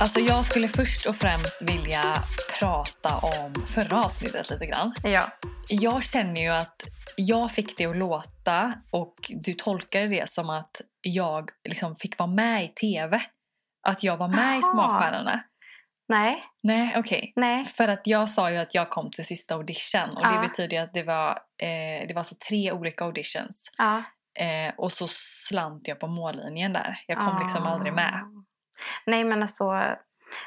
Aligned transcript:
Alltså 0.00 0.20
jag 0.20 0.44
skulle 0.44 0.68
först 0.68 1.06
och 1.06 1.16
främst 1.16 1.62
vilja 1.62 2.14
prata 2.60 3.16
om 3.16 3.66
förra 3.66 4.04
avsnittet 4.04 4.50
lite 4.50 4.66
grann. 4.66 4.94
Ja. 5.04 5.28
Jag 5.68 6.02
känner 6.04 6.40
ju 6.40 6.48
att 6.48 6.82
jag 7.16 7.50
fick 7.50 7.78
det 7.78 7.86
att 7.86 7.96
låta 7.96 8.74
och 8.90 9.14
du 9.28 9.54
tolkade 9.54 10.06
det 10.06 10.30
som 10.30 10.50
att 10.50 10.80
jag 11.00 11.50
liksom 11.68 11.96
fick 11.96 12.18
vara 12.18 12.30
med 12.30 12.64
i 12.64 12.68
tv. 12.68 13.20
Att 13.88 14.02
jag 14.02 14.16
var 14.16 14.28
med 14.28 14.58
i 14.58 14.60
Jaha. 14.60 14.72
Smakstjärnorna. 14.72 15.44
Nej. 16.08 16.44
Nej, 16.62 16.94
okej. 16.96 17.32
Nej. 17.36 17.64
För 17.64 17.88
att 17.88 18.06
jag 18.06 18.28
sa 18.28 18.50
ju 18.50 18.56
att 18.56 18.74
jag 18.74 18.90
kom 18.90 19.10
till 19.10 19.26
sista 19.26 19.54
audition 19.54 20.10
och 20.16 20.22
Ja. 20.22 20.28
det 20.32 20.48
betyder 20.48 20.82
att 20.82 20.94
det 20.94 21.02
var, 21.02 21.30
eh, 21.62 22.06
det 22.08 22.14
var 22.14 22.18
alltså 22.20 22.34
tre 22.48 22.72
olika 22.72 23.04
auditions. 23.04 23.70
Ja. 23.78 24.02
Eh, 24.38 24.74
och 24.76 24.92
så 24.92 25.06
slant 25.48 25.88
jag 25.88 26.00
på 26.00 26.06
mållinjen 26.06 26.72
där. 26.72 27.00
Jag 27.06 27.18
kom 27.18 27.38
liksom 27.38 27.66
aldrig 27.66 27.92
med. 27.92 28.20
Nej 29.06 29.24
men 29.24 29.42
alltså. 29.42 29.72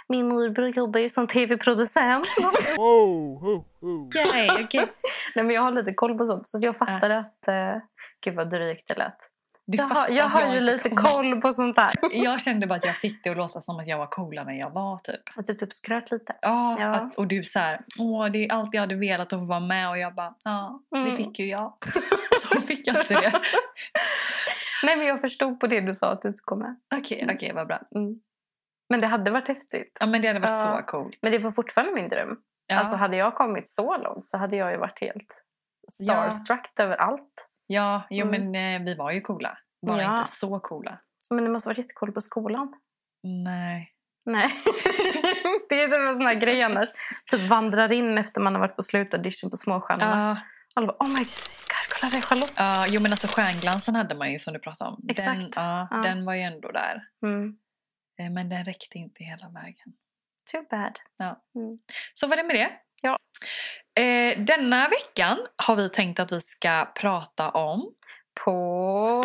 Min 0.08 0.28
morbror 0.28 0.68
jobbar 0.68 1.00
ju 1.00 1.10
som 1.10 1.28
tv-producent. 1.28 2.28
Whoa, 2.78 3.40
ho, 3.40 3.66
ho. 3.82 4.06
Okej, 4.08 4.50
okej. 4.64 4.86
Nej 5.36 5.46
men 5.46 5.56
jag 5.56 5.62
har 5.62 5.72
lite 5.72 5.94
koll 5.94 6.18
på 6.18 6.26
sånt. 6.26 6.48
Så 6.48 6.60
jag 6.62 6.78
fattade 6.78 7.18
att. 7.20 7.46
Uh, 7.48 7.82
gud 8.26 8.36
vad 8.36 8.50
drygt 8.50 8.88
det 8.88 8.98
lät. 8.98 9.18
Du 9.72 9.78
Jag 9.78 9.84
har, 9.86 9.96
fattar 9.96 10.14
jag 10.14 10.26
har 10.26 10.42
ju 10.42 10.48
inte 10.48 10.60
lite 10.62 10.90
koll 10.90 11.42
på 11.42 11.54
sånt 11.54 11.76
där. 11.76 11.92
Jag 12.12 12.42
kände 12.42 12.68
bara 12.68 12.76
att 12.76 12.86
jag 12.86 12.96
fick 12.96 13.24
det 13.24 13.30
att 13.30 13.38
låta 13.38 13.62
som 13.62 13.80
att 13.80 13.88
jag 13.88 13.98
var 13.98 14.08
coolare 14.08 14.50
än 14.52 14.58
jag 14.58 14.70
var 14.70 14.98
typ. 14.98 15.22
Att 15.36 15.46
du 15.48 15.54
typ 15.54 15.74
skröt 15.74 16.12
lite. 16.12 16.36
Ja, 16.42 16.78
Ja. 16.80 16.96
Att, 16.96 17.18
och 17.18 17.28
du 17.28 17.44
så 17.44 17.60
här, 17.60 17.82
åh 18.00 18.26
det 18.26 18.46
är 18.46 18.52
allt 18.54 18.70
jag 18.74 18.82
hade 18.82 18.96
velat 18.96 19.34
att 19.34 19.40
få 19.40 19.46
vara 19.46 19.60
med 19.60 19.90
och 19.90 19.98
jag 19.98 20.16
bara, 20.16 20.34
ja 20.44 20.82
det 20.92 20.98
Mm. 20.98 21.16
fick 21.18 21.40
ju 21.40 21.46
jag. 21.48 21.74
så 22.42 22.62
fick 22.62 22.88
jag 22.88 22.96
inte 22.96 23.14
det. 23.14 23.32
Nej 24.84 24.98
men 24.98 25.08
jag 25.08 25.22
förstod 25.22 25.60
på 25.60 25.68
det 25.68 25.82
du 25.82 25.94
sa 25.94 26.12
att 26.12 26.22
du 26.22 26.28
inte 26.28 26.42
kom 26.46 26.60
med. 26.60 26.76
Okej, 26.96 27.28
okej 27.36 27.54
vad 27.54 27.68
bra. 27.68 27.80
Mm. 27.96 28.20
Men 28.90 29.02
det 29.02 29.08
hade 29.08 29.32
varit 29.32 29.48
häftigt. 29.48 29.98
Ja 30.00 30.06
men 30.06 30.22
det 30.22 30.28
hade 30.28 30.40
varit 30.40 30.52
Ja. 30.52 30.78
så 30.80 30.86
coolt. 30.92 31.18
Men 31.22 31.32
det 31.32 31.38
var 31.38 31.52
fortfarande 31.52 31.94
min 31.94 32.08
dröm. 32.10 32.38
Ja. 32.68 32.76
Alltså 32.80 32.96
hade 32.96 33.18
jag 33.18 33.36
kommit 33.36 33.68
så 33.68 33.98
långt 33.98 34.28
så 34.28 34.38
hade 34.38 34.56
jag 34.58 34.72
ju 34.72 34.78
varit 34.78 35.00
helt 35.02 35.44
starstruck 35.92 36.80
över 36.80 36.96
allt. 36.96 37.48
ja, 37.68 38.04
jo 38.10 38.28
Mm. 38.28 38.52
men 38.52 38.76
eh, 38.82 38.86
vi 38.86 38.96
var 38.96 39.12
ju 39.12 39.22
coola. 39.22 39.58
Bara 39.88 40.02
Ja. 40.02 40.20
inte 40.20 40.32
så 40.32 40.60
coola. 40.60 40.98
Men 41.30 41.44
det 41.44 41.50
måste 41.50 41.70
varit 41.70 41.78
jättecool 41.78 42.12
på 42.12 42.22
skolan. 42.22 42.74
Nej. 43.24 43.92
Nej. 44.26 44.50
det 45.70 45.84
är 45.84 45.88
typ 45.88 45.96
en 45.96 46.12
sån 46.14 46.22
här 46.26 46.34
grej 46.36 46.64
annars. 46.64 46.90
Typ 47.32 47.50
vandrar 47.50 47.92
in 47.92 48.18
efter 48.18 48.42
man 48.42 48.54
har 48.54 48.60
varit 48.60 48.76
på 48.76 48.84
slutaudition 48.84 49.50
på 49.50 49.58
Småstjärnorna. 49.58 50.30
Ja, 50.30 50.38
Alla 50.76 50.88
bara, 50.88 50.98
oh 51.08 51.10
my 51.14 51.26
det 52.02 52.18
är 52.18 52.22
Charlotte. 52.22 52.54
ja, 52.56 52.88
jo 52.88 53.02
men 53.02 53.12
alltså 53.12 53.28
stjärnglansen 53.28 53.96
hade 53.96 54.16
man 54.16 54.32
ju 54.32 54.40
som 54.40 54.54
du 54.54 54.60
pratade 54.60 54.90
om. 54.92 55.00
Den, 55.04 55.10
Exakt. 55.10 55.56
ja, 55.56 55.88
Ja. 55.92 55.98
den 55.98 56.26
var 56.26 56.34
ju 56.34 56.42
ändå 56.42 56.72
där. 56.72 57.04
Mm. 57.24 57.58
Eh, 58.20 58.30
Men 58.32 58.50
den 58.50 58.66
räckte 58.66 58.98
inte 58.98 59.24
hela 59.24 59.50
vägen. 59.50 59.94
Too 60.52 60.64
bad. 60.70 61.00
Så 62.14 62.28
var 62.28 62.38
det 62.38 62.44
med 62.44 62.56
det. 62.56 62.70
Ja. 63.02 63.18
Eh, 64.04 64.40
denna 64.40 64.88
veckan 64.90 65.38
har 65.56 65.76
vi 65.76 65.90
tänkt 65.90 66.20
att 66.20 66.32
vi 66.32 66.42
ska 66.42 66.86
prata 67.02 67.50
om 67.50 67.94
På 68.46 69.24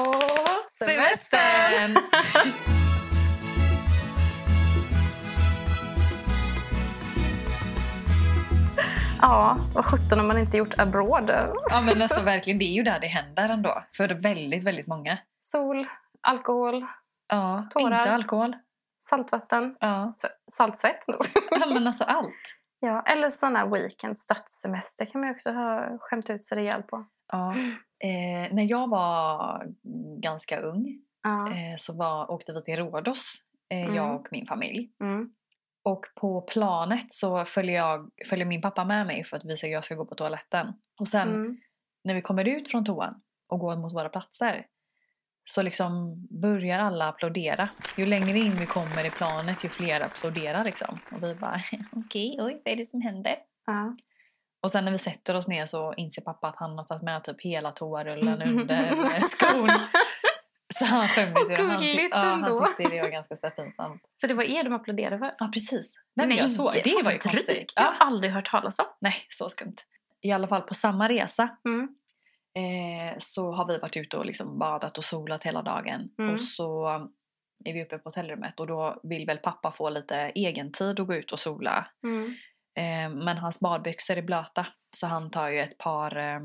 semestern! 0.79 1.97
ja, 9.29 9.57
vad 9.75 9.85
sjutton 9.85 10.19
har 10.19 10.27
man 10.27 10.39
inte 10.39 10.57
gjort 10.57 10.75
abroad? 10.81 11.31
Ja 11.71 11.81
men 11.81 12.03
alltså 12.03 12.23
verkligen, 12.23 12.59
det 12.59 12.65
är 12.65 12.73
ju 12.73 12.83
där 12.83 13.01
det 13.01 13.07
händer 13.07 13.49
ändå. 13.49 13.83
För 13.97 14.09
väldigt, 14.09 14.63
väldigt 14.65 14.87
många. 14.87 15.19
Sol, 15.41 15.87
alkohol, 16.21 16.87
Ja, 17.29 17.67
Tårar. 17.71 17.97
inte 17.99 18.13
alkohol. 18.15 18.57
saltvatten, 19.09 19.77
Ja. 19.81 20.13
saltsvett. 20.53 21.09
nog. 21.09 21.17
ja 21.51 21.67
men 21.67 21.87
alltså 21.87 22.05
allt. 22.05 22.35
ja, 22.81 23.03
eller 23.03 23.31
sådana 23.31 23.67
weekend, 23.67 24.17
stadssemester 24.19 25.05
kan 25.05 25.21
man 25.21 25.29
ju 25.31 25.35
också 25.35 25.51
ha 25.53 25.99
skämt 26.01 26.31
ut 26.31 26.45
sig 26.45 26.59
rejält 26.59 26.87
på. 26.87 27.05
Ja. 27.33 27.55
Eh, 28.05 28.55
när 28.55 28.71
jag 28.71 28.91
var 28.91 29.67
ganska 30.23 30.61
ung 30.61 30.99
Ja. 31.23 31.47
eh, 31.49 31.77
så 31.79 31.97
var, 31.97 32.31
åkte 32.31 32.53
vi 32.53 32.63
till 32.65 32.77
Rhodos, 32.77 33.35
eh, 33.71 33.83
Mm. 33.83 33.95
jag 33.95 34.15
och 34.15 34.29
min 34.31 34.47
familj. 34.47 34.91
Mm. 35.01 35.29
Och 35.85 36.05
på 36.15 36.41
planet 36.41 37.13
så 37.13 37.45
följer, 37.45 37.77
jag, 37.77 38.11
följer 38.27 38.47
min 38.47 38.63
pappa 38.63 38.85
med 38.85 39.07
mig 39.07 39.25
för 39.25 39.37
att 39.37 39.45
vi 39.45 39.57
ska, 39.57 39.67
jag 39.67 39.85
ska 39.85 39.95
gå 39.95 40.05
på 40.07 40.15
toaletten. 40.15 40.67
Och 41.01 41.09
sen 41.09 41.29
Mm. 41.29 41.57
när 42.05 42.15
vi 42.15 42.23
kommer 42.23 42.45
ut 42.49 42.69
från 42.69 42.85
toan 42.85 43.15
och 43.49 43.59
går 43.59 43.77
mot 43.77 43.93
våra 43.95 44.09
platser 44.09 44.67
så 45.51 45.63
liksom 45.63 46.15
börjar 46.41 46.79
alla 46.79 47.09
applådera. 47.09 47.69
Ju 47.97 48.07
längre 48.07 48.39
in 48.39 48.53
vi 48.57 48.67
kommer 48.67 49.07
i 49.07 49.11
planet 49.11 49.65
ju 49.65 49.69
fler 49.69 50.01
applåderar 50.01 50.65
liksom. 50.65 50.99
Och 51.13 51.23
vi 51.23 51.35
bara 51.35 51.61
okej, 51.93 52.37
oj, 52.41 52.63
vad 52.65 52.73
är 52.73 52.77
det 52.77 52.87
som 52.87 53.01
händer? 53.01 53.37
Ja. 53.67 53.95
Och 54.63 54.71
sen 54.73 54.85
när 54.85 54.93
vi 54.93 54.99
sätter 54.99 55.37
oss 55.37 55.49
ner 55.49 55.67
så 55.67 55.95
inser 55.95 56.23
pappa 56.23 56.49
att 56.49 56.57
han 56.57 56.77
har 56.77 56.85
tagit 56.85 57.03
med 57.03 57.25
typ 57.25 57.41
hela 57.41 57.71
toarullen 57.73 58.43
under 58.61 59.21
skon. 59.31 59.71
Så 60.79 60.85
han 60.85 61.09
skämdes 61.09 61.51
ju. 61.51 61.55
Han, 61.55 61.79
tyck- 61.79 62.09
ja, 62.11 62.17
han 62.19 62.67
tyckte 62.77 62.95
det 62.95 63.03
var 63.03 63.09
ganska 63.11 63.37
så 63.37 63.51
pinsamt. 63.51 64.03
Så 64.21 64.27
det 64.27 64.35
var 64.35 64.43
er 64.45 64.65
de 64.65 64.73
applåderade 64.73 65.19
för? 65.19 65.35
Ja 65.39 65.51
precis. 65.55 65.95
Nej, 66.17 66.27
men 66.27 66.37
jag 66.37 66.51
såg, 66.51 66.71
det 66.85 67.03
var 67.05 67.13
ju 67.13 67.19
konstigt. 67.19 67.73
Jag 67.77 67.85
Ja. 67.85 67.95
har 67.99 68.07
aldrig 68.07 68.33
hört 68.33 68.51
talas 68.51 68.79
om. 68.79 68.85
Nej, 69.01 69.15
så 69.31 69.49
skumt. 69.49 69.77
I 70.21 70.33
alla 70.33 70.49
fall 70.49 70.63
på 70.63 70.75
samma 70.75 71.09
resa 71.09 71.49
Mm. 71.65 71.89
eh, 72.57 73.19
så 73.19 73.53
har 73.53 73.67
vi 73.67 73.79
varit 73.79 73.97
ute 73.97 74.17
och 74.17 74.27
liksom 74.27 74.59
badat 74.59 74.99
och 74.99 75.05
solat 75.05 75.43
hela 75.43 75.63
dagen. 75.63 76.09
Mm. 76.19 76.35
Och 76.35 76.41
så 76.41 76.87
är 77.65 77.73
vi 77.73 77.83
uppe 77.85 77.99
på 77.99 78.09
hotellrummet 78.09 78.61
och 78.61 78.67
då 78.67 79.01
vill 79.03 79.27
väl 79.27 79.39
pappa 79.39 79.73
få 79.73 79.91
lite 79.91 80.17
egen 80.35 80.73
tid 80.73 81.01
att 81.01 81.07
gå 81.07 81.15
ut 81.15 81.33
och 81.33 81.39
sola. 81.39 81.87
Mm. 82.05 82.35
Eh, 82.77 83.25
men 83.25 83.39
hans 83.39 83.61
badbyxor 83.61 84.17
är 84.17 84.23
blöta 84.23 84.67
så 84.97 85.07
han 85.07 85.31
tar 85.31 85.49
ju 85.49 85.61
ett 85.61 85.79
par 85.79 86.17
eh, 86.17 86.41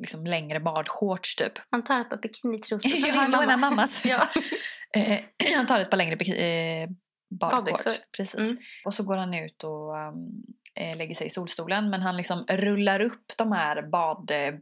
liksom 0.00 0.24
längre 0.26 0.60
badshorts 0.60 1.36
typ. 1.36 1.52
Han 1.70 1.84
tar 1.84 2.00
ett 2.00 2.10
par 2.10 2.16
bikinitrosor 2.16 2.88
från 3.12 3.32
Ja, 3.32 3.40
din 3.40 3.48
mamma. 3.48 3.56
mammas. 3.56 4.04
ja. 4.04 4.28
Eh, 4.96 5.20
han 5.56 5.66
tar 5.66 5.80
ett 5.80 5.90
par 5.90 5.96
längre 5.96 6.34
eh, 6.34 6.88
badshorts. 7.40 8.00
Precis. 8.16 8.40
Mm. 8.40 8.58
Och 8.84 8.94
så 8.94 9.02
går 9.02 9.16
han 9.16 9.34
ut 9.34 9.64
och 9.64 9.96
eh, 10.74 10.96
lägger 10.96 11.14
sig 11.14 11.26
i 11.26 11.30
solstolen. 11.30 11.90
Men 11.90 12.02
han 12.02 12.16
liksom 12.16 12.44
rullar 12.48 13.00
upp 13.00 13.32
de 13.36 13.52
här 13.52 13.82
bad 13.82 14.30
eh, 14.30 14.54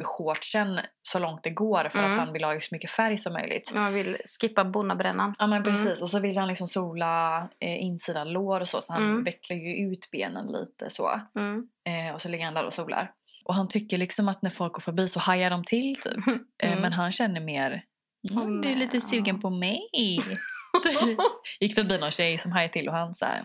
shortsen 0.00 0.80
så 1.02 1.18
långt 1.18 1.42
det 1.42 1.50
går 1.50 1.88
för 1.88 1.98
Mm. 1.98 2.10
att 2.12 2.18
han 2.18 2.32
vill 2.32 2.44
ha 2.44 2.60
så 2.60 2.74
mycket 2.74 2.90
färg 2.90 3.18
som 3.18 3.32
möjligt. 3.32 3.70
Man 3.74 3.94
vill 3.94 4.16
skippa 4.40 4.64
bonnabrännan. 4.64 5.34
Ja 5.38 5.46
men 5.46 5.62
Mm. 5.62 5.84
precis 5.84 6.02
och 6.02 6.10
så 6.10 6.18
vill 6.20 6.38
han 6.38 6.48
liksom 6.48 6.68
sola 6.68 7.38
eh, 7.60 7.82
insida 7.82 8.24
lår 8.24 8.60
och 8.60 8.68
så 8.68 8.80
så 8.82 8.92
han 8.92 9.02
Mm. 9.02 9.24
vecklar 9.24 9.56
ju 9.56 9.76
ut 9.92 10.10
benen 10.10 10.46
lite 10.46 10.90
så. 10.90 11.20
Mm. 11.38 11.68
Eh, 11.88 12.14
och 12.14 12.22
så 12.22 12.28
ligger 12.28 12.44
han 12.44 12.54
där 12.54 12.64
och 12.66 12.72
solar. 12.74 13.12
Och 13.48 13.54
han 13.54 13.68
tycker 13.68 13.98
liksom 13.98 14.28
att 14.28 14.42
när 14.42 14.50
folk 14.50 14.72
går 14.72 14.80
förbi 14.80 15.08
så 15.08 15.20
hajar 15.20 15.50
de 15.50 15.64
till 15.64 15.94
typ. 15.96 16.26
Eh, 16.62 16.70
Mm. 16.70 16.82
men 16.82 16.92
han 16.92 17.12
känner 17.12 17.40
mer 17.40 17.82
mm, 18.30 18.60
du 18.60 18.68
är 18.68 18.76
lite 18.76 19.00
sugen 19.00 19.40
på 19.40 19.50
mig. 19.50 19.78
Gick 21.60 21.74
förbi 21.74 21.98
någon 21.98 22.10
tjej 22.10 22.38
som 22.38 22.52
hajade 22.52 22.72
till 22.72 22.88
och 22.88 22.94
han 22.94 23.14
så 23.14 23.24
här, 23.24 23.40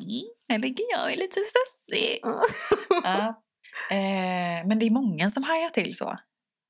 mm, 0.49 0.61
ligger 0.61 0.85
jag 0.91 1.13
är 1.13 1.17
lite 1.17 1.39
stressig. 1.39 2.19
ja. 3.03 3.41
eh, 3.91 4.67
men 4.67 4.79
det 4.79 4.85
är 4.85 4.89
många 4.91 5.29
som 5.29 5.43
hajar 5.43 5.69
till 5.69 5.97
så. 5.97 6.17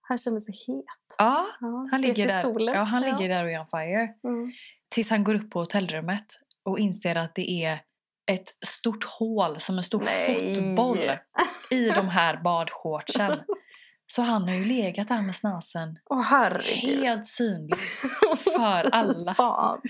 Han 0.02 0.18
känner 0.18 0.40
sig 0.40 0.54
het. 0.68 0.86
Ja, 1.18 1.48
Ja, 1.60 1.88
han 1.92 2.02
ligger 2.02 2.28
där, 2.28 2.42
solen. 2.44 2.76
ja, 2.76 2.84
han 2.84 3.02
ligger 3.02 3.30
där 3.30 3.44
och 3.44 3.52
är 3.52 3.60
on 3.60 3.68
fire. 3.68 4.10
Mm. 4.24 4.52
Tills 4.90 5.10
han 5.10 5.24
går 5.24 5.36
upp 5.36 5.52
på 5.52 5.60
hotellrummet 5.60 6.26
och 6.66 6.80
inser 6.80 7.16
att 7.16 7.36
det 7.36 7.52
är 7.66 7.80
ett 8.32 8.68
stort 8.68 9.04
hål 9.04 9.60
som 9.60 9.78
en 9.78 9.84
stor 9.84 10.02
Nej. 10.04 10.56
fotboll 10.56 11.12
i 11.70 11.90
de 11.96 12.08
här 12.08 12.38
badshortsen. 12.44 13.40
Så 14.16 14.22
han 14.22 14.44
har 14.44 14.56
ju 14.56 14.66
legat 14.66 15.08
där 15.08 15.22
med 15.22 15.36
snasen 15.36 16.00
Åh 16.10 16.22
herregud. 16.22 17.04
helt 17.04 17.26
synlig 17.26 17.76
för 18.56 18.96
alla. 18.96 19.34
Fan. 19.34 19.82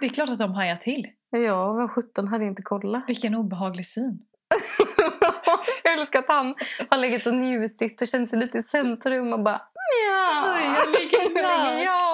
Det 0.00 0.06
är 0.06 0.10
klart 0.10 0.28
att 0.28 0.38
de 0.38 0.54
hajar 0.54 0.76
till. 0.76 1.06
Ja, 1.30 1.72
men 1.72 1.88
17 1.88 2.28
hade 2.28 2.44
inte 2.44 2.62
kollat. 2.62 3.04
Vilken 3.08 3.34
obehaglig 3.34 3.86
syn. 3.86 4.18
jag 5.84 5.98
älskar 5.98 6.18
att 6.18 6.28
han 6.28 6.54
har 6.90 6.98
legat 6.98 7.26
och 7.26 7.34
njutit 7.34 8.02
och 8.02 8.08
känt 8.08 8.30
sig 8.30 8.38
lite 8.38 8.58
i 8.58 8.62
centrum 8.62 9.32
och 9.32 9.42
bara 9.42 9.60
ja, 10.08 10.60
jag 10.60 11.00
ligger 11.00 11.42
här 11.42 11.58
här." 11.58 11.70
ligger 11.70 11.84
jag. 11.84 12.11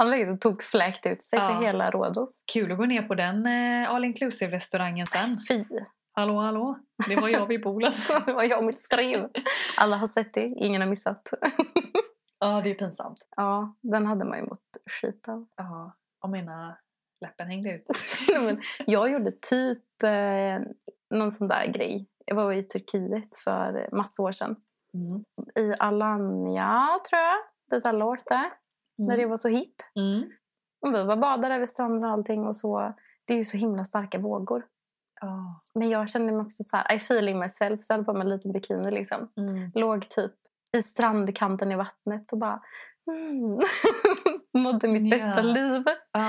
Han 0.00 0.30
och 0.30 0.40
tog 0.40 0.62
fläkt 0.62 1.06
ut 1.06 1.22
sig 1.22 1.38
Ja. 1.38 1.48
för 1.48 1.64
hela 1.64 1.90
Rhodos. 1.90 2.42
Kul 2.52 2.72
att 2.72 2.78
gå 2.78 2.84
ner 2.84 3.02
på 3.02 3.14
den 3.14 3.46
eh, 3.46 3.90
all 3.90 4.04
inclusive 4.04 4.56
restaurangen 4.56 5.06
sen. 5.06 5.38
Fy, 5.48 5.64
Hallå 6.12 6.38
hallå, 6.38 6.78
det 7.08 7.16
var 7.16 7.28
jag 7.28 7.46
vid 7.46 7.62
poolen. 7.62 7.92
det 8.26 8.32
var 8.32 8.42
jag 8.42 8.58
och 8.58 8.64
mitt 8.64 8.80
skrev. 8.80 9.28
Alla 9.76 9.96
har 9.96 10.06
sett 10.06 10.34
det, 10.34 10.44
ingen 10.44 10.80
har 10.80 10.88
missat. 10.88 11.28
Ja, 12.40 12.60
det 12.64 12.70
är 12.70 12.74
pinsamt. 12.74 13.18
Ja, 13.36 13.74
den 13.80 14.06
hade 14.06 14.24
man 14.24 14.38
ju 14.38 14.44
mått 14.44 14.76
skit 14.90 15.28
av. 15.28 15.46
Ja, 15.56 15.96
och 16.22 16.30
mina 16.30 16.76
läppen 17.20 17.46
hängde 17.46 17.72
ut. 17.74 17.86
Men 18.40 18.60
jag 18.86 19.10
gjorde 19.10 19.30
typ 19.30 20.02
eh, 20.02 20.58
någon 21.10 21.32
sån 21.32 21.48
där 21.48 21.66
grej. 21.66 22.06
Jag 22.24 22.34
var 22.34 22.52
i 22.52 22.62
Turkiet 22.62 23.36
för 23.44 23.88
massa 23.92 24.22
år 24.22 24.32
sedan. 24.32 24.56
Mm. 24.94 25.24
I 25.56 25.74
Alanya, 25.78 27.00
tror 27.10 27.20
jag. 27.20 27.36
Dit 27.70 27.86
alla 27.86 28.04
åkte. 28.04 28.50
När 29.06 29.16
det 29.16 29.26
var 29.26 29.36
så 29.36 29.48
hipp. 29.48 29.74
Mm. 29.96 30.30
Och 30.86 30.94
vi 30.94 31.04
var 31.04 31.16
badade 31.16 31.58
vid 31.58 31.68
stranden 31.68 32.04
och 32.04 32.10
allting. 32.10 32.46
Och 32.46 32.56
så, 32.56 32.94
det 33.24 33.34
är 33.34 33.38
ju 33.38 33.44
så 33.44 33.56
himla 33.56 33.84
starka 33.84 34.18
vågor. 34.18 34.66
Ja. 35.20 35.60
Men 35.74 35.90
jag 35.90 36.08
kände 36.08 36.32
mig 36.32 36.42
också 36.42 36.64
så 36.64 36.76
här, 36.76 36.92
I 36.92 36.96
feeling 36.96 37.38
myself. 37.38 37.84
Så 37.84 37.92
jag 37.92 37.94
hade 37.96 38.04
på 38.04 38.12
mig 38.12 38.22
en 38.22 38.28
liten 38.28 38.52
bikini 38.52 38.90
liksom. 38.90 39.28
Mm. 39.36 39.70
Låg 39.74 40.08
typ 40.08 40.32
i 40.72 40.82
strandkanten 40.82 41.72
i 41.72 41.76
vattnet 41.76 42.32
och 42.32 42.38
bara 42.38 42.62
mm. 43.10 43.60
mådde 44.64 44.88
mitt 44.88 45.10
bästa 45.10 45.36
Ja. 45.36 45.42
liv. 45.42 45.84
Ja. 46.12 46.26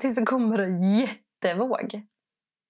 Tills 0.00 0.14
det 0.14 0.26
kommer 0.26 0.58
en 0.58 0.82
jättevåg. 0.82 2.06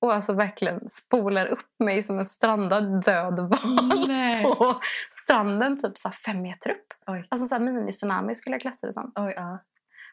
Och 0.05 0.15
alltså 0.15 0.33
verkligen 0.33 0.89
spolar 0.89 1.47
upp 1.47 1.67
mig 1.85 2.03
som 2.03 2.19
en 2.19 2.25
strandad 2.25 3.05
död 3.05 3.39
val 3.41 4.05
Nej. 4.09 4.43
på 4.45 4.81
stranden 5.23 5.81
typ 5.83 5.99
så 5.99 6.11
fem 6.11 6.43
meter 6.43 6.71
upp. 6.71 6.87
Oj. 7.07 7.27
Alltså 7.31 7.49
så 7.49 7.55
mini-tsunami 7.63 8.35
skulle 8.35 8.55
jag 8.55 8.61
klassa 8.61 8.87
det 8.87 8.93
som. 8.93 9.13
Oj, 9.17 9.33
ja. 9.37 9.59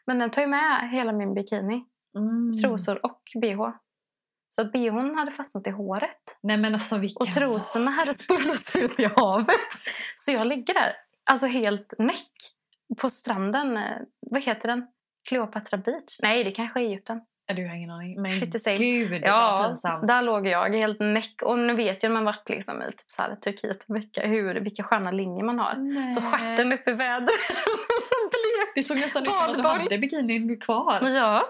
Men 0.06 0.18
den 0.18 0.30
tar 0.30 0.42
ju 0.42 0.48
med 0.48 0.90
hela 0.90 1.12
min 1.12 1.34
bikini, 1.34 1.84
Mm. 2.18 2.62
trosor 2.62 3.06
och 3.06 3.22
bh. 3.42 3.70
Så 4.54 4.60
att 4.62 4.72
bhn 4.72 5.14
hade 5.18 5.30
fastnat 5.30 5.66
i 5.66 5.70
håret. 5.70 6.38
Nej 6.42 6.56
men 6.56 6.74
alltså 6.74 6.98
vilken... 6.98 7.26
Och 7.28 7.34
trosorna 7.34 7.90
hade 7.90 8.14
spolat 8.14 8.76
ut 8.76 9.00
i 9.00 9.04
havet. 9.16 9.56
Så 10.24 10.30
jag 10.30 10.46
ligger 10.46 10.74
där, 10.74 10.92
alltså 11.30 11.46
helt 11.46 11.94
näck 11.98 12.32
på 13.00 13.10
stranden. 13.10 13.76
eh, 13.76 13.96
Vad 14.30 14.42
heter 14.42 14.68
den? 14.68 14.86
Cleopatra 15.28 15.78
Beach? 15.78 16.18
Nej, 16.22 16.44
det 16.44 16.50
kanske 16.50 16.80
är 16.80 16.84
Egypten. 16.84 17.20
Du 17.54 17.68
har 17.68 17.74
ingen 17.74 17.90
aning. 17.90 18.22
Men 18.22 18.30
Shit, 18.32 18.78
gud 18.78 19.10
vad 19.10 19.20
Ja, 19.24 19.66
pinsamt. 19.68 20.06
där 20.06 20.22
låg 20.22 20.46
jag 20.46 20.74
helt 20.76 21.00
näck. 21.00 21.42
Och 21.44 21.58
nu 21.58 21.74
vet 21.74 22.04
ju 22.04 22.08
man 22.08 22.24
varit 22.24 22.48
liksom 22.48 22.82
i 22.82 22.86
typ 22.86 23.10
så 23.10 23.22
här, 23.22 23.36
Turkiet 23.36 23.84
en 23.88 23.94
vecka 23.94 24.26
hur, 24.26 24.54
vilka 24.54 24.82
sköna 24.82 25.10
linjer 25.10 25.44
man 25.44 25.58
har. 25.58 25.74
Nej. 25.74 26.10
Så 26.12 26.20
stjärten 26.20 26.72
upp 26.72 26.88
i 26.88 26.92
vädret. 26.92 27.30
Det 28.74 28.82
såg 28.82 28.96
nästan 28.96 29.22
ut 29.22 29.28
som 29.28 29.38
att 29.38 29.56
du 29.56 29.62
hade 29.62 29.98
bikinin 29.98 30.60
kvar. 30.60 31.00
Ja. 31.08 31.48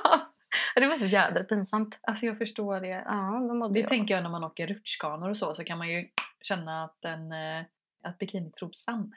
det 0.74 0.86
var 0.86 0.94
så 0.94 1.04
jädra 1.06 1.44
pinsamt. 1.44 1.98
Alltså 2.02 2.26
jag 2.26 2.38
förstår 2.38 2.80
det. 2.80 3.02
Ja, 3.06 3.46
då 3.48 3.54
mådde 3.54 3.74
Det 3.74 3.80
jag. 3.80 3.88
tänker 3.88 4.14
jag 4.14 4.22
när 4.22 4.30
man 4.30 4.44
åker 4.44 4.66
rutschkanor 4.66 5.30
och 5.30 5.36
så, 5.36 5.54
så 5.54 5.64
kan 5.64 5.78
man 5.78 5.88
ju 5.88 6.06
känna 6.42 6.84
att, 6.84 6.96
den, 7.02 7.32
eh, 7.32 7.64
att 8.04 8.18
bikinitrosan 8.18 9.12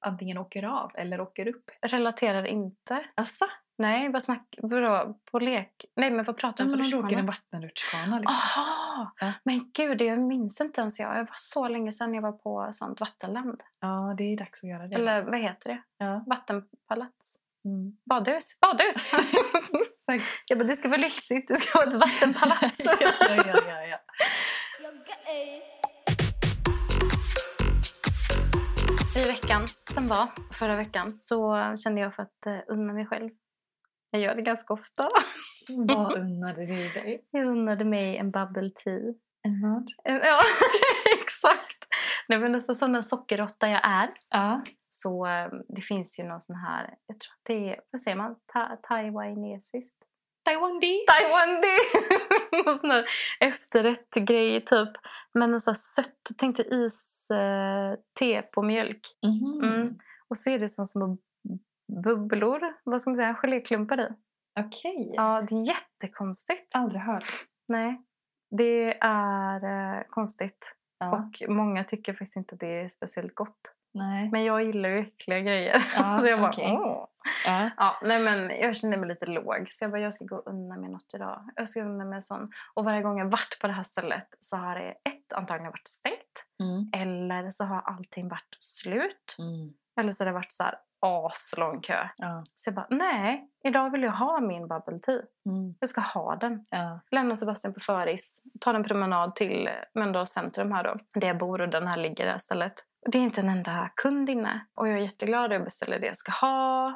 antingen 0.00 0.38
åker 0.38 0.62
av 0.62 0.90
eller 0.94 1.20
åker 1.20 1.48
upp. 1.48 1.70
Relaterar 1.82 2.44
inte. 2.44 3.04
Asså? 3.14 3.46
Nej, 3.80 4.08
vad 4.08 4.22
snack... 4.22 4.54
Vadå? 4.58 5.18
På 5.30 5.38
lek? 5.38 5.84
Nej, 5.96 6.10
men 6.10 6.24
vad 6.24 6.36
pratar 6.36 6.64
du 6.64 6.72
om 6.72 6.78
men 6.78 6.86
för 6.86 6.96
om 6.96 7.00
du 7.00 7.06
åker 7.06 7.16
en 7.16 7.22
rutschkana? 7.22 7.26
vattenrutschkana 7.26 8.18
liksom. 8.18 8.36
Aha! 8.36 9.14
Ja. 9.20 9.32
Men 9.44 9.70
gud, 9.74 10.02
jag 10.02 10.18
minns 10.18 10.60
inte 10.60 10.80
ens 10.80 10.98
jag. 10.98 11.14
Det 11.16 11.18
var 11.18 11.28
så 11.34 11.68
länge 11.68 11.92
sedan 11.92 12.14
jag 12.14 12.22
var 12.22 12.32
på 12.32 12.68
sånt 12.72 13.00
vattenland. 13.00 13.62
Ja, 13.80 14.14
det 14.18 14.24
är 14.24 14.36
dags 14.36 14.64
att 14.64 14.70
göra 14.70 14.86
det. 14.86 14.94
Eller 14.94 15.22
vad 15.22 15.40
heter 15.40 15.70
det? 15.70 15.82
Ja. 15.98 16.24
Vattenpalats? 16.26 17.38
Mm. 17.64 17.96
Badhus? 18.04 18.58
Badhus! 18.60 19.10
Jag 20.46 20.58
bara, 20.58 20.64
det 20.64 20.76
ska 20.76 20.88
vara 20.88 21.00
lyxigt. 21.00 21.48
Det 21.48 21.60
ska 21.60 21.78
vara 21.78 21.88
ett 21.88 22.00
vattenpalats. 22.00 22.74
ja, 22.78 22.96
ja, 23.00 23.60
ja, 23.68 23.86
ja. 23.86 23.98
I 29.16 29.24
veckan 29.28 29.66
som 29.66 30.08
var, 30.08 30.26
förra 30.52 30.76
veckan, 30.76 31.20
så 31.28 31.56
kände 31.84 32.00
jag 32.00 32.14
för 32.14 32.22
att 32.22 32.46
uh, 32.46 32.58
unna 32.68 32.92
mig 32.92 33.06
själv. 33.06 33.30
Jag 34.10 34.22
gör 34.22 34.34
det 34.34 34.42
ganska 34.42 34.74
ofta. 34.74 35.08
Vad 35.88 36.12
unnade 36.18 36.66
du 36.66 36.74
dig? 36.88 37.24
Jag 37.30 37.46
unnade 37.46 37.84
mig 37.84 38.16
en 38.16 38.30
bubble 38.30 38.70
tea. 38.70 39.14
En 39.42 39.62
vad? 39.62 39.86
En- 40.04 40.20
Ja, 40.24 40.40
exakt. 41.22 41.84
Nej, 42.28 42.38
men 42.38 42.54
alltså, 42.54 42.74
sån 42.74 42.92
där 42.92 43.02
sockerråtta 43.02 43.68
jag 43.68 43.80
är. 43.84 44.10
Ja. 44.30 44.62
Så 44.90 45.26
eh, 45.26 45.48
det 45.68 45.80
finns 45.82 46.18
ju 46.18 46.24
någon 46.24 46.40
sån 46.40 46.56
här, 46.56 46.94
jag 47.06 47.20
tror 47.20 47.32
att 47.32 47.44
det 47.44 47.70
är, 47.70 47.80
vad 47.90 48.02
säger 48.02 48.16
man, 48.16 48.36
Ta- 48.52 48.76
taiwanesiskt? 48.82 50.02
Taiwan 50.44 50.80
D. 50.80 50.86
Taiwan 51.06 51.60
det! 51.60 51.78
Någon 52.64 52.78
sån 52.78 52.90
här 52.90 53.04
efterrätt-grej 53.40 54.60
typ. 54.64 54.88
Men 55.34 55.54
en 55.54 55.60
sån 55.60 55.74
här 55.74 55.80
sött, 56.02 56.38
tänk 56.38 56.56
dig 56.56 56.84
is, 56.86 57.30
eh, 57.30 57.94
te 58.18 58.42
på 58.42 58.62
mjölk. 58.62 59.00
Mhm. 59.26 59.68
Mm. 59.74 59.98
Och 60.28 60.38
så 60.38 60.50
är 60.50 60.58
det 60.58 60.68
som 60.68 60.86
små 60.86 61.16
bubblor, 62.02 62.60
vad 62.84 63.00
ska 63.00 63.10
man 63.10 63.16
säga, 63.16 63.34
geléklumpar 63.34 64.00
i. 64.00 64.08
Okej. 64.60 65.12
Ja, 65.14 65.44
det 65.48 65.54
är 65.54 65.66
jättekonstigt. 65.66 66.74
Aldrig 66.74 67.02
hört. 67.02 67.26
Nej, 67.68 68.02
det 68.50 68.98
är 69.00 69.64
eh, 69.64 70.02
konstigt. 70.08 70.74
Ja. 70.98 71.10
Och 71.10 71.50
många 71.50 71.84
tycker 71.84 72.12
faktiskt 72.12 72.36
inte 72.36 72.54
att 72.54 72.60
det 72.60 72.80
är 72.80 72.88
speciellt 72.88 73.34
gott. 73.34 73.74
Nej. 73.94 74.30
Men 74.30 74.44
jag 74.44 74.64
gillar 74.64 74.88
ju 74.88 74.98
äckliga 74.98 75.40
grejer. 75.40 75.82
Ja, 75.96 76.18
så 76.20 76.26
jag 76.26 76.40
bara, 76.40 76.50
okej. 76.50 76.72
åh. 76.72 77.06
Ja. 77.46 77.70
Ja, 77.76 78.00
nej 78.02 78.20
men 78.20 78.60
jag 78.60 78.76
kände 78.76 78.96
mig 78.96 79.08
lite 79.08 79.26
låg. 79.26 79.68
Så 79.70 79.84
jag 79.84 79.90
bara, 79.90 80.00
jag 80.00 80.14
ska 80.14 80.24
gå 80.24 80.36
och 80.36 80.46
unna 80.46 80.76
mig 80.76 80.90
något 80.90 81.14
idag. 81.14 81.50
Jag 81.56 81.68
ska 81.68 81.82
unna 81.82 82.04
mig 82.04 82.22
sån. 82.22 82.52
Och 82.74 82.84
varje 82.84 83.02
gång 83.02 83.18
jag 83.18 83.30
varit 83.30 83.58
på 83.60 83.66
det 83.66 83.72
här 83.72 83.82
stället 83.82 84.28
så 84.40 84.56
har 84.56 84.74
det 84.78 84.90
ett 84.90 85.32
antagligen 85.32 85.70
varit 85.72 85.88
stängt. 85.88 86.46
Mm. 86.62 87.02
Eller 87.02 87.50
så 87.50 87.64
har 87.64 87.80
allting 87.80 88.28
varit 88.28 88.56
slut. 88.60 89.36
Mm. 89.38 89.68
Eller 90.00 90.12
så 90.12 90.24
har 90.24 90.26
det 90.26 90.32
varit 90.32 90.52
så 90.52 90.62
här 90.62 90.74
aslång 91.06 91.80
kö. 91.80 92.08
Ja. 92.16 92.42
Så 92.44 92.68
jag 92.68 92.74
bara, 92.74 92.86
nej, 92.90 93.50
idag 93.64 93.90
vill 93.90 94.02
jag 94.02 94.12
ha 94.12 94.40
min 94.40 94.68
bubble 94.68 94.98
tea. 94.98 95.14
Mm. 95.46 95.74
Jag 95.80 95.90
ska 95.90 96.00
ha 96.00 96.36
den. 96.36 96.64
Ja. 96.70 97.00
Lämna 97.10 97.36
Sebastian 97.36 97.74
på 97.74 97.80
föris. 97.80 98.42
Ta 98.60 98.74
en 98.74 98.84
promenad 98.84 99.34
till 99.36 99.70
Mölndals 99.94 100.30
centrum 100.30 100.72
här 100.72 100.84
då. 100.84 100.96
Där 101.20 101.28
jag 101.28 101.38
bor 101.38 101.60
och 101.60 101.68
den 101.68 101.86
här 101.86 101.96
ligger 101.96 102.24
det 102.24 102.30
här 102.30 102.38
stället. 102.38 102.72
Det 103.12 103.18
är 103.18 103.22
inte 103.22 103.40
en 103.40 103.48
enda 103.48 103.90
kund 103.96 104.30
inne. 104.30 104.66
Och 104.74 104.88
jag 104.88 104.98
är 104.98 105.02
jätteglad. 105.02 105.52
Jag 105.52 105.64
beställer 105.64 105.98
det 106.00 106.06
jag 106.06 106.16
ska 106.16 106.32
ha. 106.32 106.94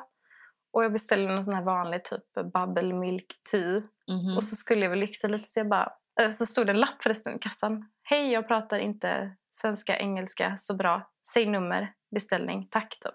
Och 0.73 0.85
jag 0.85 0.93
beställer 0.93 1.29
någon 1.35 1.44
sån 1.44 1.55
här 1.55 1.62
vanlig 1.62 2.05
typ 2.05 2.52
bubble 2.52 2.94
milk 2.94 3.26
tea. 3.50 3.82
Mhm. 4.11 4.37
Och 4.37 4.44
så 4.44 4.56
skulle 4.56 4.82
jag 4.82 4.90
väl 4.90 4.99
lyxa 4.99 5.29
lite 5.29 5.49
så 5.49 5.61
jag 5.61 5.69
bara... 5.69 5.93
eh, 6.20 6.31
Så 6.31 6.47
stod 6.47 6.67
det 6.67 6.73
en 6.73 6.81
lapp 6.81 7.02
förresten 7.02 7.37
i 7.37 7.38
kassan. 7.38 7.88
Hej, 8.02 8.32
jag 8.32 8.49
pratar 8.49 8.79
inte 8.79 9.37
svenska, 9.52 9.99
engelska 9.99 10.56
så 10.58 10.75
bra. 10.75 11.11
Säg 11.35 11.47
nummer, 11.47 11.93
beställning, 12.14 12.69
tack 12.70 12.99
typ. 13.00 13.14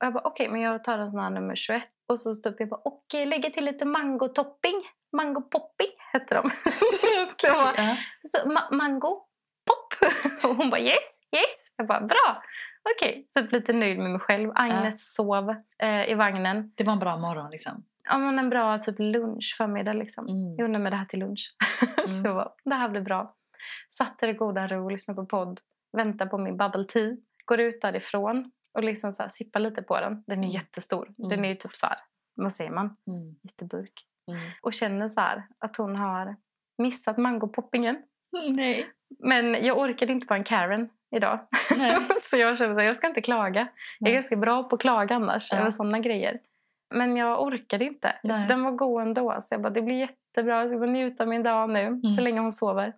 Och 0.00 0.06
jag 0.06 0.12
bara 0.12 0.24
okej, 0.24 0.48
men 0.48 0.60
jag 0.60 0.84
tar 0.84 0.98
en 0.98 1.10
sån 1.10 1.20
här 1.20 1.30
nummer 1.30 1.54
21. 1.56 1.82
Och 2.08 2.20
så 2.20 2.34
stod 2.34 2.54
jag 2.58 2.68
bara 2.68 2.80
okej, 2.84 3.26
lägga 3.26 3.50
till 3.50 3.64
lite 3.64 3.84
mango-topping. 3.84 4.82
Mango 5.12 5.40
popping 5.42 5.90
hette 6.12 6.34
de. 6.34 6.50
jag 7.42 7.56
bara, 7.56 7.74
Ja. 7.76 7.96
så, 8.28 8.48
ma- 8.48 8.72
mango 8.76 9.22
pop. 9.66 10.10
Och 10.50 10.56
hon 10.56 10.70
bara 10.70 10.80
yes, 10.80 10.96
yes. 11.36 11.72
Jag 11.76 11.86
bara 11.86 12.00
bra. 12.00 12.42
Okej, 12.94 13.28
typ 13.34 13.52
lite 13.52 13.72
nöjd 13.72 13.98
med 13.98 14.10
mig 14.10 14.20
själv. 14.20 14.50
Agnes 14.54 15.14
sov 15.14 15.54
eh, 15.78 16.10
i 16.10 16.14
vagnen. 16.14 16.72
Det 16.76 16.84
var 16.84 16.92
en 16.92 16.98
bra 16.98 17.16
morgon 17.16 17.50
liksom. 17.50 17.84
Ja, 18.04 18.18
men 18.18 18.38
en 18.38 18.50
bra 18.50 18.78
typ 18.78 18.96
lunch, 18.98 19.54
förmiddag 19.58 19.92
liksom. 19.92 20.26
Mm. 20.26 20.56
Jag 20.56 20.64
undrar 20.64 20.80
med 20.80 20.92
det 20.92 20.96
här 20.96 21.04
till 21.04 21.18
lunch. 21.18 21.56
Mm. 22.08 22.22
så 22.22 22.52
det 22.64 22.74
här 22.74 22.88
blir 22.88 23.00
bra. 23.00 23.34
Satt 23.90 24.22
i 24.22 24.26
det 24.26 24.32
goda 24.32 24.66
ro, 24.66 24.88
lyssnade 24.88 25.16
på 25.16 25.26
podd, 25.26 25.60
väntar 25.92 26.26
på 26.26 26.38
min 26.38 26.56
bubble 26.56 26.84
tea. 26.84 27.16
Går 27.50 27.60
ut 27.60 27.80
därifrån 27.80 28.50
och 28.74 28.84
liksom 28.84 29.12
så 29.12 29.22
här, 29.22 29.28
sippar 29.30 29.60
lite 29.60 29.82
på 29.82 30.00
den. 30.00 30.24
Den 30.26 30.38
är 30.38 30.44
Mm. 30.44 30.50
jättestor. 30.50 31.08
Den 31.16 31.32
Mm. 31.32 31.44
är 31.44 31.48
ju 31.48 31.54
typ 31.54 31.76
så 31.76 31.86
här, 31.86 31.98
vad 32.34 32.52
säger 32.52 32.70
man? 32.70 32.84
Mm. 32.86 33.36
Jätteburk. 33.42 33.92
Mm. 34.30 34.40
Och 34.62 34.72
känner 34.74 35.08
så 35.08 35.20
här 35.20 35.42
att 35.58 35.76
hon 35.76 35.96
har 35.96 36.36
missat 36.78 37.16
mangopoppingen. 37.18 38.02
Nej. 38.50 38.86
Men 39.18 39.64
jag 39.64 39.78
orkade 39.78 40.12
inte 40.12 40.26
vara 40.26 40.38
en 40.38 40.44
Karen 40.44 40.88
idag. 41.16 41.38
Nej. 41.78 41.96
så 42.30 42.36
jag 42.36 42.58
kände 42.58 42.76
att 42.76 42.86
jag 42.86 42.96
ska 42.96 43.06
inte 43.06 43.20
klaga. 43.20 43.60
Jag 43.60 43.68
Nej. 44.00 44.12
är 44.12 44.14
ganska 44.14 44.36
bra 44.36 44.62
på 44.68 44.74
att 44.74 44.80
klaga 44.80 45.14
annars 45.14 45.48
Ja. 45.52 45.58
över 45.58 45.70
sådana 45.70 45.98
grejer. 45.98 46.38
Men 46.94 47.16
jag 47.16 47.42
orkade 47.42 47.84
inte. 47.84 48.12
Nej. 48.22 48.48
Den 48.48 48.62
var 48.64 48.72
god 48.72 49.02
ändå. 49.02 49.40
Så 49.42 49.54
jag 49.54 49.62
bara, 49.62 49.70
det 49.70 49.82
blir 49.82 49.96
jättebra. 49.98 50.60
Jag 50.60 50.68
ska 50.70 50.78
bara 50.78 50.90
njuta 50.90 51.22
av 51.24 51.28
min 51.28 51.42
dag 51.42 51.70
nu. 51.70 51.80
Mm. 51.80 52.02
Så 52.02 52.22
länge 52.22 52.40
hon 52.40 52.52
sover. 52.52 52.92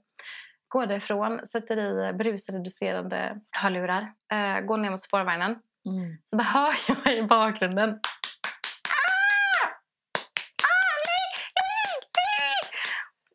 Går 0.72 0.86
därifrån, 0.86 1.46
sätter 1.46 1.76
i 1.76 2.12
brusreducerande 2.12 3.40
hörlurar. 3.50 4.12
Eh, 4.32 4.60
går 4.60 4.76
ner 4.76 4.90
mot 4.90 5.00
spårvagnen. 5.00 5.50
Mm. 5.50 6.18
Så 6.24 6.36
bara 6.36 6.44
hör 6.44 6.72
jag 7.06 7.16
i 7.16 7.22
bakgrunden. 7.22 7.90
Ah! 7.90 9.68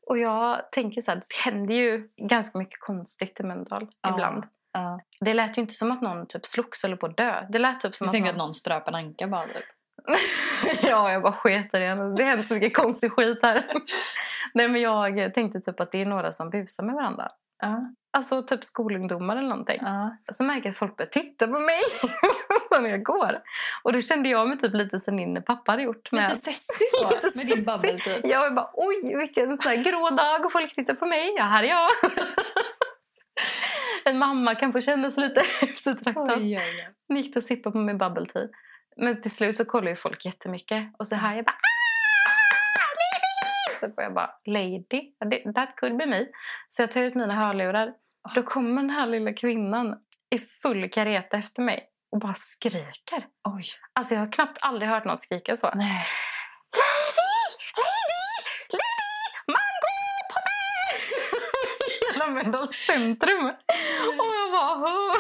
Och 0.10 0.18
jag 0.18 0.72
tänker 0.72 1.02
så 1.02 1.12
här, 1.12 1.16
det 1.16 1.52
händer 1.52 1.76
ju 1.76 2.10
ganska 2.18 2.58
mycket 2.58 2.80
konstigt 2.80 3.40
i 3.40 3.44
Mölndal 3.44 3.88
Ja. 4.02 4.10
ibland. 4.14 4.44
Ja. 4.72 5.00
Det 5.20 5.34
lät 5.34 5.58
ju 5.58 5.62
inte 5.62 5.74
som 5.74 5.92
att 5.92 6.02
någon 6.02 6.28
typ 6.28 6.46
slogs 6.46 6.84
eller 6.84 6.96
på 6.96 7.06
att 7.06 7.18
dö. 7.18 7.46
Det 7.50 7.60
lät 7.60 7.80
typ 7.80 7.96
som 7.96 8.06
Du 8.06 8.10
att 8.10 8.12
tänker 8.12 8.26
någon... 8.26 8.42
att 8.42 8.46
någon 8.48 8.54
ströp 8.54 8.88
en 8.88 8.96
anka 8.96 9.28
bara 9.28 9.46
typ? 9.46 9.66
ja, 10.82 11.12
jag 11.12 11.22
bara 11.22 11.34
sket 11.34 11.74
i 11.74 11.80
det. 11.80 12.16
Det 12.18 12.24
händer 12.24 12.44
så 12.44 12.54
mycket 12.54 12.78
konstig 12.78 13.12
skit 13.12 13.40
här. 13.42 13.66
Nej, 14.54 14.68
men 14.68 14.82
jag 14.82 15.34
tänkte 15.34 15.62
typ 15.62 15.80
att 15.80 15.92
det 15.92 16.02
är 16.02 16.06
några 16.06 16.34
som 16.34 16.50
busar 16.50 16.84
med 16.84 16.96
varandra. 16.96 17.32
Ja. 17.62 17.94
Alltså 18.14 18.44
typ 18.44 18.64
skolungdomar 18.64 19.38
eller 19.38 19.50
någonting. 19.50 19.80
Ja. 19.82 20.18
Så 20.32 20.44
märker 20.44 20.66
jag 20.66 20.72
att 20.72 20.78
folk 20.78 20.98
börjar 20.98 21.10
titta 21.10 21.48
på 21.48 21.60
mig 21.60 21.80
när 22.82 22.90
jag 22.90 23.04
går. 23.04 23.40
Och 23.84 23.94
då 23.94 24.02
kände 24.02 24.30
jag 24.30 24.48
mig 24.48 24.58
typ 24.58 24.74
lite 24.74 25.00
som 25.00 25.18
din 25.18 25.44
pappa 25.44 25.72
hade 25.72 25.84
gjort. 25.84 26.12
Lite 26.12 26.28
Med... 26.28 26.38
sessig 26.38 26.88
så, 26.92 27.38
med 27.38 27.48
din 27.48 27.64
bubble 27.64 27.98
typ. 27.98 28.20
Jag 28.24 28.40
var 28.40 28.52
bara 28.52 28.70
oj 28.74 29.16
vilken 29.18 29.58
sån 29.58 29.84
grå 29.84 30.10
dag 30.10 30.46
och 30.46 30.52
folk 30.52 30.76
tittar 30.76 30.94
på 30.94 31.06
mig. 31.06 31.34
Ja, 31.38 31.44
här 31.44 31.64
är 31.64 31.68
jag. 31.68 31.90
en 34.06 34.18
mamma 34.18 34.56
kan 34.56 34.74
få 34.74 34.82
känna 34.82 35.12
sig 35.12 35.24
lite 35.24 35.42
eftertraktad. 35.62 36.38
Oj, 36.38 36.58
oj, 36.58 36.88
oj. 37.10 37.18
Gick 37.18 37.36
och 37.36 37.44
sippade 37.44 37.74
på 37.74 37.80
min 37.80 37.98
bubble 37.98 38.26
tea. 38.26 38.48
Men 38.98 39.22
till 39.22 39.32
slut 39.32 39.58
så 39.58 39.66
kollar 39.66 39.90
ju 39.90 39.96
folk 39.96 40.26
jättemycket. 40.26 40.84
Och 41.00 41.08
så 41.08 41.16
här 41.16 41.36
jag 41.36 41.46
bara 41.46 41.52
"Ah, 41.52 41.68
nej!" 43.72 43.80
Typ, 43.82 43.98
och 43.98 44.04
jag 44.04 44.14
bara, 44.14 44.30
lady, 44.46 45.12
that 45.56 45.76
could 45.76 45.98
be 45.98 46.06
me. 46.06 46.26
Så 46.70 46.82
jag 46.82 46.92
tar 46.92 47.02
ut 47.02 47.16
mina 47.16 47.36
hörlurar. 47.36 47.94
Då 48.36 48.44
kommer 48.44 48.82
den 48.82 48.90
här 48.90 49.06
lilla 49.06 49.34
kvinnan 49.34 49.96
i 50.36 50.40
full 50.40 50.90
kareta 50.90 51.38
efter 51.38 51.62
mig 51.62 51.90
och 52.12 52.20
bara 52.20 52.34
skriker. 52.34 53.26
Oj. 53.44 53.66
Alltså 53.94 54.14
jag 54.14 54.22
har 54.22 54.32
knappt 54.32 54.58
aldrig 54.62 54.90
hört 54.90 55.06
någon 55.06 55.18
skrika 55.18 55.56
så. 55.58 55.72
Nej. 55.76 56.06
Lady! 56.78 57.28
Lady! 57.84 58.84
Lady! 62.18 62.34
Mölndals 62.34 62.76
centrum. 62.88 63.46
Och 64.20 64.26
jag 64.36 64.52
bara... 64.52 64.76
"Åh." 64.76 65.17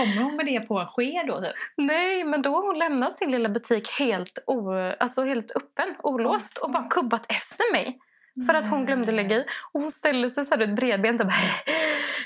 Kommer 0.00 0.22
hon 0.22 0.36
med 0.36 0.46
det 0.46 0.60
på 0.60 0.78
en 0.78 0.86
sked 0.86 1.26
då 1.26 1.40
typ? 1.40 1.54
Nej, 1.76 2.24
men 2.24 2.42
då 2.42 2.54
har 2.54 2.66
hon 2.66 2.78
lämnat 2.78 3.16
sin 3.16 3.30
lilla 3.30 3.48
butik 3.48 3.88
helt, 3.98 4.38
o, 4.46 4.72
alltså 5.00 5.24
helt 5.24 5.50
öppen, 5.50 5.94
olåst 6.02 6.58
och 6.58 6.70
bara 6.70 6.88
kubbat 6.88 7.26
efter 7.28 7.72
mig. 7.72 7.98
För 8.46 8.54
att 8.54 8.68
hon 8.68 8.86
glömde 8.86 9.12
lägga 9.12 9.36
i. 9.36 9.44
Och 9.72 9.80
hon 9.80 9.92
ställer 9.92 10.30
sig 10.30 10.46
så 10.46 10.54
här 10.54 10.62
ut 10.62 10.76
bredbent 10.76 11.20
och 11.20 11.26
bara 11.26 11.36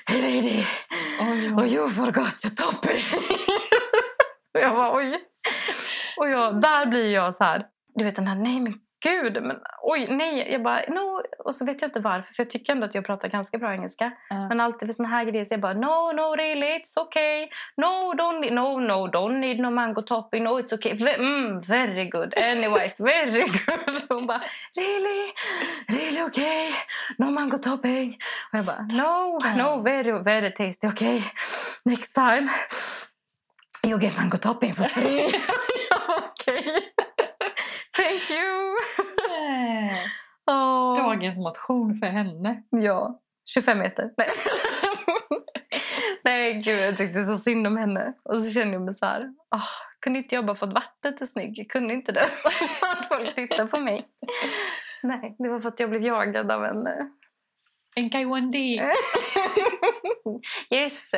Hey 0.06 0.22
lady, 0.22 0.64
Oj, 1.20 1.52
oh, 1.52 1.66
you 1.66 1.90
forgot 1.90 2.44
your 2.44 2.54
topping. 2.54 3.04
och 4.54 4.60
jag 4.60 4.74
bara 4.74 4.96
oj. 4.96 5.18
Och 6.16 6.28
jag, 6.28 6.60
där 6.60 6.86
blir 6.86 7.14
jag 7.14 7.36
så 7.36 7.44
här. 7.44 7.66
Du 7.94 8.04
vet 8.04 8.16
den 8.16 8.26
här, 8.26 8.36
nej 8.36 8.60
men 8.60 8.72
gud, 9.04 9.42
men 9.42 9.56
oj, 9.82 10.06
nej. 10.10 10.52
Jag 10.52 10.62
bara, 10.62 10.82
no. 10.88 11.22
Och 11.38 11.54
så 11.54 11.64
vet 11.64 11.82
jag 11.82 11.88
inte 11.88 12.00
varför, 12.00 12.34
för 12.34 12.42
jag 12.42 12.50
tycker 12.50 12.72
ändå 12.72 12.86
att 12.86 12.94
jag 12.94 13.06
pratar 13.06 13.28
ganska 13.28 13.58
bra 13.58 13.72
engelska. 13.72 14.12
Ja. 14.28 14.48
Men 14.48 14.60
alltid 14.60 14.88
för 14.88 14.92
såna 14.92 15.08
här 15.08 15.24
grejer 15.24 15.44
så 15.44 15.52
jag 15.54 15.60
bara, 15.60 15.72
no, 15.72 16.12
no 16.12 16.36
really, 16.36 16.66
it's 16.78 16.98
okay. 17.00 17.48
No, 17.76 18.12
don't 18.14 18.40
need, 18.40 18.52
no, 18.52 18.78
no, 18.80 19.06
don't 19.06 19.38
need 19.40 19.60
no 19.60 19.70
mango 19.70 20.02
topping, 20.02 20.44
no, 20.44 20.60
it's 20.60 20.74
okay. 20.74 20.92
Ve- 20.94 21.14
Mm, 21.18 21.60
very 21.60 22.04
good, 22.10 22.34
anyways, 22.38 23.00
very 23.00 23.40
good. 23.66 24.02
Hon 24.08 24.26
bara, 24.26 24.40
really, 24.76 25.32
really 25.88 26.22
okay, 26.22 26.72
no 27.18 27.30
mango 27.30 27.58
topping. 27.58 28.18
Och 28.52 28.58
jag 28.58 28.64
bara, 28.66 28.82
no, 28.82 29.38
no, 29.56 29.82
very, 29.82 30.12
very 30.22 30.50
tasty, 30.54 30.86
okay. 30.86 31.22
Next 31.84 32.14
time 32.14 32.48
you 33.86 33.98
get 34.00 34.16
mango 34.16 34.36
topping 34.38 34.74
for 34.74 34.84
free. 34.84 35.34
Okej. 36.08 36.93
Thank 38.14 38.30
you. 38.30 38.76
Åh. 40.50 40.96
Dagens 40.96 41.38
motion 41.38 41.98
för 41.98 42.06
henne. 42.06 42.62
Ja, 42.70 43.20
25 43.54 43.78
meter. 43.78 44.10
Nej. 44.16 44.28
Nej, 46.24 46.54
gud, 46.54 46.78
jag 46.80 46.96
tyckte 46.96 47.24
så 47.24 47.38
synd 47.38 47.66
om 47.66 47.76
henne. 47.76 48.12
Och 48.24 48.36
så 48.36 48.50
kände 48.50 48.72
jag 48.72 48.82
mig 48.82 48.94
så 48.94 49.06
här... 49.06 49.22
ah, 49.50 49.60
kunde 50.00 50.18
inte 50.18 50.34
jag 50.34 50.46
bara 50.46 50.56
fått 50.56 50.72
varit 50.72 50.98
lite 51.04 51.26
snygg? 51.26 51.58
Jag 51.58 51.68
kunde 51.68 51.94
inte 51.94 52.12
det. 52.12 52.24
Att 52.82 53.08
folk 53.08 53.34
tittar 53.34 53.66
på 53.66 53.80
mig. 53.80 54.06
Nej, 55.02 55.36
det 55.38 55.48
var 55.48 55.60
för 55.60 55.68
att 55.68 55.80
jag 55.80 55.90
blev 55.90 56.02
jagad 56.02 56.52
av 56.52 56.64
en... 56.64 56.86
eh, 56.86 57.04
En 57.96 58.10
Kaiwandi. 58.10 58.80
Yes! 60.70 61.10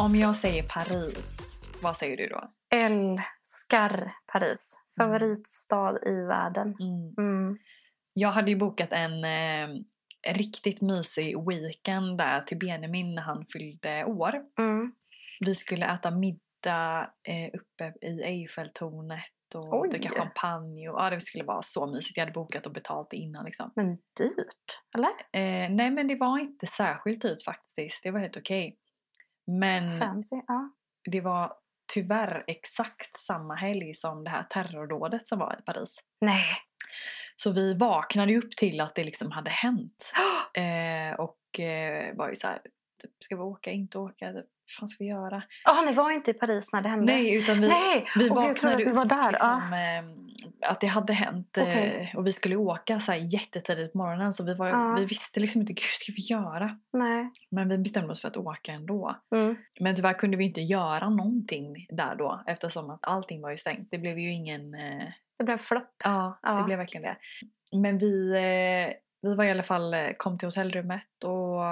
Om 0.00 0.16
jag 0.16 0.36
säger 0.36 0.62
Paris, 0.62 1.38
vad 1.82 1.96
säger 1.96 2.16
du 2.16 2.26
då? 2.26 2.50
Älskar 2.74 4.14
Paris. 4.32 4.74
Favoritstad 4.96 5.98
i 6.06 6.14
världen. 6.14 6.76
Mm. 6.80 7.14
Mm. 7.18 7.58
Jag 8.12 8.28
hade 8.28 8.50
ju 8.50 8.56
bokat 8.56 8.92
en 8.92 9.24
eh, 9.24 9.76
riktigt 10.34 10.80
mysig 10.80 11.48
weekend 11.48 12.18
där 12.18 12.40
till 12.40 12.58
Benjamin 12.58 13.14
när 13.14 13.22
han 13.22 13.44
fyllde 13.46 14.04
år. 14.04 14.32
Mm. 14.58 14.92
Vi 15.40 15.54
skulle 15.54 15.86
äta 15.86 16.10
middag 16.10 17.10
eh, 17.28 17.60
uppe 17.60 18.06
i 18.06 18.22
Eiffeltornet 18.22 19.54
och 19.54 19.80
Oj. 19.80 19.88
dricka 19.88 20.08
champagne. 20.08 20.88
Och, 20.88 21.00
ja, 21.00 21.10
det 21.10 21.20
skulle 21.20 21.44
vara 21.44 21.62
så 21.62 21.86
mysigt. 21.86 22.16
Jag 22.16 22.22
hade 22.22 22.32
bokat 22.32 22.66
och 22.66 22.72
betalt 22.72 23.10
det 23.10 23.16
innan. 23.16 23.44
Liksom. 23.44 23.72
Men 23.76 23.96
dyrt, 24.18 24.80
eller? 24.96 25.10
Eh, 25.32 25.70
nej, 25.70 25.90
men 25.90 26.08
det 26.08 26.16
var 26.16 26.38
inte 26.38 26.66
särskilt 26.66 27.22
dyrt 27.22 27.42
faktiskt. 27.44 28.02
Det 28.02 28.10
var 28.10 28.20
helt 28.20 28.36
okej. 28.36 28.76
Men 29.48 29.98
Fancy. 29.98 30.36
Ja. 30.46 30.70
det 31.10 31.20
var 31.20 31.52
tyvärr 31.94 32.44
exakt 32.46 33.16
samma 33.16 33.54
helg 33.54 33.94
som 33.94 34.24
det 34.24 34.30
här 34.30 34.42
terrordådet 34.42 35.26
som 35.26 35.38
var 35.38 35.56
i 35.58 35.62
Paris. 35.62 35.98
Nej. 36.20 36.56
Så 37.36 37.50
vi 37.52 37.74
vaknade 37.74 38.36
upp 38.36 38.50
till 38.56 38.80
att 38.80 38.94
det 38.94 39.04
liksom 39.04 39.30
hade 39.30 39.50
hänt. 39.50 40.12
Eh, 40.54 41.14
och 41.14 41.60
eh, 41.60 42.16
var 42.16 42.28
ju 42.28 42.36
så 42.36 42.46
här, 42.46 42.58
typ, 43.02 43.10
ska 43.24 43.36
vi 43.36 43.42
åka, 43.42 43.70
inte 43.70 43.98
åka? 43.98 44.26
Typ, 44.26 44.34
vad 44.34 44.72
fan 44.78 44.88
ska 44.88 45.04
vi 45.04 45.10
göra? 45.10 45.42
Ah, 45.64 45.82
ni 45.82 45.92
var 45.92 46.10
inte 46.10 46.30
i 46.30 46.34
Paris 46.34 46.72
när 46.72 46.82
det 46.82 46.88
hände? 46.88 47.12
Nej, 47.12 47.36
utan 47.36 47.60
vi, 47.60 47.68
Nej! 47.68 48.06
vi 48.16 48.30
Åh, 48.30 48.40
gud, 48.40 48.48
jag 48.48 48.56
trodde 48.56 48.74
vaknade 48.74 48.74
att 48.74 48.80
vi 48.80 48.92
var 48.92 49.04
upp 49.04 49.08
där. 49.08 49.32
liksom, 49.32 49.72
eh, 49.72 50.27
att 50.62 50.80
det 50.80 50.86
hade 50.86 51.12
hänt. 51.12 51.58
Okej. 51.60 52.10
Eh, 52.12 52.18
och 52.18 52.26
vi 52.26 52.32
skulle 52.32 52.56
åka 52.56 53.00
så 53.00 53.12
här 53.12 53.18
jättetidigt 53.18 53.92
på 53.92 53.98
morgonen 53.98 54.32
så 54.32 54.44
vi, 54.44 54.54
var, 54.54 54.68
Ja. 54.68 54.94
vi 54.98 55.04
visste 55.04 55.40
liksom 55.40 55.60
inte, 55.60 55.72
gud 55.72 55.82
ska 55.84 56.12
vi 56.12 56.22
göra? 56.22 56.78
Nej. 56.92 57.30
Men 57.50 57.68
vi 57.68 57.78
bestämde 57.78 58.12
oss 58.12 58.20
för 58.20 58.28
att 58.28 58.36
åka 58.36 58.72
ändå. 58.72 59.16
Mm. 59.34 59.56
Men 59.80 59.94
tyvärr 59.96 60.12
kunde 60.14 60.36
vi 60.36 60.44
inte 60.44 60.60
göra 60.60 61.08
någonting 61.08 61.86
där 61.90 62.14
då 62.14 62.42
eftersom 62.46 62.90
att 62.90 63.00
allting 63.02 63.40
var 63.42 63.50
ju 63.50 63.56
stängt. 63.56 63.88
Det 63.90 63.98
blev 63.98 64.18
ju 64.18 64.32
ingen... 64.32 64.74
Eh, 64.74 65.04
Det 65.38 65.44
blev 65.44 65.58
flopp. 65.58 65.94
ja, 66.04 66.38
Ja. 66.42 66.52
det 66.52 66.64
blev 66.64 66.78
verkligen 66.78 67.02
det. 67.02 67.16
Men 67.78 67.98
vi, 67.98 68.30
eh, 68.30 68.94
vi 69.22 69.34
var 69.34 69.44
i 69.44 69.50
alla 69.50 69.62
fall, 69.62 69.94
eh, 69.94 70.08
kom 70.16 70.38
till 70.38 70.48
hotellrummet 70.48 71.24
och 71.24 71.64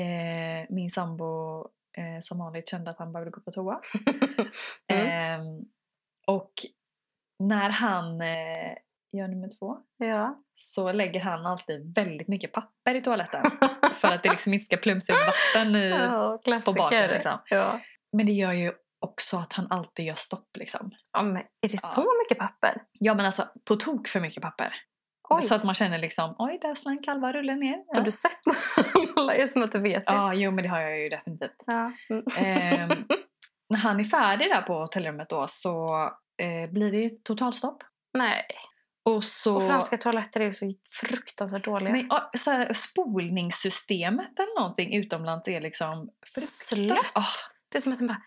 eh, 0.00 0.66
min 0.68 0.90
sambo 0.90 1.58
eh, 1.98 2.20
som 2.20 2.38
vanligt 2.38 2.68
kände 2.68 2.90
att 2.90 2.98
han 2.98 3.12
behövde 3.12 3.30
gå 3.30 3.40
på 3.40 3.50
toa. 3.52 3.80
Mm. 4.88 5.06
Ehm, 5.40 5.64
och 6.26 6.52
när 7.38 7.70
han 7.70 8.20
eh, 8.20 8.72
gör 9.12 9.28
nummer 9.28 9.48
två 9.58 9.76
Ja. 9.98 10.42
så 10.54 10.92
lägger 10.92 11.20
han 11.20 11.46
alltid 11.46 11.94
väldigt 11.94 12.28
mycket 12.28 12.52
papper 12.52 12.94
i 12.94 13.00
toaletten. 13.00 13.44
för 13.94 14.08
att 14.08 14.22
det 14.22 14.30
liksom 14.30 14.54
inte 14.54 14.64
ska 14.66 14.76
plumsa 14.76 15.12
upp 15.12 15.18
vatten 15.54 15.76
i, 15.76 15.88
ja 15.90 16.38
på 16.64 16.72
baken 16.72 17.10
liksom. 17.10 17.38
Ja. 17.50 17.80
Men 18.12 18.26
det 18.26 18.32
gör 18.32 18.52
ju 18.52 18.72
också 19.00 19.36
att 19.36 19.52
han 19.52 19.66
alltid 19.70 20.04
gör 20.04 20.14
stopp 20.14 20.56
liksom. 20.58 20.90
ja 21.12 21.22
men 21.22 21.36
är 21.36 21.68
det 21.68 21.80
så 21.80 22.06
mycket 22.24 22.38
papper? 22.38 22.82
Ja 22.92 23.14
men 23.14 23.26
alltså 23.26 23.48
på 23.64 23.76
tok 23.76 24.08
för 24.08 24.20
mycket 24.20 24.42
papper. 24.42 24.74
Oj. 25.28 25.42
Så 25.42 25.54
att 25.54 25.64
man 25.64 25.74
känner 25.74 25.98
liksom, 25.98 26.34
oj 26.38 26.58
där 26.62 26.74
slank 26.74 27.06
halva 27.06 27.32
rullen 27.32 27.60
ner. 27.60 27.76
Har 27.76 27.96
Ja. 27.96 28.00
du 28.00 28.10
sett 28.10 28.40
alla? 29.16 29.34
är 29.34 29.46
som 29.46 29.62
att 29.62 29.72
du 29.72 29.78
vet 29.80 30.06
det. 30.06 30.12
ja, 30.12 30.34
jo 30.34 30.50
men 30.50 30.62
det 30.64 30.68
har 30.70 30.80
jag 30.80 30.98
ju 31.00 31.08
definitivt. 31.08 31.62
Mm. 31.68 32.24
Ehm, 32.38 32.88
när 33.70 33.78
han 33.78 34.00
är 34.00 34.04
färdig 34.04 34.48
där 34.50 34.62
på 34.62 34.72
hotellrummet 34.80 35.28
då 35.28 35.46
så 35.48 35.88
eh, 36.38 36.70
blir 36.70 36.92
det 36.92 37.24
totalstopp. 37.24 37.82
Nej. 38.14 38.46
Och 39.02 39.24
så... 39.24 39.56
Och 39.56 39.66
franska 39.66 39.98
toaletter 39.98 40.40
är 40.40 40.52
så 40.52 40.74
fruktansvärt 40.90 41.64
dåliga. 41.64 41.92
Men, 41.92 42.08
så 42.38 42.50
här, 42.50 42.72
spolningssystemet 42.72 44.38
eller 44.38 44.60
någonting 44.60 44.94
utomlands 44.94 45.48
är 45.48 45.60
liksom 45.60 46.10
fruktansvärt. 46.34 47.12
Ah, 47.14 47.24
Det 47.68 47.78
är 47.78 47.82
som 47.82 47.92
att 47.92 47.98
den 47.98 48.08
bara... 48.08 48.22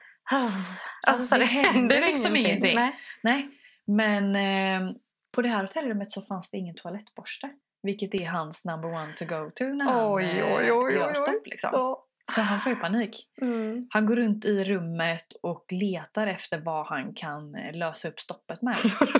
Alltså, 1.07 1.27
så 1.27 1.37
det 1.37 1.45
här, 1.45 1.63
händer 1.63 2.01
liksom 2.01 2.35
ingenting. 2.35 2.75
Nej. 2.75 2.95
nej, 3.23 3.49
men 3.85 4.35
eh, 4.35 4.95
på 5.31 5.41
det 5.41 5.49
här 5.49 5.61
hotellrummet 5.61 6.11
så 6.11 6.21
fanns 6.21 6.51
det 6.51 6.57
ingen 6.57 6.75
toalettborste. 6.75 7.49
Vilket 7.83 8.13
är 8.13 8.27
hans 8.27 8.65
number 8.65 8.93
one 8.93 9.13
to 9.13 9.25
go 9.25 9.51
to 9.55 9.63
när 9.63 9.85
han 9.85 10.13
Oj, 10.13 10.25
eh, 10.25 10.57
oj, 10.57 10.71
oj, 10.71 10.93
gör 10.93 11.13
stopp. 11.13 11.47
Liksom. 11.47 11.69
Ja. 11.73 12.05
Så 12.35 12.41
han 12.41 12.61
får 12.61 12.69
ju 12.71 12.75
panik. 12.75 13.29
Mm. 13.41 13.87
Han 13.89 14.05
går 14.05 14.15
runt 14.15 14.45
i 14.45 14.63
rummet 14.63 15.25
och 15.43 15.65
letar 15.69 16.27
efter 16.27 16.59
vad 16.59 16.87
han 16.87 17.13
kan 17.13 17.55
eh, 17.55 17.73
lösa 17.75 18.07
upp 18.07 18.19
stoppet 18.19 18.61
med. 18.61 18.77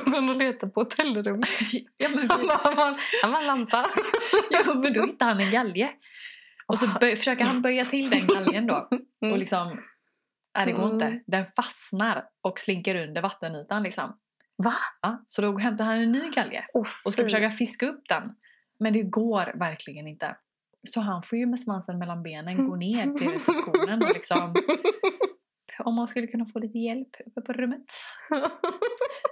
Och 0.30 0.36
letar 0.36 0.68
på 0.68 0.80
hotellrum. 0.82 1.42
ja, 1.98 2.10
men 2.16 2.30
Han 2.30 2.42
vi, 2.42 2.48
han 2.48 2.76
bara, 2.76 2.98
han 3.22 3.32
bara 3.32 3.42
lampa. 3.42 3.86
ja, 4.50 4.74
men 4.74 4.94
då 4.94 5.06
hittar 5.06 5.26
han 5.26 5.40
en 5.40 5.52
galge. 5.52 5.90
Och 6.66 6.80
så 6.80 6.88
böj, 7.00 7.16
försöker 7.16 7.46
han 7.46 7.62
böja 7.62 7.86
till 7.86 8.10
den 8.10 8.28
galgen 8.28 8.68
då. 8.68 8.88
Mm. 9.22 9.34
Och 9.34 9.40
liksom, 9.40 9.82
nej 10.58 10.66
det 10.66 10.72
går 10.72 10.84
Mm. 10.84 10.94
inte. 10.94 11.20
Den 11.28 11.46
fastnar 11.46 12.24
och 12.42 12.60
slinker 12.60 12.96
under 13.08 13.22
vattenytan 13.22 13.84
liksom. 13.84 14.18
Va? 14.64 14.74
Ja, 15.02 15.24
så 15.28 15.42
då 15.42 15.58
hämtar 15.58 15.86
han 15.86 15.98
en 15.98 16.12
ny 16.12 16.30
galge 16.30 16.66
Oh, 16.74 16.88
och 17.06 17.14
ska 17.14 17.24
försöka 17.24 17.50
fiska 17.50 17.86
upp 17.86 18.02
den. 18.10 18.36
Men 18.80 18.94
det 18.94 19.02
går 19.02 19.52
verkligen 19.56 20.08
inte. 20.08 20.36
Så 20.88 21.00
han 21.00 21.24
får 21.24 21.38
ju 21.38 21.46
med 21.46 21.60
svansen 21.60 22.00
mellan 22.00 22.24
benen 22.24 22.70
gå 22.70 22.76
ner 22.76 23.18
till 23.18 23.32
receptionen 23.32 24.04
och 24.04 24.14
liksom 24.14 24.56
om 25.80 25.96
man 25.96 26.08
skulle 26.08 26.28
kunna 26.28 26.46
få 26.46 26.60
lite 26.60 26.78
hjälp 26.80 27.10
uppe 27.26 27.42
på 27.42 27.54
rummet. 27.54 27.86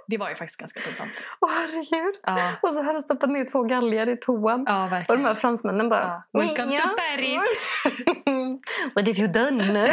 Det 0.06 0.18
var 0.18 0.28
ju 0.28 0.34
faktiskt 0.34 0.60
ganska 0.60 0.80
pinsamt. 0.80 1.12
Åh 1.40 1.50
herregud. 1.50 2.14
Ja, 2.22 2.52
Och 2.62 2.68
så 2.68 2.76
hade 2.82 2.92
han 2.92 3.02
stoppat 3.02 3.30
ner 3.30 3.44
två 3.44 3.62
galgar 3.62 4.08
i 4.08 4.16
toan. 4.16 4.64
ja 4.66 5.04
Och 5.08 5.16
de 5.16 5.24
här 5.24 5.34
fransmännen 5.34 5.88
bara... 5.88 6.22
Ja. 6.32 6.40
Welcome 6.40 6.78
to. 6.78 6.88
Paris. 6.96 7.40
What 8.94 9.06
have 9.06 9.18
you 9.18 9.28
done? 9.28 9.92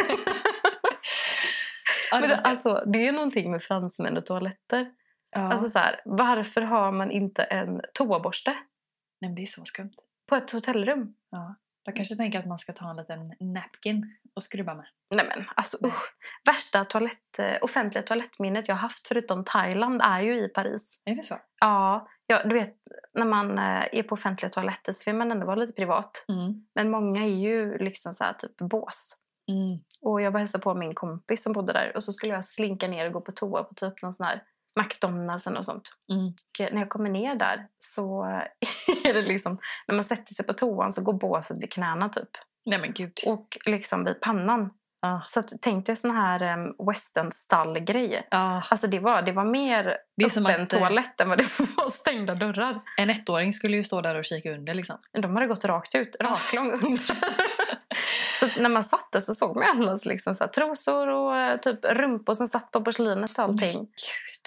Men 2.12 2.22
det 2.22 2.28
var 2.28 2.36
alltså, 2.50 2.84
det 2.86 3.06
är 3.06 3.12
någonting 3.12 3.50
med 3.50 3.62
fransmän 3.62 4.16
och 4.16 4.26
toaletter. 4.26 4.86
Alltså 5.34 5.70
så 5.70 5.78
här, 5.78 6.00
varför 6.04 6.60
har 6.60 6.92
man 6.92 7.10
inte 7.10 7.42
en 7.42 7.80
toaborste 7.94 8.56
Nej, 9.20 9.34
det 9.34 9.42
är 9.42 9.46
så 9.46 9.64
skumt. 9.64 9.94
På 10.26 10.36
ett 10.36 10.50
hotellrum? 10.50 11.14
Ja. 11.30 11.54
De 11.84 11.92
kanske 11.92 12.16
tänker 12.16 12.38
att 12.38 12.46
man 12.46 12.58
ska 12.58 12.72
ta 12.72 12.90
en 12.90 12.96
liten 12.96 13.32
napkin 13.40 14.16
och 14.34 14.42
skrubba 14.42 14.74
med. 14.74 14.86
Nej 15.10 15.26
men 15.28 15.44
alltså 15.56 15.78
Nej. 15.80 15.90
usch. 15.90 16.14
Värsta 16.44 16.84
toalett, 16.84 17.38
eh, 17.38 17.56
offentliga 17.60 18.02
toalettminnet 18.02 18.68
jag 18.68 18.74
har 18.74 18.80
haft 18.80 19.08
förutom 19.08 19.44
Thailand 19.44 20.00
är 20.02 20.20
ju 20.20 20.40
i 20.40 20.48
Paris. 20.48 21.02
Är 21.04 21.16
det 21.16 21.22
så? 21.22 21.38
Ja, 21.60 22.08
ja 22.26 22.42
du 22.44 22.54
vet 22.54 22.74
när 23.14 23.24
man 23.26 23.58
eh, 23.58 23.84
är 23.92 24.02
på 24.02 24.12
offentliga 24.12 24.50
toaletter 24.50 24.92
så 24.92 25.10
vill 25.10 25.18
man 25.18 25.30
ändå 25.30 25.46
vara 25.46 25.56
lite 25.56 25.72
privat. 25.72 26.24
Mm. 26.28 26.66
Men 26.74 26.90
många 26.90 27.22
är 27.22 27.36
ju 27.36 27.78
liksom 27.78 28.12
så 28.12 28.24
här 28.24 28.32
typ 28.32 28.56
bås. 28.56 29.16
Mm. 29.48 29.78
Och 30.00 30.20
jag 30.20 30.30
var 30.30 30.38
hälsade 30.38 30.62
på 30.62 30.74
min 30.74 30.94
kompis 30.94 31.42
som 31.42 31.52
bodde 31.52 31.72
där 31.72 31.96
och 31.96 32.04
så 32.04 32.12
skulle 32.12 32.34
jag 32.34 32.44
slinka 32.44 32.88
ner 32.88 33.06
och 33.06 33.12
gå 33.12 33.20
på 33.20 33.32
toa 33.32 33.64
på 33.64 33.74
typ 33.74 34.02
någon 34.02 34.14
sån 34.14 34.26
här 34.26 34.42
McDonalds 34.80 35.46
något 35.46 35.64
sånt. 35.64 35.88
Mm. 36.12 36.26
Och 36.26 36.72
när 36.74 36.80
jag 36.80 36.88
kommer 36.88 37.10
ner 37.10 37.34
där 37.34 37.66
så 37.78 38.24
är 39.04 39.14
det 39.14 39.22
liksom, 39.22 39.58
när 39.86 39.94
man 39.94 40.04
sätter 40.04 40.34
sig 40.34 40.46
på 40.46 40.52
toan 40.52 40.92
så 40.92 41.02
går 41.02 41.12
båset 41.12 41.62
vid 41.62 41.72
knäna 41.72 42.08
typ. 42.08 42.28
Nej 42.66 42.78
men 42.78 42.92
gud. 42.92 43.12
Och 43.26 43.58
liksom 43.66 44.04
vid 44.04 44.20
pannan. 44.20 44.70
Ah. 45.02 45.20
Så 45.26 45.40
att, 45.40 45.52
tänk 45.60 45.86
dig 45.86 45.96
sån 45.96 46.10
här 46.10 46.58
um, 46.58 46.86
western 46.86 47.32
stall-grej. 47.32 48.28
Ah, 48.30 48.62
Alltså 48.68 48.86
det 48.86 48.98
var, 48.98 49.22
det 49.22 49.32
var 49.32 49.44
mer 49.44 49.96
Det 50.16 50.24
är 50.24 50.30
öppen 50.30 50.62
att, 50.62 50.72
eh, 50.72 50.78
toalett 50.78 51.20
än 51.20 51.28
vad 51.28 51.38
det 51.38 51.58
var 51.76 51.90
stängda 51.90 52.34
dörrar. 52.34 52.80
en 52.96 53.10
ettåring 53.10 53.52
skulle 53.52 53.76
ju 53.76 53.84
stå 53.84 54.00
där 54.00 54.14
och 54.14 54.24
kika 54.24 54.50
under 54.54 54.74
liksom. 54.74 54.98
De 55.12 55.34
hade 55.34 55.46
gått 55.46 55.64
rakt 55.64 55.94
ut, 55.94 56.16
raklång 56.20 56.72
under. 56.72 57.18
så 58.40 58.60
när 58.60 58.68
man 58.68 58.84
satt 58.84 59.12
där 59.12 59.20
så 59.20 59.34
såg 59.34 59.56
man 59.56 59.64
allas 59.70 60.04
liksom 60.04 60.34
så 60.34 60.44
här, 60.44 60.48
trosor 60.50 61.08
och 61.08 61.36
eh, 61.36 61.56
typ 61.60 61.84
rumpor 61.84 62.34
som 62.34 62.46
satt 62.46 62.70
på 62.70 62.80
porslinet 62.84 63.38
och 63.38 63.44
allting. 63.44 63.78
Gud. 63.80 63.88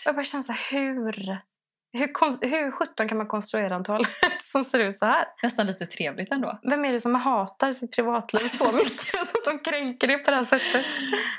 Jag 0.05 0.15
bara 0.15 0.24
kände 0.24 0.46
så 0.46 0.51
här, 0.51 0.72
hur... 0.72 1.39
Hur, 1.93 2.48
hur 2.50 2.72
sjutton 2.72 3.08
kan 3.08 3.17
man 3.17 3.27
konstruera 3.27 3.75
en 3.75 3.84
toalett 3.84 4.41
som 4.51 4.65
ser 4.65 4.79
ut 4.79 4.98
så 4.98 5.05
här? 5.05 5.25
Nästan 5.43 5.67
lite 5.67 5.86
trevligt 5.86 6.31
ändå. 6.31 6.60
Vem 6.63 6.86
är 6.86 6.93
det 6.93 7.00
som 7.00 7.15
hatar 7.15 7.72
sitt 7.72 7.96
privatliv 7.96 8.48
så 8.48 8.72
mycket 8.74 9.05
så 9.08 9.19
att 9.22 9.46
de 9.46 9.60
kränker 9.60 10.08
det 10.08 10.17
på 10.17 10.31
det 10.31 10.38
här 10.38 10.43
sättet? 10.43 10.86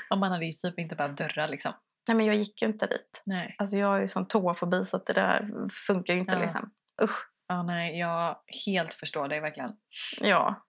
Om 0.09 0.19
man 0.19 0.31
hade 0.31 0.45
ju 0.45 0.51
typ 0.51 0.79
inte 0.79 0.95
behövt 0.95 1.17
dörrar 1.17 1.47
liksom. 1.47 1.71
Nej, 2.07 2.17
men 2.17 2.25
jag 2.25 2.35
gick 2.35 2.61
ju 2.61 2.67
inte 2.67 2.87
dit. 2.87 3.21
Nej. 3.25 3.55
Alltså 3.57 3.77
jag 3.77 3.87
har 3.87 3.99
ju 3.99 4.07
sån 4.07 4.25
toafobi 4.27 4.85
så 4.85 4.97
att 4.97 5.05
det 5.05 5.13
där 5.13 5.49
funkar 5.87 6.13
ju 6.13 6.19
inte 6.19 6.33
Ja. 6.33 6.39
liksom. 6.41 6.71
Usch. 7.01 7.27
Ja, 7.47 7.63
nej, 7.63 7.99
jag 7.99 8.35
helt 8.65 8.93
förstår 8.93 9.27
dig 9.27 9.39
verkligen. 9.39 9.71
Ja. 10.21 10.63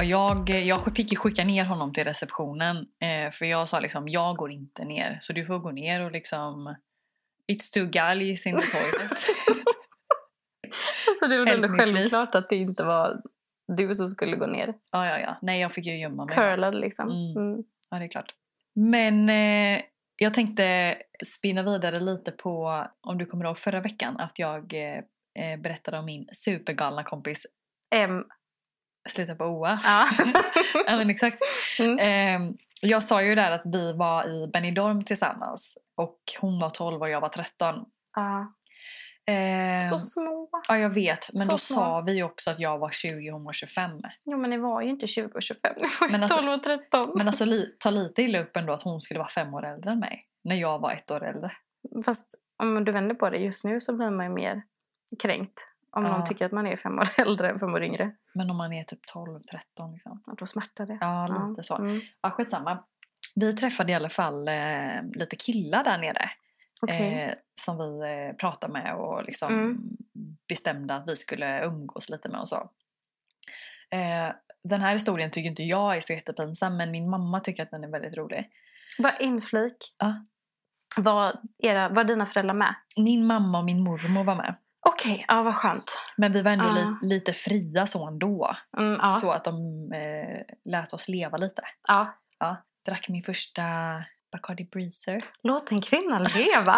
Ja, 0.00 0.04
jag, 0.04 0.50
jag 0.50 0.94
fick 0.94 1.12
ju 1.12 1.16
skicka 1.16 1.44
ner 1.44 1.64
honom 1.64 1.92
till 1.92 2.04
receptionen. 2.04 2.76
Eh, 2.76 3.30
för 3.30 3.44
jag 3.44 3.68
sa 3.68 3.80
liksom, 3.80 4.08
jag 4.08 4.36
går 4.36 4.50
inte 4.50 4.84
ner. 4.84 5.18
Så 5.20 5.32
du 5.32 5.46
får 5.46 5.58
gå 5.58 5.70
ner 5.70 6.00
och 6.00 6.12
liksom... 6.12 6.74
It's 7.52 7.72
too 7.74 7.86
galleys 7.86 8.46
in 8.46 8.58
the 8.58 8.66
toilet. 8.66 9.10
Alltså 11.08 11.28
det 11.28 11.38
var 11.38 11.46
ändå 11.46 11.68
självklart 11.68 12.34
att 12.34 12.48
det 12.48 12.56
inte 12.56 12.82
var 12.82 13.22
du 13.76 13.94
som 13.94 14.08
skulle 14.08 14.36
gå 14.36 14.46
ner. 14.46 14.74
ja, 14.90 15.06
ja, 15.06 15.18
ja. 15.18 15.38
Nej, 15.42 15.60
jag 15.60 15.72
fick 15.72 15.86
ju 15.86 15.98
gömma 15.98 16.24
mig. 16.24 16.34
Curlad 16.34 16.74
liksom. 16.74 17.08
Mm. 17.08 17.36
Mm. 17.36 17.64
Ja, 17.90 17.98
det 17.98 18.04
är 18.04 18.08
klart. 18.08 18.34
Men 18.74 19.28
eh, 19.28 19.82
jag 20.16 20.34
tänkte 20.34 20.96
spinna 21.26 21.62
vidare 21.62 22.00
lite 22.00 22.30
på, 22.30 22.84
om 23.00 23.18
du 23.18 23.26
kommer 23.26 23.44
ihåg 23.44 23.58
förra 23.58 23.80
veckan, 23.80 24.16
att 24.16 24.38
jag 24.38 24.74
eh, 24.74 24.98
eh, 25.44 25.60
berättade 25.60 25.98
om 25.98 26.04
min 26.04 26.28
supergalna 26.32 27.04
kompis 27.04 27.46
Em, 27.90 28.24
Sluta 29.08 29.34
på 29.34 29.44
OA. 29.44 29.80
ja. 29.84 30.08
ja, 30.86 30.96
men 30.96 31.10
exakt. 31.10 31.38
Mm. 31.78 31.98
Eh, 31.98 32.54
jag 32.80 33.02
sa 33.02 33.22
ju 33.22 33.34
där 33.34 33.50
att 33.50 33.62
vi 33.64 33.92
var 33.92 34.28
i 34.28 34.46
Benidorm 34.46 35.04
tillsammans 35.04 35.78
och 35.96 36.18
hon 36.40 36.60
var 36.60 36.70
12 36.70 37.00
och 37.02 37.10
jag 37.10 37.20
var 37.20 37.28
13. 37.28 37.84
ja. 38.16 38.54
Eh, 39.34 39.90
Så 39.90 39.98
små. 39.98 40.48
ja, 40.68 40.78
jag 40.78 40.90
vet. 40.90 41.32
Men 41.32 41.46
så 41.46 41.52
då 41.52 41.58
små. 41.58 41.76
sa 41.76 42.00
vi 42.00 42.22
också 42.22 42.50
att 42.50 42.58
jag 42.58 42.78
var 42.78 42.90
20 42.90 43.30
och 43.30 43.34
hon 43.34 43.44
var 43.44 43.52
25. 43.52 43.90
Jo 44.24 44.38
men 44.38 44.50
ni 44.50 44.58
var 44.58 44.82
ju 44.82 44.88
inte 44.90 45.06
20 45.06 45.30
och 45.34 45.42
25. 45.42 45.72
Ni 45.76 45.82
var 46.00 46.06
ju 46.06 46.12
Men 46.12 46.22
alltså- 46.22 46.38
12 46.38 46.52
och 46.52 46.62
13. 46.62 47.12
Men 47.14 47.26
alltså 47.28 47.44
li, 47.44 47.76
ta 47.78 47.90
lite 47.90 48.22
illa 48.22 48.38
upp 48.40 48.56
ändå 48.56 48.72
att 48.72 48.82
hon 48.82 49.00
skulle 49.00 49.18
vara 49.20 49.28
fem 49.28 49.54
år 49.54 49.66
äldre 49.66 49.90
än 49.90 49.98
mig. 49.98 50.22
När 50.44 50.56
jag 50.56 50.78
var 50.78 50.92
ett 50.92 51.10
år 51.10 51.24
äldre. 51.24 51.50
Fast 52.04 52.34
om 52.62 52.84
du 52.84 52.92
vänder 52.92 53.14
på 53.14 53.30
det 53.30 53.38
just 53.38 53.64
nu 53.64 53.80
så 53.80 53.92
blir 53.96 54.10
man 54.10 54.26
ju 54.26 54.32
mer 54.32 54.62
kränkt. 55.22 55.58
Om 55.92 56.04
Ja. 56.04 56.18
någon 56.18 56.26
tycker 56.28 56.46
att 56.46 56.52
man 56.52 56.66
är 56.66 56.76
fem 56.76 56.98
år 56.98 57.08
äldre 57.20 57.50
än 57.50 57.58
fem 57.58 57.74
år 57.74 57.82
yngre. 57.82 58.12
Men 58.34 58.50
om 58.50 58.56
man 58.56 58.72
är 58.72 58.84
typ 58.84 59.06
12, 59.06 59.40
13 59.50 59.92
liksom. 59.92 60.22
Ja, 60.26 60.34
Då 60.38 60.46
smärtar 60.46 60.86
det. 60.86 60.98
Ja, 61.00 61.46
lite 61.50 61.62
så. 61.62 61.76
Mm. 61.76 62.00
Ja, 62.20 62.30
skitsamma. 62.30 62.84
Vi 63.34 63.52
träffade 63.56 63.92
i 63.92 63.94
alla 63.94 64.08
fall 64.08 64.48
eh, 64.48 65.02
lite 65.14 65.36
killar 65.36 65.84
där 65.84 65.98
nere. 65.98 66.30
Okej. 66.82 67.12
Eh, 67.14 67.32
som 67.64 67.78
vi 67.78 68.00
eh, 68.28 68.36
pratade 68.36 68.72
med 68.72 68.94
och 68.94 69.24
liksom 69.24 69.52
Mm. 69.52 69.78
bestämde 70.48 70.94
att 70.94 71.08
vi 71.08 71.16
skulle 71.16 71.64
umgås 71.64 72.08
lite 72.10 72.28
med 72.28 72.40
och 72.40 72.48
så. 72.48 72.70
Eh, 73.90 74.34
den 74.64 74.80
här 74.80 74.92
historien 74.92 75.30
tycker 75.30 75.48
inte 75.50 75.62
jag 75.62 75.96
är 75.96 76.00
så 76.00 76.12
jättepinsam 76.12 76.76
men 76.76 76.90
min 76.90 77.10
mamma 77.10 77.40
tycker 77.40 77.62
att 77.62 77.70
den 77.70 77.84
är 77.84 77.88
väldigt 77.88 78.16
rolig. 78.16 78.50
Bara 78.98 79.18
inflik. 79.18 79.76
Ja. 79.98 80.26
Var, 80.96 81.40
era, 81.58 81.88
var 81.88 82.04
dina 82.04 82.26
föräldrar 82.26 82.54
med? 82.54 82.74
Min 82.96 83.26
mamma 83.26 83.58
och 83.58 83.64
min 83.64 83.84
mormor 83.84 84.24
var 84.24 84.34
med. 84.34 84.56
Okej, 84.86 85.24
ja 85.28 85.42
vad 85.42 85.54
skönt. 85.54 85.90
Men 86.16 86.32
vi 86.32 86.42
var 86.42 86.50
ändå 86.50 86.64
Ja. 86.64 86.72
li- 87.02 87.08
lite 87.08 87.32
fria 87.32 87.86
så 87.86 88.06
ändå. 88.08 88.56
Mm, 88.78 88.98
ja. 89.02 89.18
Så 89.20 89.30
att 89.30 89.44
de 89.44 89.54
eh, 89.92 90.54
lät 90.64 90.92
oss 90.92 91.08
leva 91.08 91.36
lite. 91.36 91.62
ja. 91.88 92.16
Ja, 92.42 92.56
drack 92.86 93.08
min 93.08 93.22
första 93.22 93.62
Bacardi 94.32 94.64
Breezer. 94.64 95.24
Låt 95.42 95.70
en 95.72 95.80
kvinna 95.80 96.18
leva. 96.18 96.76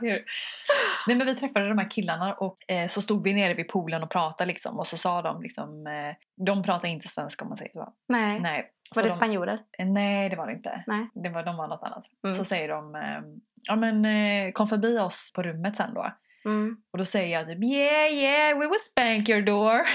Nej, 0.00 1.16
men 1.16 1.26
vi 1.26 1.34
träffade 1.34 1.68
de 1.68 1.78
här 1.78 1.90
killarna 1.90 2.34
och 2.34 2.70
eh, 2.70 2.88
så 2.88 3.02
stod 3.02 3.24
vi 3.24 3.34
nere 3.34 3.54
vid 3.54 3.68
poolen 3.68 4.02
och 4.02 4.10
pratade 4.10 4.48
liksom 4.48 4.78
och 4.78 4.86
så 4.86 4.96
sa 4.96 5.22
de 5.22 5.42
liksom, 5.42 5.86
eh, 5.86 6.14
de 6.46 6.62
pratar 6.62 6.88
inte 6.88 7.08
svenska 7.08 7.44
om 7.44 7.48
man 7.48 7.56
säger 7.56 7.72
så. 7.72 7.92
Nej. 8.08 8.40
Nej. 8.40 8.64
Var 8.94 9.02
Så 9.02 9.06
det 9.08 9.12
de, 9.12 9.16
spanjorer? 9.16 9.58
eh, 9.78 9.86
nej 9.86 10.28
det 10.30 10.36
var 10.36 10.46
det 10.46 10.52
inte. 10.52 10.84
Nej. 10.86 11.10
Det 11.14 11.28
var, 11.28 11.42
de 11.44 11.56
var 11.56 11.68
något 11.68 11.82
annat. 11.82 12.04
Mm. 12.26 12.36
Så 12.36 12.44
säger 12.44 12.68
de, 12.68 12.94
eh, 12.94 13.20
ja 13.68 13.76
men 13.76 14.04
eh, 14.04 14.52
kom 14.52 14.68
förbi 14.68 14.98
oss 14.98 15.32
på 15.34 15.42
rummet 15.42 15.76
sen 15.76 15.94
då. 15.94 16.12
Mm. 16.44 16.76
Och 16.92 16.98
då 16.98 17.04
säger 17.04 17.38
jag 17.38 17.46
typ 17.46 17.64
yeah 17.64 18.12
yeah 18.12 18.58
we 18.58 18.66
will 18.68 18.80
spank 18.80 19.28
your 19.28 19.42
door. 19.42 19.80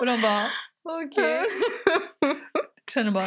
och 0.00 0.06
de 0.06 0.20
bara 0.22 0.46
okej. 0.84 1.44
Känner 2.90 3.10
bara, 3.10 3.24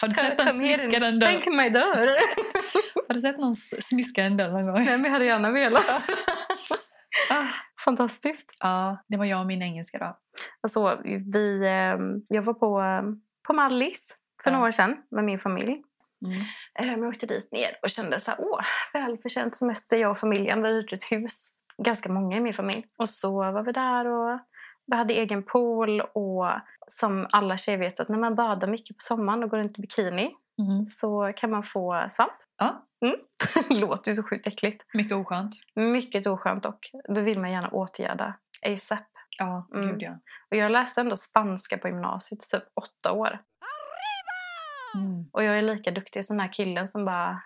har 0.00 0.08
du 0.08 0.14
sett 0.14 0.38
någon 0.38 0.54
smiska 0.54 0.98
den 0.98 1.18
dörren? 1.18 1.40
Stänk 1.40 1.56
mig 1.56 1.70
dörr. 1.70 2.08
Har 3.08 3.14
du 3.14 3.20
sett 3.20 3.38
någon 3.38 3.54
smiska 3.56 4.22
den 4.22 4.36
dörren 4.36 4.52
någon 4.52 4.66
gång? 4.66 4.84
Nej, 4.84 4.96
men 4.96 5.04
jag 5.04 5.10
hade 5.10 5.24
gärna 5.24 5.50
velat. 5.50 6.02
Ah. 7.30 7.46
Fantastiskt. 7.84 8.56
Ja, 8.60 9.04
det 9.08 9.16
var 9.16 9.24
jag 9.24 9.40
och 9.40 9.46
min 9.46 9.62
engelska 9.62 9.98
då. 9.98 10.18
Alltså, 10.60 11.00
vi, 11.04 11.58
eh, 11.64 11.98
jag 12.28 12.42
var 12.42 12.54
på, 12.54 12.80
eh, 12.80 13.02
på 13.46 13.52
Mallis 13.52 14.00
för 14.42 14.50
Ja. 14.50 14.56
några 14.56 14.68
år 14.68 14.72
sedan 14.72 14.96
med 15.10 15.24
min 15.24 15.38
familj. 15.38 15.82
Mm. 16.24 16.42
Men 16.78 17.00
Jag 17.00 17.08
åkte 17.08 17.26
dit 17.26 17.52
ner 17.52 17.70
och 17.82 17.90
kände 17.90 18.20
så 18.20 18.30
här, 18.30 18.40
åh, 18.40 18.60
välförtjänt 18.92 19.56
semester 19.56 19.96
jag 19.96 20.10
och 20.10 20.18
familjen. 20.18 20.62
Vi 20.62 20.68
hyrt 20.68 20.92
ett 20.92 21.04
hus, 21.12 21.54
ganska 21.82 22.08
många 22.08 22.36
i 22.36 22.40
min 22.40 22.54
familj. 22.54 22.84
Och 22.98 23.08
så 23.08 23.32
var 23.52 23.62
vi 23.62 23.72
där 23.72 24.06
och 24.06 24.38
vi 24.86 24.96
hade 24.96 25.14
egen 25.14 25.42
pool 25.42 26.00
och 26.00 26.50
som 26.88 27.26
alla 27.32 27.56
tjejer 27.56 27.78
vet 27.78 28.00
att 28.00 28.08
när 28.08 28.18
man 28.18 28.34
badar 28.34 28.68
mycket 28.68 28.96
på 28.96 29.00
sommaren 29.02 29.42
och 29.44 29.50
går 29.50 29.58
runt 29.58 29.78
i 29.78 29.80
bikini 29.80 30.30
Mm. 30.58 30.86
så 30.86 31.32
kan 31.36 31.50
man 31.50 31.62
få 31.62 32.06
svamp. 32.10 32.32
Ja. 32.58 32.86
Mm. 33.04 33.16
Låter 33.80 34.10
ju 34.10 34.14
så 34.14 34.22
sjukt 34.22 34.46
äckligt. 34.46 34.84
Mycket 34.94 35.16
oskönt. 35.16 35.54
Mycket 35.74 36.26
oskönt 36.26 36.66
och 36.66 36.78
då 37.08 37.20
vill 37.20 37.40
man 37.40 37.52
gärna 37.52 37.68
åtgärda 37.68 38.34
ASAP. 38.66 39.06
Ja, 39.38 39.68
Mm. 39.74 39.88
gud 39.88 40.02
ja. 40.02 40.18
Och 40.50 40.56
jag 40.56 40.72
läste 40.72 41.00
ändå 41.00 41.16
spanska 41.16 41.78
på 41.78 41.88
gymnasiet 41.88 42.40
typ 42.50 42.62
åtta 42.74 43.12
år. 43.12 43.38
Mm. 44.94 45.24
Och 45.32 45.44
jag 45.44 45.58
är 45.58 45.62
lika 45.62 45.90
duktig 45.90 46.24
som 46.24 46.36
den 46.36 46.46
här 46.46 46.52
killen 46.52 46.88
som 46.88 47.04
bara 47.04 47.42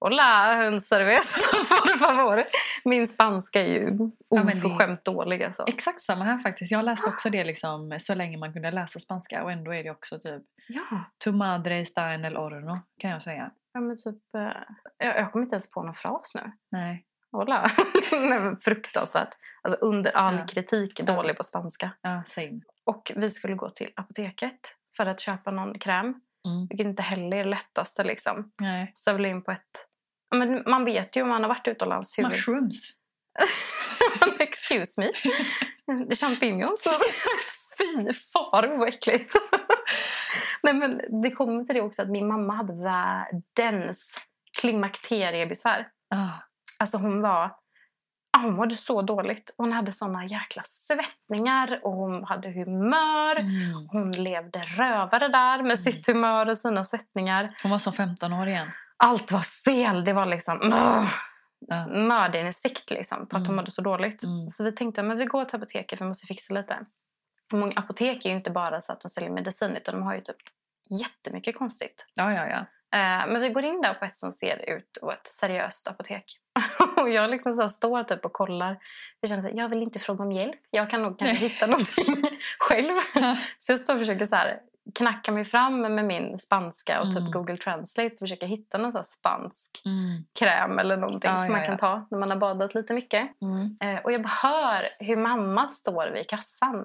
Hola, 0.00 0.54
hundservice, 0.64 1.32
por 1.68 1.98
favor. 1.98 2.44
Min 2.84 3.08
spanska 3.08 3.60
är 3.60 3.66
ju 3.66 3.98
Ja, 4.28 4.42
oförskämt 4.42 5.04
dålig 5.04 5.42
alltså. 5.44 5.64
Exakt 5.66 6.00
samma 6.00 6.24
här 6.24 6.38
faktiskt. 6.38 6.72
Jag 6.72 6.84
läste 6.84 7.08
också 7.10 7.30
det 7.30 7.44
liksom 7.44 7.98
så 8.00 8.14
länge 8.14 8.38
man 8.38 8.52
kunde 8.52 8.70
läsa 8.70 9.00
spanska 9.00 9.44
och 9.44 9.52
ändå 9.52 9.74
är 9.74 9.84
det 9.84 9.90
också 9.90 10.18
typ 10.18 10.42
Ja, 10.68 11.04
Tu 11.24 11.32
madre 11.32 11.78
está 11.80 12.10
en 12.12 12.24
el 12.24 12.36
horno 12.36 12.78
kan 12.98 13.10
jag 13.10 13.22
säga. 13.22 13.50
ja 13.72 13.80
men 13.80 13.96
typ... 13.96 14.34
eh, 14.36 14.42
Jag, 15.06 15.18
jag 15.18 15.32
kommer 15.32 15.44
inte 15.44 15.56
ens 15.56 15.70
på 15.70 15.82
någon 15.82 15.94
fras 15.94 16.32
nu. 16.34 16.52
Nej. 16.70 17.04
Hola. 17.32 17.70
Nej, 18.12 18.40
men 18.40 18.56
fruktansvärt. 18.60 19.34
Alltså 19.62 19.80
under 19.80 20.16
all 20.16 20.38
Ja. 20.38 20.46
kritik 20.46 21.00
dålig 21.00 21.36
på 21.36 21.42
spanska. 21.42 21.90
Ja, 22.02 22.22
same. 22.26 22.60
Och 22.84 23.12
vi 23.16 23.30
skulle 23.30 23.54
gå 23.54 23.70
till 23.70 23.90
apoteket 23.96 24.60
för 24.96 25.06
att 25.06 25.20
köpa 25.20 25.50
någon 25.50 25.78
kräm. 25.78 26.20
Mm. 26.48 26.66
Vilket 26.70 26.86
inte 26.86 27.02
heller 27.02 27.36
är 27.36 27.44
det 27.44 27.50
lättaste 27.50 28.04
liksom. 28.04 28.52
Nej. 28.60 28.92
Ville 29.12 29.28
in 29.28 29.42
på 29.42 29.52
ett... 29.52 29.88
Men 30.34 30.62
man 30.66 30.84
vet 30.84 31.16
ju 31.16 31.22
om 31.22 31.28
man 31.28 31.42
har 31.42 31.48
varit 31.48 31.68
utomlands 31.68 32.18
hur... 32.18 32.24
Mushrooms. 32.24 32.90
Excuse 34.38 35.00
me. 35.00 35.12
Det 36.06 36.12
är 36.12 36.16
champignons. 36.16 36.82
Fy 37.78 38.12
far 38.12 38.78
vad 38.78 38.88
äckligt. 38.88 39.34
Nej, 40.62 40.74
men 40.74 41.20
det 41.22 41.30
kommer 41.30 41.64
till 41.64 41.74
det 41.74 41.80
också 41.80 42.02
att 42.02 42.10
min 42.10 42.28
mamma 42.28 42.54
hade 42.54 42.72
världens 42.72 44.18
klimakteriebesvär. 44.60 45.88
Ah. 46.14 46.28
Alltså 46.78 46.98
hon 46.98 47.20
var... 47.22 47.61
ah, 48.32 48.38
Hon 48.42 48.54
mådde 48.56 48.76
så 48.76 49.02
dåligt. 49.02 49.54
Hon 49.56 49.72
hade 49.72 49.92
såna 49.92 50.24
jäkla 50.26 50.62
svettningar 50.66 51.80
och 51.82 51.92
hon 51.92 52.24
hade 52.24 52.48
humör. 52.48 53.36
Mm. 53.36 53.88
Hon 53.92 54.12
levde 54.12 54.58
rövare 54.58 55.28
där 55.28 55.62
med 55.62 55.78
sitt 55.78 56.06
humör 56.06 56.48
och 56.48 56.58
sina 56.58 56.84
svettningar. 56.84 57.58
Hon 57.62 57.70
var 57.70 57.78
som 57.78 57.92
15 57.92 58.32
år 58.32 58.48
igen. 58.48 58.70
Allt 58.96 59.32
var 59.32 59.40
fel. 59.40 60.04
Det 60.04 60.12
var 60.12 60.26
liksom 60.26 60.60
uh, 60.62 61.08
Ja. 61.66 61.86
mörderinsikt 61.86 62.90
liksom, 62.90 63.26
på 63.26 63.36
att 63.36 63.40
hon 63.42 63.46
Mm. 63.46 63.56
mådde 63.56 63.70
så 63.70 63.82
dåligt. 63.82 64.22
Mm. 64.22 64.48
Så 64.48 64.64
vi 64.64 64.72
tänkte 64.72 65.02
men 65.02 65.16
vi 65.16 65.24
går 65.24 65.44
till 65.44 65.56
apoteket 65.56 65.98
för 65.98 66.04
vi 66.04 66.08
måste 66.08 66.26
fixa 66.26 66.54
lite. 66.54 66.78
Och 67.52 67.58
Många 67.58 67.72
apotek 67.76 68.24
är 68.24 68.30
ju 68.30 68.36
inte 68.36 68.50
bara 68.50 68.80
så 68.80 68.92
att 68.92 69.00
de 69.00 69.08
säljer 69.08 69.30
medicin 69.30 69.76
utan 69.76 69.94
de 69.94 70.02
har 70.02 70.14
ju 70.14 70.20
typ 70.20 70.36
jättemycket 71.00 71.58
konstigt. 71.58 72.06
Ja, 72.14 72.32
ja, 72.32 72.46
ja. 72.48 72.58
Eh, 72.98 73.26
men 73.32 73.40
vi 73.42 73.48
går 73.48 73.64
in 73.64 73.80
där 73.80 73.94
på 73.94 74.04
ett 74.04 74.16
som 74.16 74.32
ser 74.32 74.56
ut 74.70 74.96
och 74.96 75.12
ett 75.12 75.26
seriöst 75.26 75.88
apotek. 75.88 76.24
och 77.02 77.10
jag 77.18 77.30
liksom 77.30 77.54
så 77.54 77.68
står 77.68 78.02
typ 78.04 78.24
och 78.24 78.32
kollar. 78.32 78.78
Jag 79.20 79.30
känner 79.30 79.48
att 79.50 79.56
jag 79.56 79.68
vill 79.68 79.82
inte 79.82 79.98
fråga 79.98 80.24
om 80.24 80.32
hjälp. 80.32 80.60
Jag 80.70 80.90
kan 80.90 81.02
nog 81.02 81.18
kanske 81.18 81.46
hitta 81.46 81.66
någonting 81.66 82.24
själv. 82.58 82.94
Så 83.58 83.72
jag 83.72 83.78
står 83.80 83.92
och 83.94 83.98
försöker 83.98 84.26
så 84.26 84.36
här, 84.36 84.60
knacka 84.94 85.32
mig 85.32 85.44
fram 85.44 85.80
med 85.80 86.04
min 86.04 86.38
spanska 86.38 87.00
och 87.00 87.06
typ 87.06 87.16
Mm. 87.18 87.30
Google 87.30 87.56
Translate. 87.56 88.16
Försöka 88.18 88.46
hitta 88.46 88.78
någon 88.78 88.92
så 88.92 88.98
här 88.98 89.02
spansk 89.04 89.82
Mm. 89.86 90.24
kräm 90.38 90.78
eller 90.78 90.96
någonting 90.96 91.30
Ja, 91.30 91.36
som 91.36 91.44
ja, 91.46 91.52
man 91.52 91.62
kan 91.64 91.72
ja. 91.72 91.78
ta 91.78 92.06
när 92.10 92.18
man 92.18 92.30
har 92.30 92.36
badat 92.36 92.74
lite 92.74 92.92
mycket. 92.94 93.28
Mm. 93.42 93.76
Eh, 93.96 94.02
och 94.04 94.12
jag 94.12 94.28
hör 94.28 94.88
hur 94.98 95.16
mamma 95.16 95.66
står 95.66 96.10
vid 96.14 96.28
kassan 96.28 96.84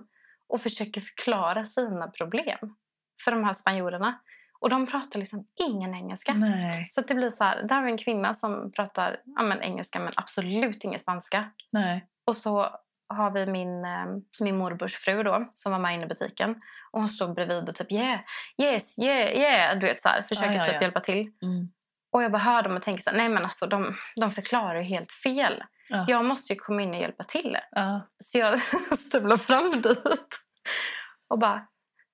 och 0.49 0.61
försöker 0.61 1.01
förklara 1.01 1.65
sina 1.65 2.07
problem 2.07 2.75
för 3.23 3.31
de 3.31 3.43
här 3.43 3.53
spanjorerna. 3.53 4.19
Och 4.59 4.69
de 4.69 4.87
pratar 4.87 5.19
liksom 5.19 5.47
ingen 5.69 5.95
engelska. 5.95 6.33
Nej, 6.33 6.87
Så 6.89 7.01
det 7.01 7.15
blir 7.15 7.29
så 7.29 7.43
här, 7.43 7.63
där 7.63 7.75
har 7.75 7.83
vi 7.83 7.91
en 7.91 7.97
kvinna 7.97 8.33
som 8.33 8.71
pratar 8.71 9.17
ja, 9.35 9.41
men 9.43 9.61
engelska 9.61 9.99
men 9.99 10.13
absolut 10.15 10.83
ingen 10.83 10.99
spanska. 10.99 11.51
nej. 11.71 12.07
Och 12.27 12.35
så 12.35 12.69
har 13.09 13.31
vi 13.31 13.45
min, 13.45 13.85
eh, 13.85 14.05
min 14.39 14.57
morbrors 14.57 14.95
fru 14.95 15.23
då, 15.23 15.49
som 15.53 15.71
var 15.71 15.79
med 15.79 15.93
inne 15.95 16.03
i 16.05 16.07
butiken. 16.07 16.55
Och 16.91 16.99
hon 16.99 17.09
står 17.09 17.33
bredvid 17.33 17.69
och 17.69 17.75
typ 17.75 17.91
yeah, 17.91 18.19
yes, 18.61 18.99
yeah, 18.99 19.33
yeah. 19.33 19.79
Du 19.79 19.85
vet 19.87 20.01
så 20.01 20.09
här, 20.09 20.21
försöker 20.21 20.51
Ja, 20.53 20.57
ja, 20.57 20.65
typ 20.65 20.73
ja. 20.73 20.81
hjälpa 20.81 20.99
till. 20.99 21.31
Mm. 21.43 21.69
Och 22.11 22.23
jag 22.23 22.31
bara 22.31 22.41
hör 22.41 22.63
dem 22.63 22.75
och 22.75 22.81
tänker 22.81 23.03
så 23.03 23.09
här, 23.09 23.17
nej 23.17 23.29
men 23.29 23.43
alltså 23.43 23.65
de, 23.67 23.93
de 24.15 24.31
förklarar 24.31 24.75
ju 24.75 24.83
helt 24.83 25.11
fel. 25.11 25.63
Ja. 25.89 26.05
Jag 26.07 26.25
måste 26.25 26.53
ju 26.53 26.59
komma 26.59 26.81
in 26.81 26.89
och 26.89 26.95
hjälpa 26.99 27.23
till. 27.23 27.57
Så 28.23 28.37
jag 28.37 28.59
stövlar 28.99 29.37
fram 29.37 29.81
dit 29.81 30.03
och 31.29 31.39
bara 31.39 31.67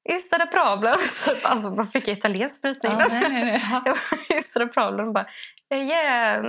Is 0.09 0.29
that 0.29 0.41
a 0.41 0.47
problem? 0.47 0.99
Alltså 1.43 1.71
man 1.71 1.87
fick 1.87 2.07
italiensk 2.07 2.61
brytning. 2.61 2.91
Ja, 2.91 3.07
nej, 3.09 3.29
nej, 3.29 3.45
nej. 3.45 3.61
Jag 3.71 3.83
bara, 3.83 4.39
Is 4.39 4.53
that 4.53 4.63
a 4.63 4.67
problem? 4.67 5.13
Bara, 5.13 5.27
yeah, 5.73 6.43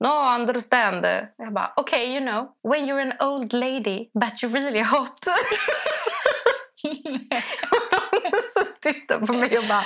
no 0.00 0.34
understand. 0.34 1.04
Jag 1.36 1.52
bara, 1.52 1.72
okay 1.76 2.14
you 2.14 2.20
know, 2.20 2.48
when 2.62 2.86
you're 2.86 3.02
an 3.02 3.12
old 3.20 3.52
lady 3.52 4.10
but 4.20 4.42
you're 4.42 4.52
really 4.52 4.82
hot. 4.82 5.24
så 8.54 8.64
tittar 8.80 9.26
på 9.26 9.32
mig 9.32 9.58
och 9.58 9.64
bara, 9.64 9.84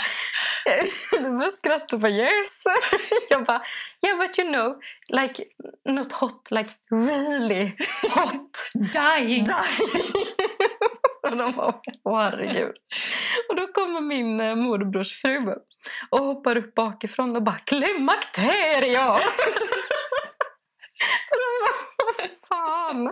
du 1.13 1.31
börjar 1.31 1.51
skratta 1.51 1.97
och 1.97 2.01
bara 2.03 2.13
yes. 2.13 2.63
Jag 3.31 3.45
bara, 3.45 3.63
yeah 4.07 4.19
but 4.19 4.39
you 4.39 4.49
know, 4.53 4.81
like 5.09 5.45
not 5.89 6.13
hot, 6.13 6.51
like 6.51 6.71
really 6.91 7.73
hot. 8.15 8.59
Dying! 8.93 9.49
och 11.31 11.37
de 11.37 11.53
bara, 11.53 11.75
åh 12.05 12.19
herregud. 12.19 12.75
Och 13.49 13.57
då 13.57 13.67
kommer 13.67 14.01
min 14.01 14.41
eh, 14.41 14.55
morbrors 14.55 15.23
fru 15.23 15.55
och 16.11 16.19
hoppar 16.19 16.57
upp 16.57 16.75
bakifrån 16.75 17.37
och 17.37 17.43
bara 17.43 17.59
vad 21.99 22.31
fan? 22.49 23.11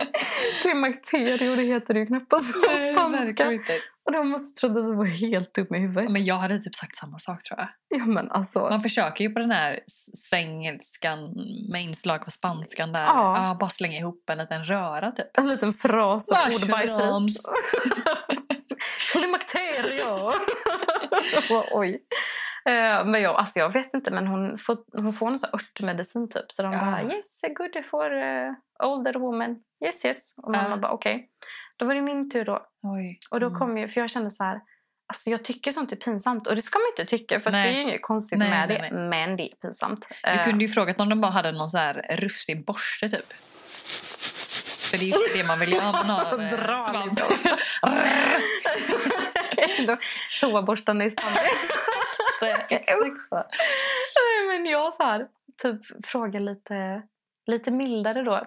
Klimakterie, 0.61 1.55
det 1.55 1.63
heter 1.63 1.93
det 1.93 1.99
ju 1.99 2.05
knappast 2.05 2.53
på 2.53 2.59
Nej, 2.67 2.93
spanska. 2.93 3.59
Och 4.05 4.11
de 4.11 4.29
måste 4.29 4.59
trodde 4.59 4.81
vi 4.81 4.95
var 4.95 5.05
helt 5.05 5.53
dumma 5.53 5.77
i 5.77 5.79
huvudet. 5.79 6.11
Men 6.11 6.25
jag 6.25 6.35
hade 6.35 6.59
typ 6.59 6.75
sagt 6.75 6.95
samma 6.95 7.19
sak 7.19 7.43
tror 7.43 7.59
jag. 7.59 7.69
Ja 7.99 8.05
men 8.05 8.31
alltså. 8.31 8.59
Man 8.59 8.81
försöker 8.81 9.23
ju 9.23 9.29
på 9.29 9.39
den 9.39 9.51
här 9.51 9.79
svengelskan 10.13 11.33
med 11.71 11.83
inslag 11.83 12.21
av 12.21 12.29
spanskan 12.29 12.91
där. 12.91 13.03
Ja. 13.03 13.47
Ja. 13.47 13.57
bara 13.59 13.69
slänga 13.69 13.97
ihop 13.97 14.29
en 14.29 14.37
liten 14.37 14.65
röra 14.65 15.11
typ. 15.11 15.37
En 15.37 15.49
liten 15.49 15.73
fras. 15.73 16.27
Mushrooms. 16.29 17.37
Klimakterie! 19.11 20.05
Och 21.49 21.63
Oj. 21.71 21.99
Eh, 22.65 23.05
men 23.05 23.21
jag, 23.21 23.35
alltså 23.35 23.59
jag 23.59 23.73
vet 23.73 23.93
inte, 23.93 24.11
men 24.11 24.27
hon 24.27 24.57
får, 24.57 24.77
hon 24.93 25.13
får 25.13 25.29
någon 25.29 25.39
sån 25.39 25.49
örtmedicin 25.53 26.29
typ. 26.29 26.51
Så 26.51 26.63
de 26.63 26.73
Ja. 26.73 26.79
bara 26.79 27.03
yes, 27.03 27.41
good 27.57 27.85
for 27.85 28.13
uh, 28.13 28.53
older 28.83 29.13
woman. 29.13 29.55
Yes, 29.85 30.05
yes. 30.05 30.33
Och 30.37 30.51
mamma 30.51 30.69
Ja. 30.69 30.77
bara 30.77 30.91
okej. 30.91 31.29
Då 31.77 31.85
var 31.85 31.95
det 31.95 32.01
min 32.01 32.29
tur 32.29 32.45
då. 32.45 32.65
Oj. 32.83 33.17
Och 33.31 33.39
då 33.39 33.47
Mm. 33.47 33.59
kom 33.59 33.77
ju, 33.77 33.87
för 33.87 34.01
jag 34.01 34.09
kände 34.09 34.31
så 34.31 34.43
här, 34.43 34.59
alltså 35.07 35.29
jag 35.29 35.43
tycker 35.43 35.71
sånt 35.71 35.91
är 35.91 35.95
pinsamt. 35.95 36.47
Och 36.47 36.55
det 36.55 36.61
ska 36.61 36.79
man 36.79 36.87
inte 36.97 37.05
tycka 37.17 37.39
för 37.39 37.51
det 37.51 37.57
är 37.57 37.81
inget 37.81 38.01
konstigt 38.01 38.39
Nej, 38.39 38.49
med 38.49 38.67
nej, 38.69 38.77
det. 38.91 38.97
nej. 38.99 39.09
Men 39.09 39.37
det 39.37 39.43
är 39.43 39.55
pinsamt. 39.55 40.05
Du 40.23 40.29
Eh, 40.29 40.43
kunde 40.43 40.63
ju 40.65 40.69
frågat 40.69 40.99
om 41.01 41.09
de 41.09 41.21
bara 41.21 41.31
hade 41.31 41.51
någon 41.51 41.69
så 41.69 41.77
här 41.77 42.17
rufsig 42.19 42.65
borste 42.65 43.09
typ. 43.09 43.33
För 44.91 44.97
det 44.97 45.03
är 45.03 45.07
ju 45.35 45.41
det 45.41 45.47
man 45.47 45.59
vill 45.59 45.73
göra 45.73 45.85
om 45.87 45.91
man 45.91 46.09
har 46.09 46.39
eh, 46.43 46.49
Dra 46.49 46.87
svamp. 46.89 47.19
Toaborstarna 50.41 51.05
i 51.05 51.11
Spanien. 51.11 51.43
Exakt 52.41 53.27
så. 53.29 53.35
Nej, 54.15 54.47
men 54.59 54.65
jag 54.71 54.93
så 54.93 55.03
här, 55.03 55.27
typ 55.61 56.05
frågar 56.05 56.39
lite, 56.39 57.01
lite 57.45 57.71
mildare 57.71 58.21
då 58.23 58.41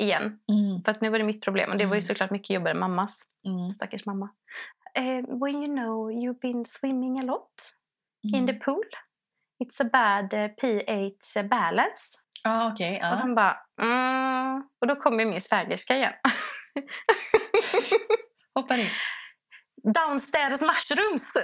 igen. 0.00 0.22
Mm, 0.52 0.82
För 0.84 0.92
att 0.92 1.00
nu 1.00 1.08
var 1.10 1.18
det 1.18 1.24
mitt 1.24 1.44
problem. 1.44 1.70
Och 1.70 1.76
det 1.78 1.84
var 1.86 1.94
ju 1.94 1.98
Mm. 1.98 2.02
såklart 2.06 2.30
mycket 2.30 2.50
jobbigare 2.50 2.70
än 2.74 2.78
mammas. 2.80 3.22
mm, 3.46 3.70
Stackars 3.70 4.06
mamma. 4.06 4.28
Eh, 4.94 5.38
when 5.40 5.54
you 5.62 5.66
know 5.66 6.10
you've 6.12 6.40
been 6.40 6.64
swimming 6.64 7.18
a 7.20 7.22
lot 7.22 7.52
in 8.34 8.46
the 8.46 8.52
mm. 8.52 8.60
pool. 8.60 8.84
It's 9.64 9.82
a 9.82 9.88
bad 9.92 10.34
eh, 10.34 10.48
pH 10.48 11.48
balance. 11.48 12.18
Ja, 12.42 12.72
okej. 12.72 12.96
Och 12.96 13.06
ja. 13.06 13.16
de 13.16 13.34
bara 13.34 13.56
mm. 13.82 14.62
Och 14.80 14.86
då 14.86 14.96
kommer 14.96 15.24
min 15.24 15.40
svägerska 15.40 15.96
igen. 15.96 16.12
Hoppar 18.54 18.78
in. 18.78 18.86
Downstairs 19.94 20.60
mushrooms! 20.60 21.32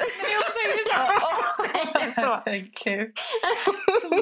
säger 1.63 2.15
så. 2.15 2.43
Herregud. 2.47 3.13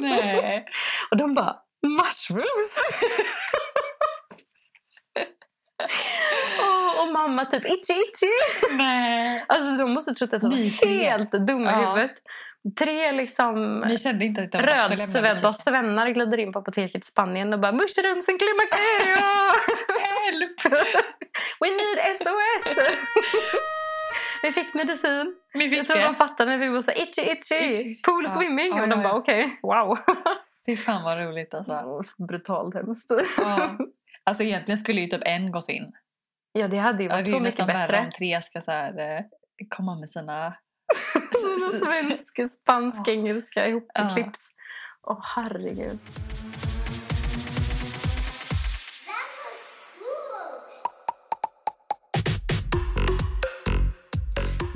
Nej. 0.00 0.64
Och 1.10 1.16
de 1.16 1.34
bara 1.34 1.56
mushrooms? 1.86 2.70
och, 6.60 7.02
och 7.02 7.08
mamma 7.12 7.44
typ 7.44 7.64
itchy 7.66 7.92
itchy. 7.92 8.30
Nej. 8.76 9.44
Alltså 9.48 9.84
de 9.84 9.90
måste 9.92 10.14
trott 10.14 10.32
att 10.32 10.40
de 10.40 10.50
var 10.50 10.86
helt 10.86 11.30
dumma 11.32 11.70
i 11.70 11.74
Ja. 11.74 11.94
huvudet. 11.94 12.16
Tre 12.78 13.12
liksom 13.12 13.84
rödsvedda 14.54 15.52
svennar 15.52 16.08
glider 16.10 16.38
in 16.38 16.52
på 16.52 16.58
apoteket 16.58 17.04
i 17.04 17.06
Spanien 17.06 17.52
och 17.52 17.60
bara 17.60 17.72
mushrooms 17.72 18.28
and 18.28 18.38
klimakterie! 18.38 19.16
Hjälp! 20.00 20.64
We 21.60 21.68
need 21.70 21.98
SOS! 22.18 22.76
Vi 24.42 24.52
fick 24.52 24.74
medicin. 24.74 25.36
Jag 25.52 25.62
fick 25.70 25.86
tror 25.86 25.96
de 25.96 26.08
det? 26.08 26.14
fattade 26.14 26.50
när 26.50 26.58
vi 26.58 26.68
var 26.68 26.82
så 26.82 26.90
itchy 26.90 27.22
itchy, 27.22 27.54
Itchy. 27.54 28.02
pool 28.02 28.24
Ja. 28.28 28.34
swimming. 28.36 28.68
Ja, 28.76 28.82
och 28.82 28.88
de 28.88 29.00
ja, 29.00 29.04
bara 29.08 29.14
ja. 29.14 29.18
okej, 29.18 29.58
wow. 29.62 29.98
Fy 30.66 30.76
fan 30.76 31.02
vad 31.04 31.26
roligt 31.26 31.54
alltså. 31.54 32.02
Brutalt 32.28 32.74
hemskt. 32.74 33.10
Ja. 33.38 33.76
Alltså 34.24 34.42
egentligen 34.42 34.78
skulle 34.78 35.00
ju 35.00 35.06
typ 35.06 35.22
en 35.24 35.52
gått 35.52 35.68
in. 35.68 35.92
Ja, 36.52 36.68
det 36.68 36.76
hade 36.76 37.02
ju 37.02 37.08
Ja, 37.08 37.14
varit 37.14 37.24
det 37.24 37.30
är 37.30 37.32
så 37.32 37.40
mycket 37.40 37.58
nästan 37.58 37.66
värre 37.66 37.86
bättre. 37.86 38.00
om 38.06 38.10
tre 38.12 38.42
ska 38.42 38.60
så 38.60 38.70
här, 38.70 38.98
eh, 38.98 39.20
komma 39.68 39.94
med 39.94 40.10
sina... 40.10 40.54
Sina 41.42 41.86
svenska, 41.86 42.48
spanska, 42.48 43.12
engelska 43.12 43.66
ihopklipps. 43.68 44.40
Ja. 45.02 45.12
Åh 45.12 45.20
herregud. 45.36 45.98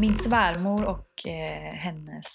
Min 0.05 0.15
svärmor 0.19 0.85
och 0.85 1.27
eh, 1.27 1.75
hennes 1.75 2.27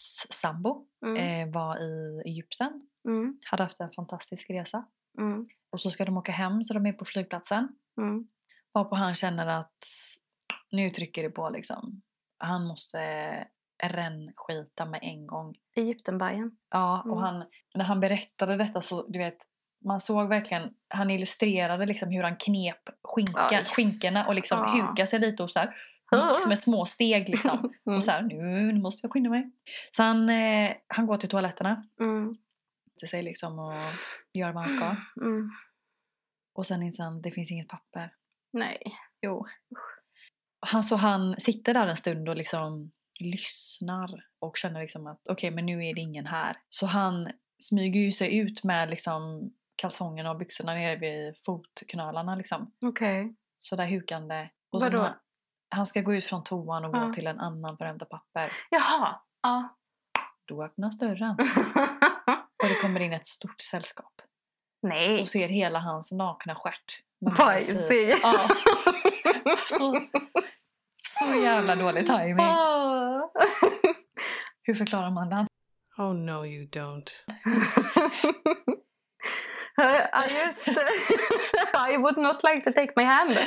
sambo 0.42 0.86
Mm. 1.06 1.18
eh, 1.50 1.54
var 1.54 1.78
i 1.78 2.22
Egypten. 2.26 2.82
Mm. 3.08 3.38
Hade 3.46 3.64
haft 3.64 3.80
en 3.80 3.92
fantastisk 3.92 4.50
resa. 4.50 4.86
Mm. 5.18 5.48
Och 5.72 5.82
så 5.82 5.90
ska 5.90 6.06
de 6.06 6.18
åka 6.18 6.32
hem 6.32 6.64
så 6.64 6.74
de 6.74 6.86
är 6.86 6.94
på 6.94 7.06
flygplatsen. 7.06 7.68
Mm. 8.02 8.28
Varpå 8.74 8.96
han 8.96 9.16
känner 9.16 9.48
att 9.48 9.74
nu 10.72 10.90
trycker 10.90 11.24
det 11.24 11.30
på 11.30 11.50
liksom. 11.50 12.02
Han 12.38 12.68
måste 12.68 13.00
rännskita 13.84 14.86
med 14.86 15.00
en 15.04 15.28
gång. 15.28 15.56
Egyptenbajen. 15.76 16.52
Ja, 16.72 17.00
och 17.02 17.18
Mm. 17.18 17.24
han, 17.24 17.44
när 17.76 17.86
han 17.86 18.00
berättade 18.00 18.58
detta 18.58 18.82
så, 18.82 19.08
du 19.08 19.20
vet, 19.20 19.38
man 19.86 20.00
såg 20.00 20.28
verkligen, 20.30 20.70
han 20.88 21.10
illustrerade 21.12 21.86
liksom 21.86 22.10
hur 22.10 22.24
han 22.24 22.36
knep 22.36 22.90
skinka, 23.04 23.40
Aj. 23.58 23.66
skinkorna 23.66 24.28
och 24.28 24.36
liksom 24.36 24.60
Ja. 24.60 24.70
hukade 24.88 25.08
sig 25.08 25.20
lite 25.20 25.44
och 25.44 25.52
så 25.52 25.60
här, 25.60 25.76
gick 26.12 26.48
med 26.48 26.60
små 26.60 26.86
steg 26.86 27.30
liksom. 27.30 27.74
Mm. 27.86 27.98
Och 27.98 28.04
så 28.04 28.12
här, 28.12 28.22
nu, 28.22 28.72
nu 28.74 28.82
måste 28.82 29.06
jag 29.06 29.14
skynda 29.14 29.30
mig. 29.30 29.52
Så 29.92 30.04
han, 30.04 30.30
eh, 30.30 30.72
han 30.88 31.08
går 31.08 31.18
till 31.18 31.30
toaletterna. 31.30 31.88
Mm. 32.00 32.38
sätter 32.94 33.08
sig 33.08 33.24
liksom 33.24 33.60
och 33.60 33.74
gör 34.34 34.52
vad 34.52 34.64
han 34.64 34.76
ska. 34.78 34.96
Mm. 35.26 35.52
Och 36.56 36.66
sen 36.66 36.84
inser 36.84 37.04
han, 37.04 37.22
det 37.22 37.32
finns 37.32 37.52
inget 37.52 37.68
papper. 37.68 38.14
Nej. 38.54 38.82
Jo. 39.22 39.46
Han, 40.60 40.84
så 40.84 40.96
han 40.96 41.40
sitter 41.40 41.74
där 41.74 41.88
en 41.88 41.98
stund 41.98 42.30
och 42.30 42.36
liksom 42.36 42.92
lyssnar 43.20 44.26
och 44.40 44.58
känner 44.58 44.82
liksom 44.82 45.08
att 45.08 45.28
okej 45.30 45.52
men 45.52 45.66
nu 45.66 45.86
är 45.86 45.96
det 45.96 46.02
ingen 46.02 46.26
här. 46.26 46.58
Så 46.70 46.86
han 46.86 47.32
smyger 47.64 48.00
ju 48.00 48.12
sig 48.12 48.38
ut 48.38 48.64
med 48.64 48.90
liksom 48.90 49.52
kalsongerna 49.76 50.32
och 50.32 50.38
byxorna 50.38 50.74
nere 50.74 50.96
vid 50.96 51.36
fotknölarna 51.42 52.36
liksom. 52.36 52.72
Okej. 52.82 53.36
Så 53.60 53.76
där 53.76 53.86
hukande. 53.86 54.50
Och 54.72 54.82
Vadå? 54.82 55.16
Han, 55.70 55.86
ska 55.86 56.02
gå 56.02 56.14
ut 56.14 56.26
från 56.26 56.44
toan 56.44 56.86
och 56.86 56.92
gå 56.92 56.98
Ja. 57.00 57.14
till 57.14 57.28
en 57.28 57.40
annan 57.40 57.78
för 57.78 57.86
att 57.86 57.92
hämta 57.92 58.06
papper. 58.06 58.52
Jaha. 58.70 59.20
Ja. 59.44 59.76
Då 60.48 60.64
öppnas 60.64 60.98
dörren 61.00 61.36
och 62.64 62.70
det 62.70 62.76
kommer 62.82 63.00
in 63.00 63.14
ett 63.14 63.28
stort 63.28 63.62
sällskap. 63.62 64.14
Nej. 64.82 65.22
Och 65.22 65.28
ser 65.28 65.48
hela 65.48 65.80
hans 65.80 66.12
nakna 66.12 66.56
stjärt. 66.56 67.00
i. 67.22 67.26
Bajsig. 67.38 68.16
Ja. 68.24 68.48
Så, 69.58 70.02
så 71.08 71.36
jävla 71.44 71.76
dålig 71.76 72.06
timing. 72.08 72.46
Åh. 72.46 73.22
Hur 74.64 74.76
förklarar 74.76 75.12
man 75.12 75.30
den? 75.30 75.48
Oh 75.98 76.14
no, 76.14 76.46
you 76.46 76.68
don't. 76.70 77.10
Ja, 79.76 80.24
just. 80.26 80.68
I 81.94 81.98
would 81.98 82.18
not 82.18 82.44
like 82.44 82.62
to 82.64 82.72
take 82.74 82.94
my 82.96 83.04
hand. 83.04 83.38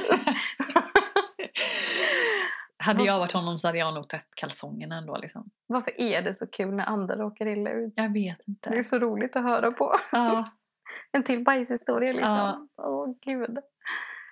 Hade 2.82 3.04
jag 3.04 3.18
varit 3.18 3.32
honom 3.32 3.58
så 3.58 3.68
hade 3.68 3.78
jag 3.78 3.94
nog 3.94 4.08
tagit 4.08 4.34
kalsongerna 4.34 4.96
ändå. 4.98 5.16
Liksom. 5.16 5.50
Varför 5.66 6.00
är 6.00 6.22
det 6.22 6.34
så 6.34 6.46
kul 6.46 6.74
när 6.74 6.84
andra 6.84 7.16
råkar 7.16 7.46
illa 7.46 7.70
ut? 7.70 7.92
Jag 7.96 8.12
vet 8.12 8.38
Det 8.46 8.70
är 8.70 8.72
inte. 8.78 8.84
så 8.88 8.98
roligt 8.98 9.36
att 9.36 9.42
höra 9.42 9.72
på. 9.72 9.92
Ja, 10.12 10.50
En 11.12 11.22
till 11.24 11.44
bajshistoria 11.44 12.12
liksom. 12.12 12.30
Ja. 12.32 12.66
Åh 12.76 13.14
gud. 13.20 13.58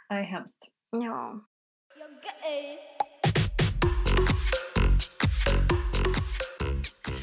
det 0.09 0.15
är 0.15 0.23
hemskt. 0.23 0.69
Ja. 0.91 1.35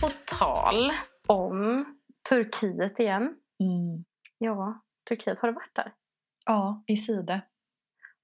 På 0.01 0.09
tal 0.39 0.91
om 1.27 1.85
Turkiet 2.29 2.99
igen. 2.99 3.23
Mm. 3.63 4.05
Ja, 4.37 4.81
Turkiet. 5.09 5.39
Har 5.39 5.47
du 5.47 5.53
varit 5.53 5.75
där? 5.75 5.93
Ja, 6.45 6.83
i 6.87 6.97
Side. 6.97 7.41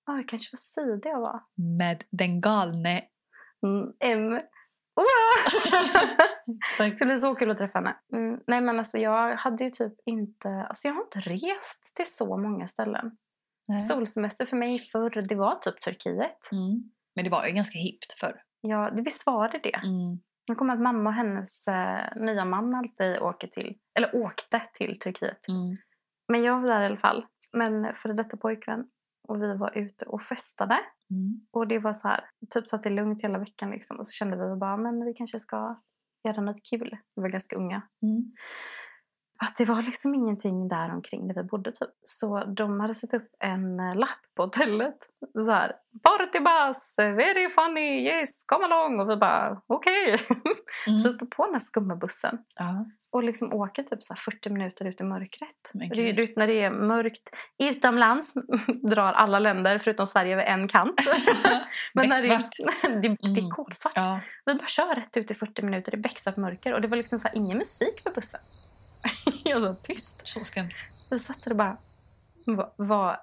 Ja, 0.05 0.13
det 0.13 0.23
kanske 0.23 0.55
var 0.55 0.57
Side 0.57 1.01
jag 1.05 1.19
var. 1.19 1.41
Med 1.77 2.03
den 2.09 2.41
galne. 2.41 3.01
Mm, 3.65 3.93
M. 3.99 4.41
Det 6.77 7.05
blir 7.05 7.17
så 7.17 7.35
kul 7.35 7.51
att 7.51 7.57
träffa 7.57 7.77
henne. 7.77 7.95
Mm, 8.13 8.39
nej 8.47 8.61
men 8.61 8.79
alltså 8.79 8.97
jag 8.97 9.35
hade 9.35 9.63
ju 9.63 9.71
typ 9.71 9.93
inte... 10.05 10.49
Alltså 10.49 10.87
jag 10.87 10.95
har 10.95 11.01
inte 11.01 11.19
rest 11.19 11.95
till 11.95 12.13
så 12.17 12.37
många 12.37 12.67
ställen. 12.67 13.17
Nej. 13.67 13.87
Solsemester 13.87 14.45
för 14.45 14.57
mig 14.57 14.79
förr, 14.79 15.21
det 15.29 15.35
var 15.35 15.55
typ 15.55 15.81
Turkiet. 15.81 16.51
Mm. 16.51 16.91
Men 17.15 17.23
det 17.23 17.29
var 17.29 17.47
ju 17.47 17.53
ganska 17.53 17.79
hippt 17.79 18.13
förr. 18.19 18.41
Ja, 18.61 18.91
det, 18.95 19.01
visst 19.01 19.25
var 19.25 19.49
det 19.49 19.59
det? 19.63 19.75
Mm. 19.75 20.19
Jag 20.45 20.57
kommer 20.57 20.73
att 20.73 20.81
mamma 20.81 21.09
och 21.09 21.15
hennes 21.15 21.67
eh, 21.67 22.15
nya 22.15 22.45
man 22.45 22.75
alltid 22.75 23.19
åker 23.19 23.47
till, 23.47 23.77
eller 23.95 24.15
åkte 24.15 24.61
till 24.73 24.99
Turkiet. 24.99 25.47
Mm. 25.47 25.75
Men 26.27 26.43
jag 26.43 26.61
var 26.61 26.69
där 26.69 26.81
i 26.81 26.85
alla 26.85 26.97
fall. 26.97 27.25
Men 27.53 27.95
för 27.95 28.13
detta 28.13 28.37
pojkvän. 28.37 28.85
Och 29.27 29.43
vi 29.43 29.57
var 29.57 29.77
ute 29.77 30.05
och 30.05 30.21
festade. 30.23 30.79
Mm. 31.11 31.41
Och 31.51 31.67
det 31.67 31.79
var 31.79 31.93
så 31.93 32.07
här, 32.07 32.25
typ 32.49 32.69
så 32.69 32.75
att 32.75 32.83
det 32.83 32.89
är 32.89 32.93
lugnt 32.93 33.23
hela 33.23 33.39
veckan 33.39 33.71
liksom. 33.71 33.99
Och 33.99 34.07
så 34.07 34.11
kände 34.11 34.49
vi 34.49 34.55
bara, 34.55 34.77
men 34.77 35.05
vi 35.05 35.13
kanske 35.13 35.39
ska 35.39 35.81
göra 36.23 36.41
något 36.41 36.63
kul. 36.63 36.97
Vi 37.15 37.21
var 37.21 37.29
ganska 37.29 37.55
unga. 37.55 37.81
Mm. 38.01 38.31
Att 39.39 39.57
det 39.57 39.65
var 39.65 39.81
liksom 39.81 40.15
ingenting 40.15 40.67
där 40.67 40.93
omkring 40.93 41.27
där 41.27 41.35
vi 41.35 41.43
bodde 41.43 41.71
typ. 41.71 41.89
Så 42.03 42.43
de 42.45 42.79
hade 42.79 42.95
satt 42.95 43.13
upp 43.13 43.29
en 43.39 43.79
eh, 43.79 43.95
lapp 43.95 44.19
på 44.35 44.43
hotellet. 44.43 44.97
Så 45.33 45.51
här, 45.51 45.73
partybus, 46.03 46.95
very 46.97 47.49
funny, 47.49 48.05
yes, 48.05 48.45
come 48.45 48.65
along. 48.65 48.99
Och 48.99 49.09
vi 49.09 49.15
bara, 49.15 49.61
okej. 49.67 50.19
Mm. 50.87 50.99
Så 51.03 51.09
uppe 51.09 51.25
på 51.25 51.45
den 51.45 51.53
här 51.53 51.59
skumma 51.59 51.95
bussen. 51.95 52.37
Ja. 52.55 52.85
Och 53.13 53.23
liksom 53.23 53.53
åker 53.53 53.83
typ 53.83 54.03
så 54.03 54.13
här 54.13 54.19
40 54.21 54.49
minuter 54.49 54.85
ut 54.85 55.01
i 55.01 55.03
mörkret. 55.03 55.71
Du 55.73 56.13
vet 56.13 56.35
när 56.37 56.47
det 56.47 56.61
är 56.61 56.71
mörkt 56.71 57.29
utomlands 57.63 58.33
drar 58.91 59.13
alla 59.13 59.39
länder 59.39 59.77
förutom 59.77 60.07
Sverige 60.07 60.33
över 60.33 60.43
en 60.43 60.67
kant. 60.67 61.01
Men 61.93 62.09
när 62.09 62.21
det, 62.21 62.27
är- 62.27 63.01
det, 63.01 63.01
det 63.01 63.07
är 63.07 63.37
Mm. 63.39 63.49
kolsvart. 63.49 63.93
Ja. 63.95 64.19
Vi 64.45 64.53
bara 64.55 64.67
kör 64.67 64.95
rätt 64.95 65.17
ut 65.17 65.31
i 65.31 65.33
40 65.33 65.61
minuter 65.61 65.93
i 65.93 65.97
becksvart 65.97 66.37
mörker 66.37 66.73
och 66.73 66.81
det 66.81 66.87
var 66.87 66.97
liksom 66.97 67.19
så 67.19 67.27
här, 67.27 67.35
ingen 67.37 67.57
musik 67.57 68.03
på 68.03 68.11
bussen. 68.15 68.39
Jag 69.43 69.59
var 69.59 69.73
tyst. 69.73 70.21
Så 70.27 70.39
skumt. 70.45 70.71
Vi 71.11 71.19
satt 71.19 71.43
där 71.43 71.51
och 71.51 71.57
bara, 71.57 71.77
vad 72.75 73.17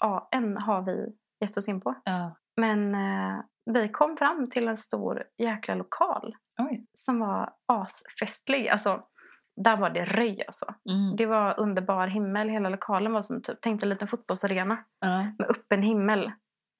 FAN 0.00 0.56
har 0.56 0.82
vi 0.82 1.06
gett 1.40 1.56
oss 1.56 1.68
in 1.68 1.80
på? 1.80 1.94
Ja. 2.04 2.36
Men 2.56 2.94
eh, 2.94 3.40
vi 3.74 3.88
kom 3.88 4.16
fram 4.16 4.50
till 4.50 4.68
en 4.68 4.76
stor 4.76 5.22
jäkla 5.38 5.74
lokal 5.74 6.36
Oj. 6.58 6.86
som 6.94 7.20
var 7.20 7.50
asfestlig. 7.66 8.68
Alltså, 8.68 9.02
där 9.64 9.76
var 9.76 9.90
det 9.90 10.04
röj 10.04 10.44
alltså. 10.46 10.74
Mm. 10.90 11.16
Det 11.16 11.26
var 11.26 11.60
underbar 11.60 12.06
himmel. 12.06 12.48
Hela 12.48 12.68
lokalen 12.68 13.12
var 13.12 13.22
som 13.22 13.42
typ, 13.42 13.58
tänk 13.62 13.80
dig 13.80 13.86
en 13.86 13.90
liten 13.90 14.08
fotbollsarena 14.08 14.84
Ja. 15.00 15.22
med 15.38 15.50
öppen 15.50 15.82
himmel. 15.82 16.32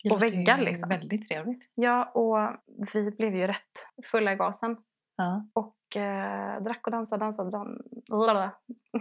Det 0.04 0.10
Och 0.10 0.22
väggar, 0.22 0.58
liksom. 0.58 0.88
Väldigt 0.88 1.28
trevligt. 1.28 1.70
Ja, 1.74 2.04
och 2.04 2.56
vi 2.92 3.10
blev 3.10 3.36
ju 3.36 3.46
rätt 3.46 3.86
fulla 4.10 4.32
i 4.32 4.36
gasen. 4.36 4.76
Ja. 5.16 5.46
Och 5.52 5.96
eh, 5.96 6.62
drack 6.62 6.80
och 6.86 6.90
dansade, 6.92 7.24
dansade, 7.24 7.50
dan- 7.50 7.82
Blablabla. 8.08 8.50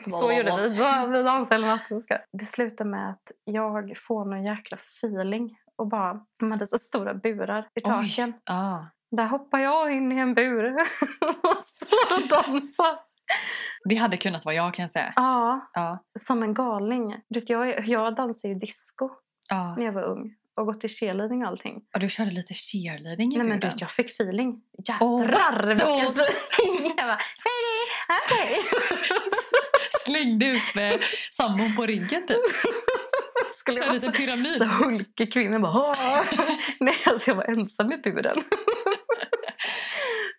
Så 0.19 0.31
gjorde 0.31 0.55
vi. 0.57 0.69
Vi 1.17 1.23
dansade 1.23 1.65
natten. 1.67 2.01
Ska- 2.01 2.17
Det 2.31 2.45
slutade 2.45 2.89
med 2.89 3.09
att 3.09 3.31
jag 3.43 3.97
får 3.97 4.25
någon 4.25 4.43
jäkla 4.43 4.77
feeling. 4.77 5.57
Och 5.75 5.87
bara, 5.87 6.25
de 6.39 6.51
hade 6.51 6.67
så 6.67 6.77
stora 6.77 7.13
burar 7.13 7.59
i 7.61 7.79
Oj. 7.79 7.81
taken. 7.83 8.33
Ja. 8.45 8.87
Där 9.11 9.25
hoppar 9.25 9.59
jag 9.59 9.91
in 9.93 10.11
i 10.11 10.15
en 10.19 10.33
bur 10.33 10.75
och 11.21 11.63
står 11.85 12.15
och 12.15 12.43
dansar. 12.45 13.07
Det 13.85 13.95
hade 13.95 14.17
kunnat 14.17 14.45
vara 14.45 14.55
jag 14.55 14.73
kan 14.73 14.83
jag 14.83 14.91
säga. 14.91 15.13
Ja, 15.15 15.69
Ja. 15.73 16.03
som 16.27 16.43
en 16.43 16.53
galning. 16.53 17.15
Du 17.29 17.41
jag, 17.47 17.87
jag 17.87 18.15
dansade 18.15 18.53
ju 18.53 18.59
disco 18.59 19.09
Ja. 19.49 19.75
när 19.77 19.85
jag 19.85 19.91
var 19.93 20.03
ung. 20.03 20.33
Och 20.55 20.65
gått 20.65 20.83
i 20.83 20.87
cheerleading 20.89 21.41
och 21.41 21.47
allting. 21.47 21.81
Och 21.93 21.99
du 21.99 22.09
körde 22.09 22.31
lite 22.31 22.53
cheerleading 22.53 23.33
i 23.33 23.37
Nej 23.37 23.47
men 23.47 23.59
du 23.59 23.71
jag 23.77 23.91
fick 23.91 24.09
feeling. 24.09 24.61
Jädrar 24.87 25.67
vilken 25.67 25.87
då- 26.15 26.23
feeling! 26.23 26.93
Jag 26.97 27.05
bara, 27.07 27.19
okej. 28.25 28.59
Slängde 30.05 30.51
upp 30.51 30.75
eh, 30.77 30.99
sambon 31.31 31.75
på 31.75 31.85
ryggen 31.85 32.27
typ. 32.27 32.37
Skulle 33.59 33.77
Körde 33.77 33.93
lite 33.93 34.11
pyramid. 34.11 34.57
så 34.57 34.65
hulkig 34.83 35.33
kvinna 35.33 35.59
bara! 35.59 35.85
Nej 36.79 36.95
alltså 37.05 37.29
jag 37.31 37.35
var 37.35 37.43
ensam 37.43 37.91
i 37.91 37.97
buren. 37.97 38.37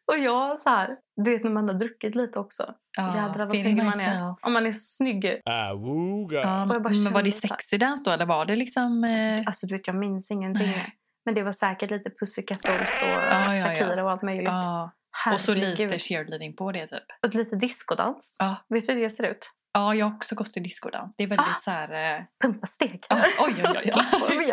Och 0.09 0.18
jag 0.18 0.61
så 0.61 0.71
här, 0.71 0.97
du 1.16 1.31
vet 1.31 1.44
när 1.44 1.51
man 1.51 1.68
har 1.68 1.75
druckit 1.75 2.14
lite 2.14 2.38
också. 2.38 2.75
Jädrar 2.99 3.47
vad 3.47 3.61
snygg 3.61 3.85
man 3.85 4.01
är. 4.01 4.35
Om 4.40 4.53
man 4.53 4.66
är 4.66 4.73
snygg. 4.73 5.40
Awooga. 5.44 6.40
Ja, 6.40 6.66
men 6.66 7.12
var 7.12 7.23
det 7.23 7.33
sexy 7.33 7.79
dance 7.79 8.05
då 8.05 8.14
eller 8.14 8.27
var 8.27 8.47
det 8.47 8.57
liksom... 8.57 9.05
Eh... 9.05 9.42
Alltså 9.47 9.66
du 9.66 9.75
vet 9.75 9.87
jag 9.87 9.97
minns 9.97 10.31
ingenting. 10.31 10.66
Nej. 10.66 10.94
Men 11.25 11.35
det 11.35 11.42
var 11.42 11.53
säkert 11.53 11.90
lite 11.90 12.11
Pussycat 12.11 12.61
Dolls 12.62 13.03
och 13.03 13.09
Ja, 13.09 13.21
ja, 13.31 13.57
ja. 13.57 13.64
Shakira 13.64 14.05
och 14.05 14.11
allt 14.11 14.23
möjligt. 14.23 14.49
Ja. 14.49 14.90
Och 15.33 15.40
så 15.40 15.55
lite 15.55 15.99
cheerleading 15.99 16.57
på 16.57 16.73
det 16.73 16.87
typ. 16.87 17.05
Och 17.23 17.35
lite 17.35 17.57
discodans. 17.57 18.37
Ja. 18.38 18.57
Vet 18.68 18.87
du 18.87 18.92
hur 18.92 19.03
det 19.03 19.11
ser 19.11 19.31
ut? 19.31 19.51
Ja, 19.73 19.95
jag 19.95 20.07
har 20.07 20.17
också 20.17 20.35
gått 20.35 20.57
i 20.57 20.61
discodans. 20.61 21.15
Det 21.17 21.23
är 21.23 21.27
väldigt 21.27 21.47
Ah. 21.57 21.61
så 21.61 21.71
här... 21.71 22.17
Eh... 22.19 22.23
Pumpa 22.43 22.67
steg. 22.67 23.05
ja, 23.09 23.17
oj, 23.41 23.55
oj, 23.65 23.83
oj. 23.85 23.93
oj. 24.39 24.53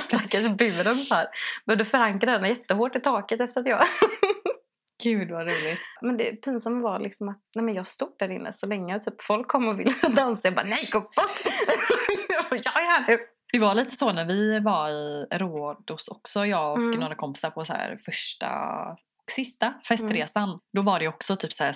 Stackars 0.00 0.46
buren 0.58 0.96
här. 1.10 1.26
Behövde 1.66 1.84
förankra 1.84 2.38
den 2.38 2.48
jättehårt 2.48 2.96
i 2.96 3.00
taket 3.00 3.40
efter 3.40 3.60
att 3.60 3.66
jag... 3.66 3.84
Gud 5.02 5.30
vad 5.30 5.46
roligt. 5.46 5.78
Men 6.00 6.16
det 6.16 6.32
pinsamma 6.32 6.80
var 6.82 6.98
liksom 6.98 7.28
att 7.28 7.40
nej 7.54 7.64
men 7.64 7.74
jag 7.74 7.86
stod 7.88 8.14
där 8.18 8.30
inne 8.30 8.52
så 8.52 8.66
länge 8.66 8.96
och 8.96 9.02
typ 9.02 9.22
folk 9.22 9.48
kom 9.48 9.68
och 9.68 9.80
ville 9.80 9.94
dansa. 10.08 10.40
Jag 10.44 10.54
bara 10.54 10.66
nej 10.66 10.88
gå 10.92 11.00
bort! 11.00 11.14
Jag 12.50 12.82
är 12.82 12.86
här 12.90 13.04
nu! 13.08 13.18
Det 13.52 13.58
var 13.58 13.74
lite 13.74 13.96
så 13.96 14.12
när 14.12 14.24
vi 14.24 14.60
var 14.60 14.88
i 14.90 15.26
Rhodos 15.30 16.08
också, 16.08 16.46
jag 16.46 16.72
och 16.72 16.78
Mm. 16.78 17.00
några 17.00 17.14
kompisar 17.14 17.50
på 17.50 17.64
så 17.64 17.72
här 17.72 17.98
första 18.04 18.46
och 19.24 19.30
sista 19.30 19.74
festresan. 19.88 20.58
Då 20.76 20.82
var 20.82 21.00
det 21.00 21.08
också 21.08 21.36
typ 21.36 21.52
så 21.52 21.64
här 21.64 21.72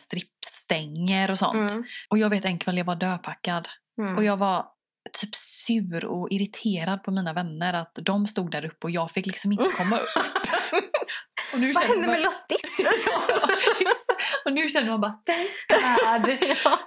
strippstänger 0.65 1.31
och 1.31 1.39
sånt. 1.39 1.71
Mm. 1.71 1.85
Och 2.09 2.19
jag 2.19 2.31
vet 2.31 2.45
en 2.45 2.59
kväll 2.59 2.79
jag 2.79 2.85
var 2.85 2.97
döpackad 2.97 3.69
Mm. 3.99 4.17
och 4.17 4.25
jag 4.25 4.37
var 4.37 4.67
typ 5.13 5.35
sur 5.35 6.05
och 6.05 6.29
irriterad 6.31 7.03
på 7.03 7.11
mina 7.11 7.33
vänner 7.33 7.75
att 7.75 7.99
de 8.03 8.27
stod 8.27 8.51
där 8.51 8.65
uppe 8.65 8.87
och 8.87 8.91
jag 8.91 9.11
fick 9.11 9.27
liksom 9.27 9.53
inte 9.53 9.65
komma 9.77 9.97
upp. 9.99 10.09
och 11.53 11.61
nu 11.61 11.73
Vad 11.73 11.83
känner 11.83 11.95
hände 11.95 12.09
med 12.09 12.21
Lottis? 12.23 12.63
och 14.45 14.53
nu 14.53 14.69
känner 14.69 14.91
man 14.91 15.01
bara 15.01 15.19
thank 15.27 15.51
God. 16.27 16.39
ja. 16.65 16.79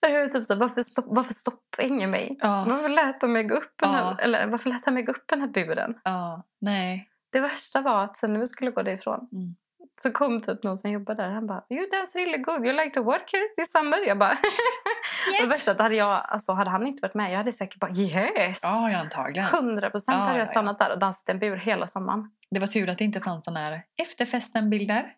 Jag 0.00 0.12
är 0.22 0.28
typ 0.28 0.44
så 0.46 0.54
varför, 0.54 0.82
stopp, 0.82 1.04
varför 1.08 1.34
stoppade 1.34 1.88
ingen 1.88 2.10
mig? 2.10 2.36
Ja, 2.40 2.64
Varför 2.68 2.88
lät 2.88 3.20
de 3.20 3.32
mig 3.32 3.44
gå 3.44 3.54
upp 3.54 3.74
den 3.82 3.90
här, 3.90 4.02
Ja. 4.02 4.18
eller 4.18 4.46
varför 4.46 4.70
lät 4.70 4.84
han 4.84 4.94
mig 4.94 5.02
gå 5.02 5.12
upp 5.12 5.24
den 5.28 5.40
här 5.40 5.48
buren? 5.48 5.94
ja, 6.04 6.46
nej. 6.60 7.10
Det 7.32 7.40
värsta 7.40 7.80
var 7.80 8.04
att 8.04 8.16
sen 8.16 8.32
när 8.32 8.40
vi 8.40 8.46
skulle 8.46 8.70
gå 8.70 8.82
därifrån 8.82 9.28
Mm. 9.32 9.54
Så 10.02 10.10
kom 10.10 10.40
typ 10.40 10.62
någon 10.62 10.78
som 10.78 10.90
jobbade 10.90 11.22
där. 11.22 11.30
Han 11.30 11.46
bara, 11.46 11.64
you 11.70 11.88
dance 11.90 12.18
really 12.18 12.38
good. 12.38 12.66
You 12.66 12.72
like 12.76 12.90
to 12.90 13.02
work 13.02 13.32
here 13.32 13.44
this 13.56 13.72
summer? 13.72 14.06
Jag 14.06 14.18
bara, 14.18 14.30
och 15.40 15.42
det 15.42 15.46
värsta 15.46 15.70
att 15.70 15.78
hade, 15.78 15.96
jag, 15.96 16.26
alltså, 16.28 16.52
hade 16.52 16.70
han 16.70 16.86
inte 16.86 17.02
varit 17.02 17.14
med, 17.14 17.32
jag 17.32 17.36
hade 17.36 17.52
säkert 17.52 17.80
bara 17.80 17.90
yes! 17.90 18.58
Ja, 18.62 18.90
ja, 18.90 18.98
antagligen. 18.98 19.48
100 19.48 19.90
procent 19.90 20.14
Ja, 20.16 20.20
hade 20.20 20.32
ja, 20.32 20.38
jag 20.38 20.46
ja. 20.46 20.50
stannat 20.50 20.78
där 20.78 20.92
och 20.92 20.98
dansat 20.98 21.28
en 21.28 21.38
bur 21.38 21.56
hela 21.56 21.88
sommaren. 21.88 22.30
Det 22.50 22.60
var 22.60 22.66
tur 22.66 22.88
att 22.88 22.98
det 22.98 23.04
inte 23.04 23.20
fanns 23.20 23.44
såna 23.44 23.60
här 23.60 23.82
efterfesten-bilder. 24.02 25.12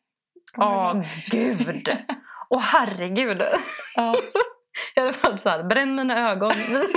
Åh, 0.56 1.02
gud! 1.30 1.88
Åh, 2.50 2.60
herregud! 2.60 3.42
Ja. 3.94 4.14
Jag 4.94 5.02
hade 5.06 5.18
varit 5.22 5.40
så 5.40 5.48
här, 5.48 5.62
bränn 5.62 5.96
mina 5.96 6.30
ögon. 6.30 6.52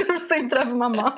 Visa 0.08 0.36
inte 0.36 0.56
det 0.56 0.62
för 0.62 0.76
mamma. 0.76 1.14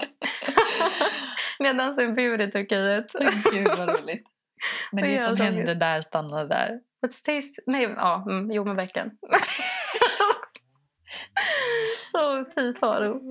När 1.59 1.67
jag 1.67 1.77
dansade 1.77 2.03
i 2.03 2.05
en 2.05 2.15
bur 2.15 2.41
i 2.41 2.51
Turkiet. 2.51 3.11
Gud 3.51 3.67
vad 3.77 3.89
roligt. 3.89 4.27
Men 4.91 5.03
Det 5.03 5.25
som 5.25 5.37
hände 5.37 5.75
där 5.75 6.01
stannade 6.01 6.47
där. 6.47 6.79
But 7.01 7.13
stays... 7.13 7.59
Nej, 7.65 7.83
ja, 7.83 8.25
mm, 8.29 8.51
jo 8.51 8.65
men 8.65 8.75
verkligen. 8.75 9.11
Åh, 12.13 12.43
fy 12.55 12.73
faro. 12.73 13.21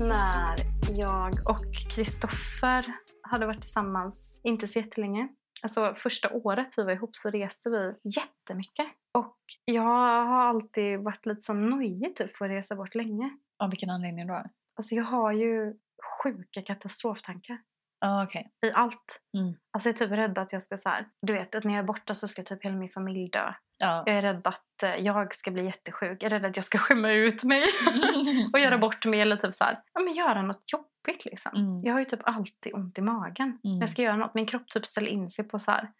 När 0.00 0.56
jag 0.96 1.50
och 1.50 1.74
Kristoffer 1.94 2.84
hade 3.22 3.46
varit 3.46 3.62
tillsammans, 3.62 4.40
inte 4.44 4.68
så 4.68 4.78
jättelänge. 4.78 5.28
Alltså 5.62 5.94
första 5.96 6.30
året 6.30 6.68
vi 6.76 6.84
var 6.84 6.92
ihop 6.92 7.16
så 7.16 7.30
reste 7.30 7.70
vi 7.70 7.94
jättemycket. 8.10 8.86
Och 9.16 9.36
jag 9.64 9.82
har 9.82 10.48
alltid 10.48 10.98
varit 11.00 11.26
lite 11.26 11.42
så 11.42 11.52
nojig 11.52 12.16
typ 12.16 12.36
för 12.36 12.44
att 12.44 12.50
resa 12.50 12.76
bort 12.76 12.94
länge. 12.94 13.30
Av 13.58 13.70
vilken 13.70 13.90
anledning 13.90 14.26
då? 14.26 14.42
Alltså 14.76 14.94
jag 14.94 15.04
har 15.04 15.32
ju 15.32 15.74
sjuka 16.22 16.62
katastroftankar 16.62 17.58
Ja, 18.00 18.24
okej. 18.24 18.50
i 18.66 18.70
allt. 18.72 19.20
Mm. 19.38 19.54
Alltså 19.72 19.88
jag 19.88 19.94
är 19.94 19.98
typ 19.98 20.10
rädd 20.12 20.38
att 20.38 20.52
jag 20.52 20.62
ska 20.62 20.78
så 20.78 20.88
här, 20.88 21.08
du 21.22 21.32
vet 21.32 21.54
att 21.54 21.64
när 21.64 21.72
jag 21.72 21.78
är 21.82 21.86
borta 21.86 22.14
så 22.14 22.28
ska 22.28 22.42
typ 22.42 22.64
hela 22.64 22.76
min 22.76 22.88
familj 22.90 23.28
dö. 23.30 23.52
Ja. 23.78 24.02
Jag 24.06 24.16
är 24.16 24.22
rädd 24.22 24.46
att 24.46 24.82
eh, 24.82 24.94
jag 24.94 25.34
ska 25.34 25.50
bli 25.50 25.64
jättesjuk. 25.64 26.22
Jag 26.22 26.32
är 26.32 26.40
rädd 26.40 26.44
att 26.50 26.56
jag 26.56 26.64
ska 26.64 26.78
skämma 26.78 27.12
ut 27.12 27.44
mig 27.44 27.62
och 28.52 28.58
göra 28.60 28.78
bort 28.78 29.06
mig 29.06 29.20
eller 29.20 29.36
typ 29.36 29.54
så 29.54 29.64
här, 29.64 29.82
ja 29.94 30.00
men 30.00 30.14
göra 30.14 30.42
något 30.42 30.62
jobbigt 30.72 31.24
liksom. 31.24 31.52
Mm. 31.56 31.82
Jag 31.84 31.92
har 31.92 31.98
ju 32.00 32.04
typ 32.04 32.20
alltid 32.22 32.74
ont 32.74 32.98
i 32.98 33.00
magen 33.00 33.46
Mm. 33.48 33.58
när 33.62 33.80
jag 33.80 33.90
ska 33.90 34.02
göra 34.02 34.16
något. 34.16 34.34
Min 34.34 34.46
kropp 34.46 34.68
typ 34.68 34.86
ställer 34.86 35.08
in 35.08 35.30
sig 35.30 35.44
på 35.48 35.58
så 35.58 35.70
här, 35.70 35.90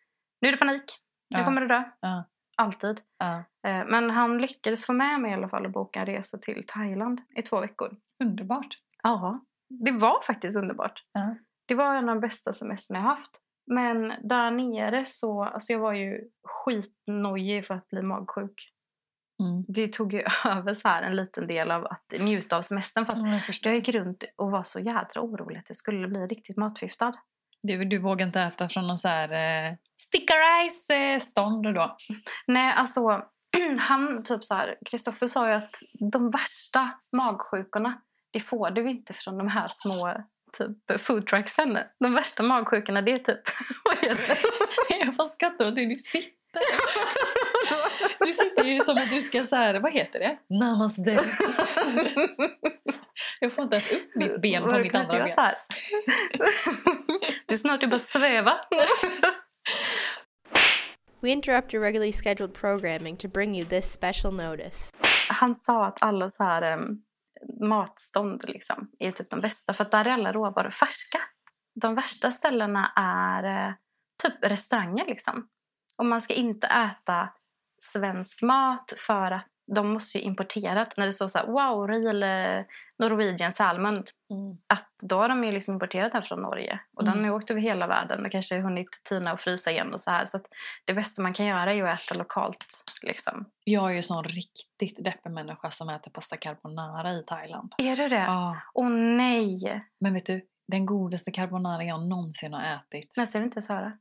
nu 0.41 0.49
är 0.49 0.53
det 0.53 0.59
panik, 0.59 0.85
nu 1.31 1.39
Ja. 1.39 1.45
kommer 1.45 1.61
du 1.61 1.67
dö. 1.69 1.83
Ja. 2.01 2.25
Alltid. 2.57 3.01
Ja. 3.19 3.37
Eh, 3.69 3.87
Men 3.87 4.11
han 4.11 4.39
lyckades 4.39 4.87
få 4.87 4.93
med 4.93 5.21
mig 5.21 5.31
i 5.31 5.35
alla 5.35 5.49
fall 5.49 5.67
att 5.67 5.73
boka 5.73 6.01
en 6.01 6.07
resa 6.07 6.39
till 6.39 6.65
Thailand 6.67 7.21
i 7.37 7.43
två 7.43 7.61
veckor. 7.61 7.97
Underbart. 8.25 8.79
Ja, 9.03 9.41
det 9.69 9.93
var 9.93 10.21
faktiskt 10.23 10.59
underbart. 10.59 11.05
Ja. 11.13 11.37
Det 11.67 11.75
var 11.75 11.95
en 11.95 12.09
av 12.09 12.15
de 12.15 12.21
bästa 12.21 12.53
semestrarna 12.53 13.01
jag 13.01 13.09
haft. 13.09 13.41
Men 13.67 14.13
där 14.23 14.51
nere 14.51 15.05
så, 15.07 15.45
alltså 15.45 15.73
jag 15.73 15.81
var 15.81 15.93
ju 15.93 16.29
skitnojig 16.45 17.67
för 17.67 17.75
att 17.75 17.89
bli 17.89 18.03
magsjuk. 18.03 18.73
Mm. 19.43 19.65
Det 19.69 19.93
tog 19.93 20.13
ju 20.13 20.23
över 20.45 20.75
så 20.75 20.89
här 20.89 21.03
en 21.03 21.17
liten 21.17 21.47
del 21.47 21.71
av 21.71 21.87
att 21.87 22.13
njuta 22.21 22.57
av 22.57 22.63
semestern. 22.63 23.07
Fast 23.07 23.23
Ja, 23.23 23.41
jag 23.65 23.73
jag 23.73 23.75
gick 23.75 23.89
runt 23.89 24.25
och 24.37 24.51
var 24.51 24.63
så 24.63 24.81
jädra 24.81 25.21
orolig 25.21 25.59
att 25.59 25.71
jag 25.71 25.77
skulle 25.77 26.09
bli 26.09 26.27
riktigt 26.27 26.57
matförgiftad. 26.57 27.13
Du, 27.63 27.85
du 27.85 27.99
vågar 27.99 28.27
inte 28.27 28.41
äta 28.41 28.69
från 28.69 28.87
någon 28.87 28.99
så 28.99 29.09
här 29.09 29.33
eh, 29.69 29.75
sticker 30.01 30.65
rice 30.65 30.95
eh, 30.95 31.21
stånd 31.21 31.75
då? 31.75 31.97
Nej, 32.47 32.73
alltså 32.73 33.23
han 33.79 34.23
typ 34.23 34.45
så 34.45 34.55
här, 34.55 34.77
Kristoffer 34.91 35.27
sa 35.27 35.49
ju 35.49 35.55
att 35.55 35.83
de 36.13 36.31
värsta 36.31 36.91
magsjukorna, 37.13 38.01
det 38.31 38.41
får 38.41 38.71
du 38.71 38.91
inte 38.91 39.13
från 39.13 39.39
de 39.39 39.49
här 39.49 39.67
små 39.69 40.25
typ 40.59 41.01
foodtrucksen. 41.01 41.79
De 42.01 42.15
värsta 42.15 42.43
magsjukorna 42.43 43.03
det 43.03 43.13
är 43.13 43.19
typ, 43.19 43.41
vad 43.85 43.97
heter 43.97 44.35
det? 44.89 44.97
Jag 45.05 45.17
får 45.17 45.25
skratta 45.25 45.69
åt 45.69 45.79
hur 45.79 45.87
du 45.87 45.99
sitter. 45.99 46.63
Du 48.19 48.33
sitter 48.33 48.65
ju 48.65 48.81
som 48.81 48.99
att 48.99 49.11
du 49.11 49.21
ska 49.23 49.43
så 49.43 49.57
här, 49.57 49.81
vad 49.81 49.93
heter 49.93 50.19
det? 50.19 50.39
Namaste. 50.49 51.21
Jag 53.41 53.53
får 53.55 53.65
inte 53.65 53.77
ens 53.77 53.93
upp 53.93 54.15
mitt 54.15 54.41
ben 54.41 54.63
på 54.63 54.71
Vad 54.71 54.81
mitt 54.81 54.95
andra 54.95 55.17
jag 55.17 55.27
ben. 55.27 55.35
så 55.35 55.41
här? 55.41 55.55
Det 57.47 57.55
är 57.55 57.59
snart 57.59 57.83
att 57.83 57.91
bara 57.91 58.01
sväva. 58.01 58.53
We 61.21 61.31
interrupt 61.31 61.75
your 61.75 61.85
regularly 61.85 62.13
scheduled 62.13 62.55
programming 62.55 63.17
to 63.17 63.29
bring 63.29 63.57
you 63.57 63.69
this 63.69 63.93
special 63.93 64.35
notice. 64.35 64.93
Han 65.29 65.55
sa 65.55 65.87
att 65.87 66.03
alla 66.03 66.29
så 66.29 66.45
här 66.45 66.63
em, 66.63 67.03
matstånd 67.61 68.45
liksom 68.49 68.91
är 68.99 69.13
typ 69.13 69.31
de 69.31 69.41
bästa 69.41 69.75
för 69.75 69.85
att 69.85 69.91
där 69.91 70.05
är 70.05 70.11
alla 70.11 70.33
råvaror 70.33 70.71
färska. 70.71 71.19
De 71.81 71.95
värsta 71.95 72.31
ställena 72.31 72.93
är 72.97 73.69
eh, 73.69 73.75
typ 74.23 74.35
restauranger 74.41 75.07
liksom. 75.07 75.49
Och 75.99 76.07
man 76.07 76.23
ska 76.23 76.35
inte 76.35 76.67
äta 76.67 77.29
svensk 77.83 78.43
mat 78.43 78.93
för 78.97 79.31
att 79.31 79.47
de 79.75 79.89
måste 79.93 80.19
ju 80.19 80.25
importera. 80.25 80.87
När 80.97 81.07
det 81.07 81.13
står 81.13 81.29
så 81.29 81.39
här 81.39 81.47
wow, 81.47 81.89
real 81.89 82.23
eh, 82.23 82.65
Norwegian 82.99 83.53
salmon. 83.53 83.93
Mm. 83.95 84.59
Att 84.67 84.89
då 85.03 85.17
har 85.19 85.29
de 85.29 85.45
ju 85.45 85.53
liksom 85.53 85.75
importerat 85.75 86.13
den 86.13 86.23
från 86.23 86.43
Norge. 86.43 86.81
Och 86.97 87.05
den 87.05 87.13
Mm. 87.15 87.25
har 87.25 87.31
ju 87.31 87.37
åkt 87.37 87.51
över 87.51 87.61
hela 87.61 87.87
världen 87.87 88.25
och 88.27 88.33
kanske 88.33 88.59
hunnit 88.61 88.89
tina 89.09 89.33
och 89.33 89.41
frysa 89.41 89.71
igen 89.71 89.95
och 89.95 90.01
så 90.01 90.11
här. 90.11 90.25
Så 90.27 90.41
det 90.85 90.95
bästa 90.95 91.23
man 91.23 91.33
kan 91.33 91.47
göra 91.47 91.71
är 91.71 91.75
ju 91.77 91.89
att 91.89 92.01
äta 92.03 92.15
lokalt 92.19 92.67
liksom. 93.03 93.45
Jag 93.65 93.91
är 93.91 93.95
ju 93.95 94.03
sån 94.03 94.25
riktigt 94.25 95.05
deppig 95.05 95.31
människa 95.31 95.71
som 95.71 95.89
äter 95.89 96.11
pasta 96.11 96.37
carbonara 96.37 97.13
i 97.13 97.23
Thailand. 97.27 97.75
Är 97.79 97.97
du 97.97 98.09
det? 98.09 98.17
Ja. 98.25 98.57
Åh 98.75 98.89
nej! 98.91 99.85
Men 100.01 100.15
vet 100.15 100.27
du, 100.27 100.45
den 100.73 100.87
godaste 100.87 101.31
carbonara 101.31 101.83
jag 101.85 102.09
någonsin 102.09 102.53
har 102.53 102.61
ätit. 102.77 103.15
Men 103.17 103.27
jag 103.33 103.41
vill 103.41 103.47
inte 103.47 103.57
ens 103.57 103.69
höra. 103.69 103.93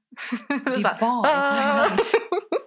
Det 0.66 0.70
var 0.72 0.80
i 0.80 0.86
"Ah." 0.86 1.52
Thailand. 1.52 2.00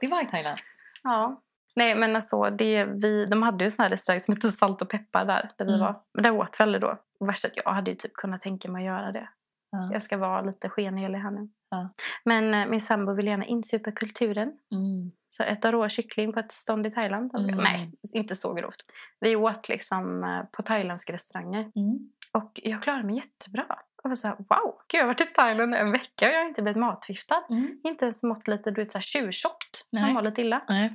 Det 0.00 0.06
var 0.06 0.22
i 0.22 0.26
Thailand. 0.26 0.58
Ja. 1.02 1.42
Nej 1.78 1.94
men 1.94 2.16
alltså, 2.16 2.50
det, 2.50 2.84
vi, 2.84 3.26
de 3.26 3.42
hade 3.42 3.64
ju 3.64 3.70
sån 3.70 3.82
här 3.82 3.90
restaurang 3.90 4.20
som 4.20 4.34
hette 4.34 4.52
Salt 4.52 4.82
och 4.82 4.88
peppar 4.90 5.24
där, 5.24 5.50
där 5.58 5.64
vi 5.64 5.74
Mm. 5.74 5.86
var. 5.86 6.00
Men 6.14 6.22
där 6.22 6.30
åt 6.36 6.56
vi 6.60 6.62
aldrig 6.62 6.80
då. 6.82 6.98
Värst 7.20 7.44
att 7.44 7.56
jag 7.56 7.72
hade 7.72 7.90
ju 7.90 7.96
typ 7.96 8.12
kunnat 8.14 8.40
tänka 8.40 8.70
mig 8.70 8.88
att 8.88 8.94
göra 8.94 9.12
det. 9.12 9.28
Ja. 9.70 9.90
Jag 9.92 10.02
ska 10.02 10.16
vara 10.16 10.42
lite 10.42 10.68
skenhelig 10.68 11.18
här 11.18 11.30
nu. 11.30 11.48
Ja. 11.70 11.88
Men 12.24 12.54
eh, 12.54 12.66
min 12.66 12.80
sambo 12.80 13.14
vill 13.14 13.26
gärna 13.26 13.44
insupa 13.44 13.90
kulturen. 13.92 14.48
Mm. 14.48 15.12
Så 15.30 15.42
äta 15.42 15.72
rå 15.72 15.88
kyckling 15.88 16.32
på 16.32 16.40
ett 16.40 16.52
stånd 16.52 16.86
i 16.86 16.90
Thailand. 16.90 17.30
Alltså, 17.34 17.48
Mm. 17.52 17.64
Nej, 17.64 17.92
inte 18.12 18.36
så 18.36 18.54
grovt. 18.54 18.82
Vi 19.20 19.36
åt 19.36 19.68
liksom 19.68 20.24
eh, 20.24 20.42
på 20.52 20.62
thailändska 20.62 21.12
restauranger. 21.12 21.60
Mm. 21.60 22.10
Och 22.32 22.60
jag 22.62 22.82
klarade 22.82 23.04
mig 23.04 23.16
jättebra. 23.16 23.64
Jag 24.02 24.08
var 24.10 24.16
så 24.16 24.26
här, 24.28 24.36
wow, 24.36 24.74
gud 24.88 24.98
jag 24.98 25.02
har 25.02 25.06
varit 25.06 25.20
i 25.20 25.24
Thailand 25.24 25.74
en 25.74 25.92
vecka 25.92 26.26
och 26.26 26.32
jag 26.32 26.38
har 26.40 26.48
inte 26.48 26.62
blivit 26.62 26.80
matförgiftad. 26.80 27.42
Mm. 27.50 27.80
Inte 27.84 28.04
ens 28.04 28.22
mått 28.22 28.48
lite 28.48 28.70
du 28.70 28.82
vet, 28.82 28.92
så 28.92 28.98
här 28.98 29.02
tjurtjockt 29.02 29.84
som 30.04 30.14
var 30.14 30.22
lite 30.22 30.40
illa. 30.42 30.62
Nej. 30.68 30.94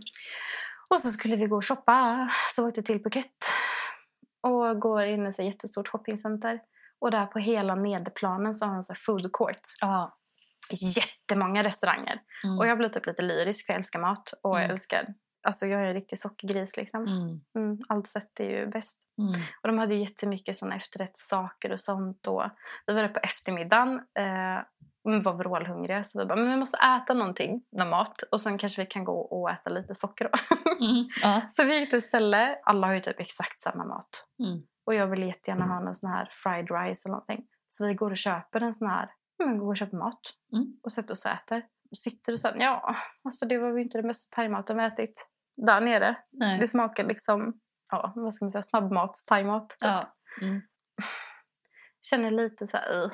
Och 0.89 0.99
så 0.99 1.11
skulle 1.11 1.35
vi 1.35 1.45
gå 1.47 1.55
och 1.55 1.65
shoppa. 1.67 2.29
Så 2.55 2.67
åkte 2.67 2.81
vi 2.81 2.85
till 2.85 3.03
Phuket. 3.03 3.31
Och 4.41 4.79
går 4.81 5.03
in 5.03 5.25
i 5.25 5.29
ett 5.29 5.39
jättestort 5.39 5.87
shoppingcenter. 5.87 6.59
Och 6.99 7.11
där 7.11 7.25
på 7.25 7.39
hela 7.39 7.75
nederplanen 7.75 8.53
så 8.53 8.65
har 8.65 8.73
de 8.73 8.83
så 8.83 8.95
food 8.95 9.29
court. 9.33 9.61
Ja. 9.81 10.17
Jättemånga 10.95 11.63
restauranger. 11.63 12.21
Mm. 12.43 12.57
Och 12.59 12.67
jag 12.67 12.77
blir 12.77 12.89
typ 12.89 13.05
lite 13.05 13.21
lyrisk 13.21 13.65
för 13.65 13.73
jag 13.73 13.77
älskar 13.77 13.99
mat. 13.99 14.33
Och 14.41 14.49
jag 14.55 14.59
Mm. 14.63 14.71
älskar, 14.71 15.13
alltså 15.47 15.65
jag 15.65 15.81
är 15.81 15.85
en 15.85 15.93
riktig 15.93 16.19
sockergris 16.19 16.77
liksom. 16.77 17.05
Mm. 17.07 17.41
Mm, 17.57 17.79
allt 17.89 18.07
sött 18.07 18.39
är 18.39 18.49
ju 18.49 18.67
bäst. 18.67 18.99
Mm. 19.17 19.41
Och 19.61 19.67
de 19.67 19.77
hade 19.77 19.93
ju 19.93 19.99
jättemycket 20.01 20.57
såna 20.57 20.75
efterrättssaker 20.75 21.71
och 21.71 21.79
sånt. 21.79 22.27
Och 22.27 22.43
vi 22.87 22.93
var 22.93 23.01
där 23.01 23.09
på 23.09 23.19
eftermiddagen. 23.19 23.95
Eh, 24.19 24.59
vi 25.03 25.19
var 25.19 25.33
vrålhungriga 25.33 26.03
så 26.03 26.19
vi 26.19 26.25
bara, 26.25 26.35
men 26.35 26.49
vi 26.49 26.57
måste 26.57 26.77
äta 26.77 27.13
någonting, 27.13 27.63
någon 27.71 27.89
mat. 27.89 28.21
Och 28.31 28.41
sen 28.41 28.57
kanske 28.57 28.81
vi 28.81 28.85
kan 28.85 29.03
gå 29.03 29.21
och 29.21 29.51
äta 29.51 29.69
lite 29.69 29.95
socker 29.95 30.29
då. 30.29 30.55
Mm. 30.85 31.07
Ja. 31.23 31.41
så 31.55 31.63
vi 31.63 31.79
gick 31.79 31.89
till 31.89 31.97
ett 31.97 32.05
ställe, 32.05 32.59
alla 32.63 32.87
har 32.87 32.93
ju 32.93 32.99
typ 32.99 33.19
exakt 33.19 33.61
samma 33.61 33.85
mat. 33.85 34.27
Mm. 34.39 34.63
Och 34.85 34.93
jag 34.93 35.07
vill 35.07 35.23
jättegärna 35.23 35.65
ha 35.65 35.79
någon 35.79 35.95
sån 35.95 36.09
här 36.09 36.29
fried 36.31 36.71
rice 36.71 37.01
eller 37.05 37.11
någonting. 37.11 37.45
Så 37.67 37.87
vi 37.87 37.93
går 37.93 38.11
och 38.11 38.17
köper 38.17 38.61
en 38.61 38.73
sån 38.73 38.89
här, 38.89 39.09
men 39.39 39.57
går 39.57 39.67
och 39.67 39.77
köper 39.77 39.97
mat. 39.97 40.21
Mm. 40.53 40.79
Och 40.83 40.91
sätter 40.91 41.11
oss 41.11 41.25
och 41.25 41.31
äter. 41.31 41.65
Och 41.91 41.97
sitter 41.97 42.33
och 42.33 42.39
här, 42.43 42.55
ja, 42.59 42.95
alltså 43.23 43.45
det 43.45 43.57
var 43.57 43.69
ju 43.69 43.81
inte 43.81 43.97
den 43.97 44.07
bästa 44.07 44.35
thaimaten 44.35 44.77
vi 44.77 44.83
ätit 44.83 45.27
där 45.57 45.81
nere. 45.81 46.15
Nej. 46.31 46.59
Det 46.59 46.67
smakar 46.67 47.03
liksom, 47.03 47.59
ja 47.91 48.13
vad 48.15 48.33
ska 48.33 48.45
man 48.45 48.51
säga, 48.51 48.63
snabbmat, 48.63 49.23
thaimat. 49.25 49.69
Typ. 49.69 49.77
Ja. 49.79 50.15
Mm. 50.41 50.61
Känner 52.01 52.31
lite 52.31 52.67
så 52.67 52.77
här. 52.77 53.11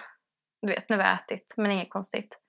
Du 0.62 0.68
vet 0.68 0.90
när 0.90 0.98
vi 0.98 1.04
har 1.04 1.14
ätit, 1.14 1.54
men 1.58 1.72
inget 1.72 1.90
konstigt. 1.90 2.40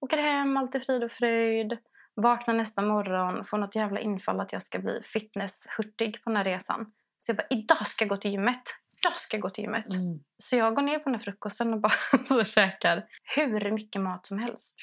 Åker 0.00 0.18
hem, 0.18 0.56
allt 0.56 0.74
är 0.74 0.80
frid 0.80 1.04
och 1.04 1.12
fröjd. 1.12 1.78
Vaknar 2.14 2.54
nästa 2.54 2.82
morgon, 2.82 3.44
får 3.44 3.58
något 3.58 3.74
jävla 3.74 4.00
infall 4.00 4.40
att 4.40 4.52
jag 4.52 4.62
ska 4.62 4.78
bli 4.78 5.00
fitnesshurtig 5.02 6.24
på 6.24 6.30
den 6.30 6.36
här 6.36 6.44
resan. 6.44 6.92
Så 7.18 7.30
jag 7.30 7.36
bara, 7.36 7.46
idag 7.50 7.86
ska 7.86 8.04
jag 8.04 8.08
gå 8.08 8.16
till 8.16 8.30
gymmet. 8.30 8.62
Idag 9.02 9.12
ska 9.16 9.36
jag 9.36 9.42
gå 9.42 9.50
till 9.50 9.64
gymmet. 9.64 9.94
Mm. 9.94 10.20
Så 10.38 10.56
jag 10.56 10.74
går 10.74 10.82
ner 10.82 10.98
på 10.98 11.04
den 11.04 11.14
här 11.14 11.20
frukosten 11.20 11.74
och 11.74 11.80
bara 11.80 11.92
så 12.28 12.44
käkar 12.44 13.06
hur 13.36 13.70
mycket 13.70 14.02
mat 14.02 14.26
som 14.26 14.38
helst. 14.38 14.80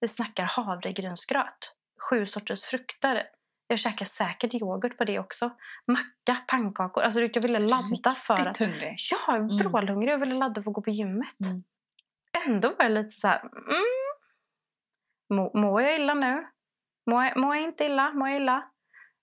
Vi 0.00 0.08
snackar 0.08 0.44
havregrynsgröt, 0.44 1.72
sju 2.10 2.26
sorters 2.26 2.64
frukter, 2.64 3.22
Jag 3.66 3.78
käkade 3.78 4.10
säkert 4.10 4.54
yoghurt 4.54 4.98
på 4.98 5.04
det 5.04 5.18
också. 5.18 5.50
Macka, 5.86 6.42
pannkakor. 6.48 7.02
Alltså 7.02 7.20
jag 7.20 7.42
ville 7.42 7.58
ladda 7.58 8.10
för 8.10 8.34
att... 8.34 8.46
Riktigt 8.46 8.68
hungrig. 8.68 8.96
Ja, 9.10 9.36
jag 9.36 9.60
är 9.60 9.68
vrålhungrig. 9.68 10.12
Jag 10.12 10.18
ville 10.18 10.34
ladda 10.34 10.62
för 10.62 10.70
att 10.70 10.74
gå 10.74 10.82
på 10.82 10.90
gymmet. 10.90 11.40
Mm. 11.44 11.62
Ändå 12.46 12.68
var 12.68 12.76
jag 12.78 12.92
lite 12.92 13.10
så 13.10 13.28
här... 13.28 13.40
Mm, 13.40 13.84
må, 15.34 15.60
mår 15.60 15.82
jag 15.82 15.94
illa 15.94 16.14
nu? 16.14 16.46
Mår 17.10 17.24
jag, 17.24 17.36
mår 17.36 17.54
jag 17.54 17.64
inte 17.64 17.84
illa? 17.84 18.12
Mår 18.12 18.28
jag 18.28 18.40
illa? 18.40 18.70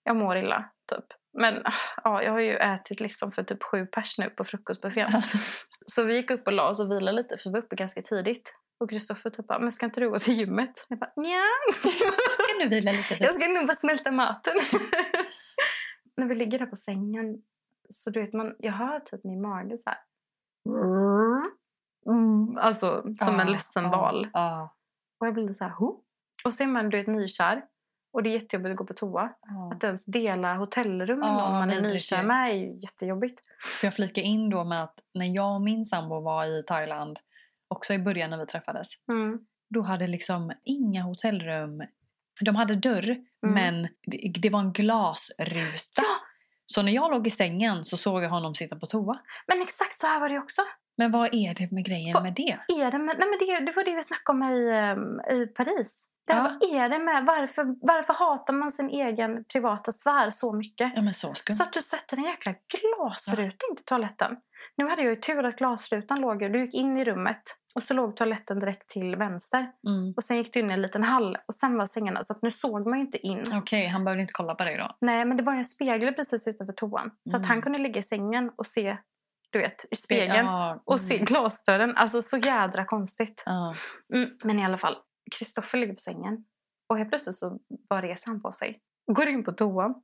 Jag 0.03 0.15
mår 0.15 0.37
illa, 0.37 0.69
typ. 0.91 1.05
Men 1.33 1.63
ja, 2.03 2.23
jag 2.23 2.31
har 2.31 2.39
ju 2.39 2.55
ätit 2.57 2.99
liksom 2.99 3.31
för 3.31 3.43
typ 3.43 3.63
sju 3.63 3.85
pers 3.85 4.17
nu 4.17 4.29
på 4.29 4.43
frukostbuffén. 4.43 5.09
Så 5.85 6.03
vi 6.03 6.15
gick 6.15 6.31
upp 6.31 6.47
och 6.47 6.53
la 6.53 6.69
oss 6.69 6.79
och 6.79 6.91
vilade 6.91 7.17
lite 7.17 7.37
för 7.37 7.49
vi 7.49 7.53
var 7.53 7.59
uppe 7.59 7.75
ganska 7.75 8.01
tidigt. 8.01 8.53
Och 8.79 8.89
Kristoffer 8.89 9.29
typ 9.29 9.47
bara, 9.47 9.59
men 9.59 9.71
ska 9.71 9.85
inte 9.85 9.99
du 9.99 10.09
gå 10.09 10.19
till 10.19 10.33
gymmet? 10.33 10.85
Jag 10.89 10.99
bara, 10.99 11.13
nja. 11.15 11.43
Ska 12.33 12.53
nu 12.59 12.67
vila 12.69 12.91
lite? 12.91 13.17
Jag 13.19 13.35
ska 13.35 13.47
nog 13.47 13.67
bara 13.67 13.77
smälta 13.77 14.11
maten. 14.11 14.55
När 16.17 16.27
vi 16.27 16.35
ligger 16.35 16.59
där 16.59 16.65
på 16.65 16.75
sängen 16.75 17.41
så 17.89 18.09
du 18.09 18.21
vet 18.21 18.33
man, 18.33 18.55
jag 18.59 18.71
hör 18.71 18.99
typ 18.99 19.23
min 19.23 19.41
mage 19.41 19.77
så 19.77 19.89
här. 19.89 19.99
Mm, 22.07 22.57
alltså 22.57 23.03
som 23.19 23.39
en 23.39 23.51
ledsen 23.51 23.89
val. 23.89 24.29
Ja. 24.33 24.75
Och 25.19 25.27
jag 25.27 25.33
blir 25.33 25.53
så 25.53 25.63
här, 25.63 25.71
Ho? 25.71 26.03
Och 26.45 26.53
så 26.53 26.63
är 26.63 26.67
man 26.67 26.89
du 26.89 26.97
vet, 26.97 27.07
nykär. 27.07 27.61
Och 28.13 28.23
det 28.23 28.29
är 28.29 28.33
jättejobbigt 28.33 28.71
att 28.71 28.77
gå 28.77 28.85
på 28.85 28.93
toa. 28.93 29.29
Att 29.75 29.83
ens 29.83 30.05
dela 30.05 30.55
hotellrum 30.55 31.19
med 31.19 31.33
någon 31.33 31.51
man 31.51 31.69
är 31.71 31.81
nykär 31.81 32.23
med 32.23 32.49
är 32.51 32.53
ju 32.55 32.79
jättejobbigt. 32.79 33.41
Får 33.81 33.87
jag 33.87 33.93
flika 33.93 34.21
in 34.21 34.49
då 34.49 34.63
med 34.63 34.83
att 34.83 34.99
när 35.13 35.25
jag 35.35 35.53
och 35.55 35.61
min 35.61 35.85
sambo 35.85 36.21
var 36.21 36.45
i 36.45 36.63
Thailand, 36.67 37.19
också 37.67 37.93
i 37.93 37.99
början 37.99 38.29
när 38.29 38.37
vi 38.37 38.45
träffades, 38.45 38.87
Mm. 39.11 39.39
då 39.69 39.81
hade 39.81 40.07
liksom 40.07 40.51
inga 40.63 41.01
hotellrum. 41.01 41.83
De 42.41 42.55
hade 42.55 42.75
dörr, 42.75 43.17
men 43.41 43.87
det, 44.07 44.31
det 44.41 44.49
var 44.49 44.59
en 44.59 44.73
glasruta. 44.73 46.01
Ja, 46.01 46.17
Så 46.65 46.81
när 46.81 46.91
jag 46.91 47.11
låg 47.11 47.27
i 47.27 47.29
sängen 47.29 47.85
så 47.85 47.97
såg 47.97 48.23
jag 48.23 48.29
honom 48.29 48.55
sitta 48.55 48.75
på 48.75 48.85
toa. 48.85 49.19
men 49.47 49.61
exakt 49.61 49.93
så 49.99 50.07
här 50.07 50.19
var 50.19 50.29
det 50.29 50.39
också. 50.39 50.61
Men 50.97 51.11
vad 51.11 51.29
är 51.33 51.53
det 51.53 51.71
med 51.71 51.85
grejen 51.85 52.13
Vad- 52.13 52.23
med 52.23 52.33
det? 52.33 52.57
Är 52.67 52.91
det, 52.91 52.99
med, 52.99 53.15
nej 53.19 53.27
men 53.29 53.39
det, 53.39 53.65
det 53.65 53.75
var 53.75 53.83
det 53.83 53.95
vi 53.95 54.03
snackade 54.03 54.37
om 54.39 54.43
i, 54.53 54.69
ehm, 54.73 55.19
i 55.41 55.47
Paris. 55.47 56.09
Det, 56.27 56.33
Ja. 56.33 56.41
Vad 56.61 56.73
är 56.75 56.89
det 56.89 56.99
med, 56.99 57.25
varför, 57.25 57.75
varför 57.81 58.13
hatar 58.13 58.53
man 58.53 58.71
sin 58.71 58.89
egen 58.89 59.43
privata 59.43 59.91
sfär 59.91 60.29
så 60.29 60.53
mycket? 60.53 60.91
Ja 60.95 61.13
så. 61.13 61.33
Så 61.35 61.63
att 61.63 61.73
du 61.73 61.81
sätter 61.81 62.17
en 62.17 62.23
jäkla 62.23 62.53
glasruta 62.97 63.65
in 63.69 63.75
till 63.75 63.85
toaletten. 63.85 64.37
Nu 64.77 64.89
hade 64.89 65.01
jag 65.01 65.09
ju 65.09 65.15
tur 65.15 65.43
att 65.45 65.55
glasrutan 65.57 66.21
låg. 66.21 66.39
Du 66.39 66.59
gick 66.65 66.73
in 66.75 66.97
i 66.97 67.05
rummet 67.05 67.41
och 67.75 67.83
så 67.83 67.93
låg 67.93 68.15
toaletten 68.15 68.59
direkt 68.59 68.89
till 68.89 69.15
vänster. 69.15 69.59
Mm. 69.87 70.13
Och 70.17 70.23
sen 70.23 70.37
gick 70.37 70.53
du 70.53 70.59
in 70.59 70.69
i 70.71 70.73
en 70.73 70.81
liten 70.81 71.03
hall 71.03 71.37
och 71.47 71.53
sen 71.53 71.77
var 71.77 71.85
sängarna. 71.85 72.23
Så 72.23 72.33
att 72.33 72.41
nu 72.41 72.51
såg 72.51 72.87
man 72.87 72.99
ju 72.99 73.05
inte 73.05 73.17
in. 73.27 73.43
Okej, 73.55 73.87
han 73.87 74.03
behövde 74.03 74.21
inte 74.21 74.33
kolla 74.33 74.55
på 74.55 74.63
dig 74.63 74.77
då. 74.77 74.87
Nej, 75.01 75.25
men 75.25 75.37
det 75.37 75.43
var 75.43 75.53
ju 75.53 75.59
en 75.59 75.65
spegel 75.65 76.13
precis 76.13 76.47
utanför 76.47 76.73
toan. 76.73 77.11
Så 77.29 77.35
att 77.35 77.39
Mm. 77.41 77.47
han 77.49 77.61
kunde 77.61 77.79
ligga 77.79 77.99
i 77.99 78.03
sängen 78.03 78.51
och 78.55 78.67
se, 78.67 78.97
du 79.49 79.59
vet, 79.59 79.85
i 79.91 79.95
spegeln. 79.95 80.45
Ja, 80.45 80.81
Och 80.85 80.99
mm. 80.99 81.07
se 81.07 81.17
glasdörren. 81.17 81.95
Alltså 81.95 82.21
så 82.21 82.37
jädra 82.37 82.85
konstigt. 82.85 83.43
Ja. 83.45 83.75
Mm, 84.13 84.29
men 84.43 84.59
i 84.59 84.65
alla 84.65 84.77
fall, 84.77 84.97
Kristoffer 85.37 85.77
ligger 85.77 85.93
på 85.93 85.99
sängen. 85.99 86.45
Och 86.89 86.97
helt 86.97 87.09
plötsligt 87.09 87.35
så 87.35 87.59
bara 87.89 88.01
reser 88.01 88.27
han 88.27 88.41
på 88.41 88.51
sig. 88.51 88.81
Går 89.11 89.27
in 89.27 89.43
på 89.43 89.51
toan. 89.51 90.03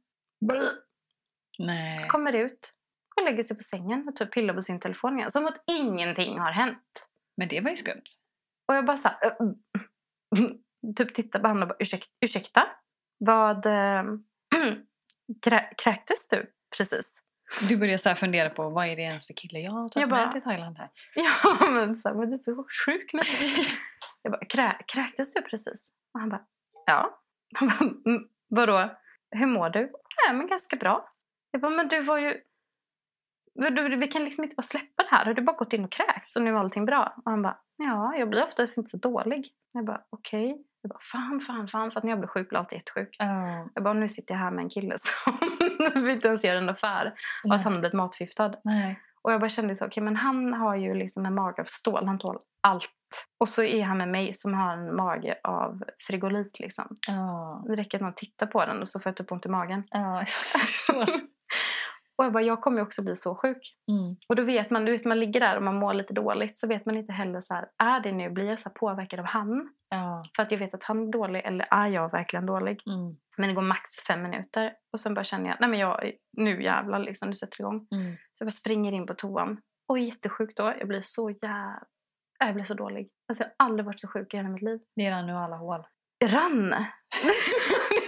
Nej. 1.60 2.08
Kommer 2.08 2.34
ut. 2.34 2.74
Och 3.16 3.24
lägger 3.24 3.44
sig 3.44 3.58
på 3.58 3.64
sängen 3.64 4.08
och 4.08 4.16
typ 4.16 4.32
pillar 4.34 4.54
på 4.54 4.62
sin 4.62 4.80
telefon 4.80 5.20
igen. 5.20 5.32
Som 5.32 5.46
att 5.46 5.64
ingenting 5.72 6.40
har 6.40 6.52
hänt. 6.52 7.08
Men 7.38 7.48
det 7.48 7.62
var 7.62 7.70
ju 7.70 7.78
skumt. 7.78 8.04
Och 8.68 8.76
jag 8.76 8.86
bara 8.86 8.98
så 8.98 9.08
här, 9.08 9.38
typ 10.96 11.14
tittar 11.14 11.40
på 11.40 11.48
honom 11.48 11.64
och 11.64 11.68
bara 11.68 11.78
Ursäk, 11.80 12.06
ursäkta? 12.26 12.68
Vad... 13.18 13.66
Äh, 13.66 14.04
krä, 15.42 15.74
kräktes 15.78 16.28
du 16.28 16.54
precis? 16.78 17.23
Du 17.70 17.78
började 17.78 17.98
så 17.98 18.16
fundera 18.16 18.50
på 18.50 18.70
vad 18.70 18.86
är 18.88 18.96
det 18.96 19.02
ens 19.02 19.28
för 19.28 19.34
kille 19.34 19.60
jag 19.60 19.72
har 19.72 19.90
tagit 19.90 20.02
Jag 20.02 20.10
bara- 20.10 20.22
med 20.26 20.32
till 20.32 20.42
Thailand 20.42 20.78
här. 20.78 20.90
Ja, 21.16 21.68
men 21.72 21.96
så 21.96 22.10
här, 22.10 22.16
var 22.16 22.26
du 22.26 22.40
för 22.40 22.86
sjuk 22.86 23.14
med 23.14 23.24
Jag 24.22 24.32
bara, 24.32 24.46
Krä, 24.46 24.76
kräktes 24.88 25.34
du 25.34 25.42
precis? 25.42 25.94
Och 26.14 26.20
han 26.20 26.30
bara, 26.30 26.42
ja. 26.86 27.20
Han 27.56 27.68
bara, 27.68 27.90
"Mm, 28.16 28.28
vadå? 28.48 28.90
Hur 29.32 29.46
mår 29.48 29.70
du? 29.70 29.80
Nej, 30.28 30.36
men 30.38 30.48
ganska 30.48 30.76
bra. 30.76 31.10
Jag 31.52 31.62
bara, 31.62 31.72
men 31.72 31.88
du 31.88 32.02
var 32.02 32.18
ju... 32.18 32.42
Vi 34.00 34.08
kan 34.08 34.24
liksom 34.24 34.44
inte 34.44 34.56
bara 34.56 34.62
släppa 34.64 35.04
det 35.04 35.10
här. 35.12 35.26
Har 35.26 35.34
du 35.34 35.42
bara 35.42 35.56
gått 35.56 35.74
in 35.74 35.84
och 35.86 35.92
kräkts 35.92 36.36
och 36.36 36.42
nu 36.42 36.50
är 36.50 36.54
allting 36.56 36.86
bra? 36.86 37.14
Och 37.26 37.32
han 37.32 37.42
bara, 37.42 37.58
ja, 37.78 38.16
jag 38.18 38.30
blir 38.30 38.44
oftast 38.44 38.78
inte 38.78 38.90
så 38.90 38.98
dålig. 38.98 39.48
Jag 39.72 39.86
bara, 39.86 40.02
okej. 40.10 40.66
Jag 40.84 40.90
bara, 40.90 41.00
fan, 41.02 41.42
fan, 41.42 41.68
fan. 41.68 41.92
För 41.92 42.00
att 42.00 42.04
när 42.04 42.12
jag 42.12 42.20
blir 42.20 42.28
sjuk 42.28 42.50
blir 42.50 42.60
jag 42.60 42.74
jättesjuk. 42.74 43.16
Ja. 43.20 43.70
Jag 43.74 43.84
bara, 43.84 43.94
nu 43.94 44.10
sitter 44.10 44.34
jag 44.34 44.40
här 44.40 44.52
med 44.52 44.64
en 44.64 44.70
kille 44.70 44.98
som 45.00 46.10
inte 46.10 46.28
ens 46.28 46.44
gör 46.44 46.56
en 46.56 46.70
affär. 46.70 47.14
Och 47.44 47.56
att 47.56 47.64
han 47.64 47.74
har 47.74 47.80
blivit 47.80 47.94
matförgiftad. 47.94 48.56
Och 49.22 49.34
jag 49.34 49.40
bara 49.40 49.50
kände 49.50 49.76
så, 49.76 49.86
okej 49.86 50.04
men 50.04 50.16
han 50.16 50.54
har 50.54 50.76
ju 50.76 50.94
liksom 50.94 51.26
en 51.26 51.36
mage 51.36 51.62
av 51.62 51.66
stål, 51.66 52.06
han 52.06 52.20
tål 52.20 52.38
allt. 52.62 52.90
Och 53.38 53.50
så 53.50 53.64
är 53.64 53.84
han 53.84 53.98
med 53.98 54.08
mig 54.08 54.34
som 54.34 54.54
har 54.54 54.74
en 54.74 54.96
mage 54.96 55.40
av 55.44 55.84
frigolit 56.08 56.60
liksom. 56.60 56.96
Ja. 57.08 57.64
Det 57.68 57.76
räcker 57.76 57.98
att 57.98 58.02
man 58.02 58.16
tittar 58.16 58.48
på 58.48 58.66
den 58.66 58.82
och 58.82 58.90
så 58.90 59.00
får 59.00 59.10
jag 59.10 59.18
typ 59.18 59.32
ont 59.32 59.46
i 59.46 59.50
magen. 59.50 59.84
Förstår. 60.26 61.06
och 62.18 62.26
jag 62.26 62.34
bara, 62.34 62.44
jag 62.44 62.62
kommer 62.62 62.82
också 62.82 63.04
bli 63.04 63.16
så 63.16 63.36
sjuk. 63.36 63.76
Mm. 63.92 64.16
Och 64.30 64.36
då 64.36 64.44
vet 64.44 64.70
man, 64.70 64.86
du 64.86 64.92
vet 64.92 65.06
man 65.06 65.20
ligger 65.20 65.40
där 65.40 65.58
och 65.58 65.64
man 65.64 65.76
mår 65.76 65.94
lite 65.94 66.14
dåligt 66.14 66.58
så 66.58 66.68
vet 66.68 66.86
man 66.86 66.98
inte 66.98 67.14
heller 67.14 67.42
så 67.42 67.54
här, 67.54 67.68
är 67.84 68.00
det 68.00 68.12
nu, 68.12 68.30
blir 68.30 68.50
jag 68.50 68.60
så 68.60 68.70
här 68.70 68.74
påverkad 68.74 69.20
av 69.20 69.26
han? 69.26 69.70
Ja. 69.90 70.24
För 70.36 70.44
att 70.44 70.52
jag 70.52 70.60
vet 70.60 70.74
att 70.74 70.84
han 70.84 71.08
är 71.08 71.12
dålig 71.12 71.42
eller 71.46 71.68
är 71.72 71.88
jag 71.88 72.12
verkligen 72.12 72.46
dålig? 72.46 72.82
Mm. 72.88 73.16
Men 73.38 73.50
det 73.50 73.56
går 73.56 73.62
max 73.62 73.92
fem 74.08 74.24
minuter 74.24 74.74
och 74.94 75.00
sen 75.00 75.14
bara 75.14 75.24
känner 75.24 75.50
jag, 75.50 75.58
nej 75.60 75.70
men 75.70 75.80
jag, 75.80 76.12
nu 76.38 76.64
jävlar 76.64 77.00
liksom, 77.00 77.30
nu 77.30 77.36
sätter 77.36 77.62
igång. 77.62 77.88
Mm. 77.96 78.14
Så 78.34 78.44
jag 78.44 78.54
springer 78.54 78.92
in 78.92 79.06
på 79.06 79.14
toan. 79.14 79.62
Och 79.88 79.98
är 79.98 80.02
jättesjuk 80.02 80.56
då. 80.56 80.74
Jag 80.80 80.88
blir 80.88 81.02
så 81.02 81.30
jävla... 81.30 81.84
Jag 82.40 82.54
blir 82.56 82.66
så 82.66 82.74
dålig. 82.74 83.10
Alltså 83.28 83.44
jag 83.44 83.50
har 83.58 83.68
aldrig 83.68 83.86
varit 83.86 84.00
så 84.00 84.08
sjuk 84.08 84.34
i 84.34 84.38
hela 84.38 84.50
mitt 84.50 84.62
liv. 84.62 84.80
Det 84.96 85.12
rann 85.12 85.28
nu 85.28 85.34
alla 85.34 85.56
hål. 85.56 85.84
Rann! 86.24 86.70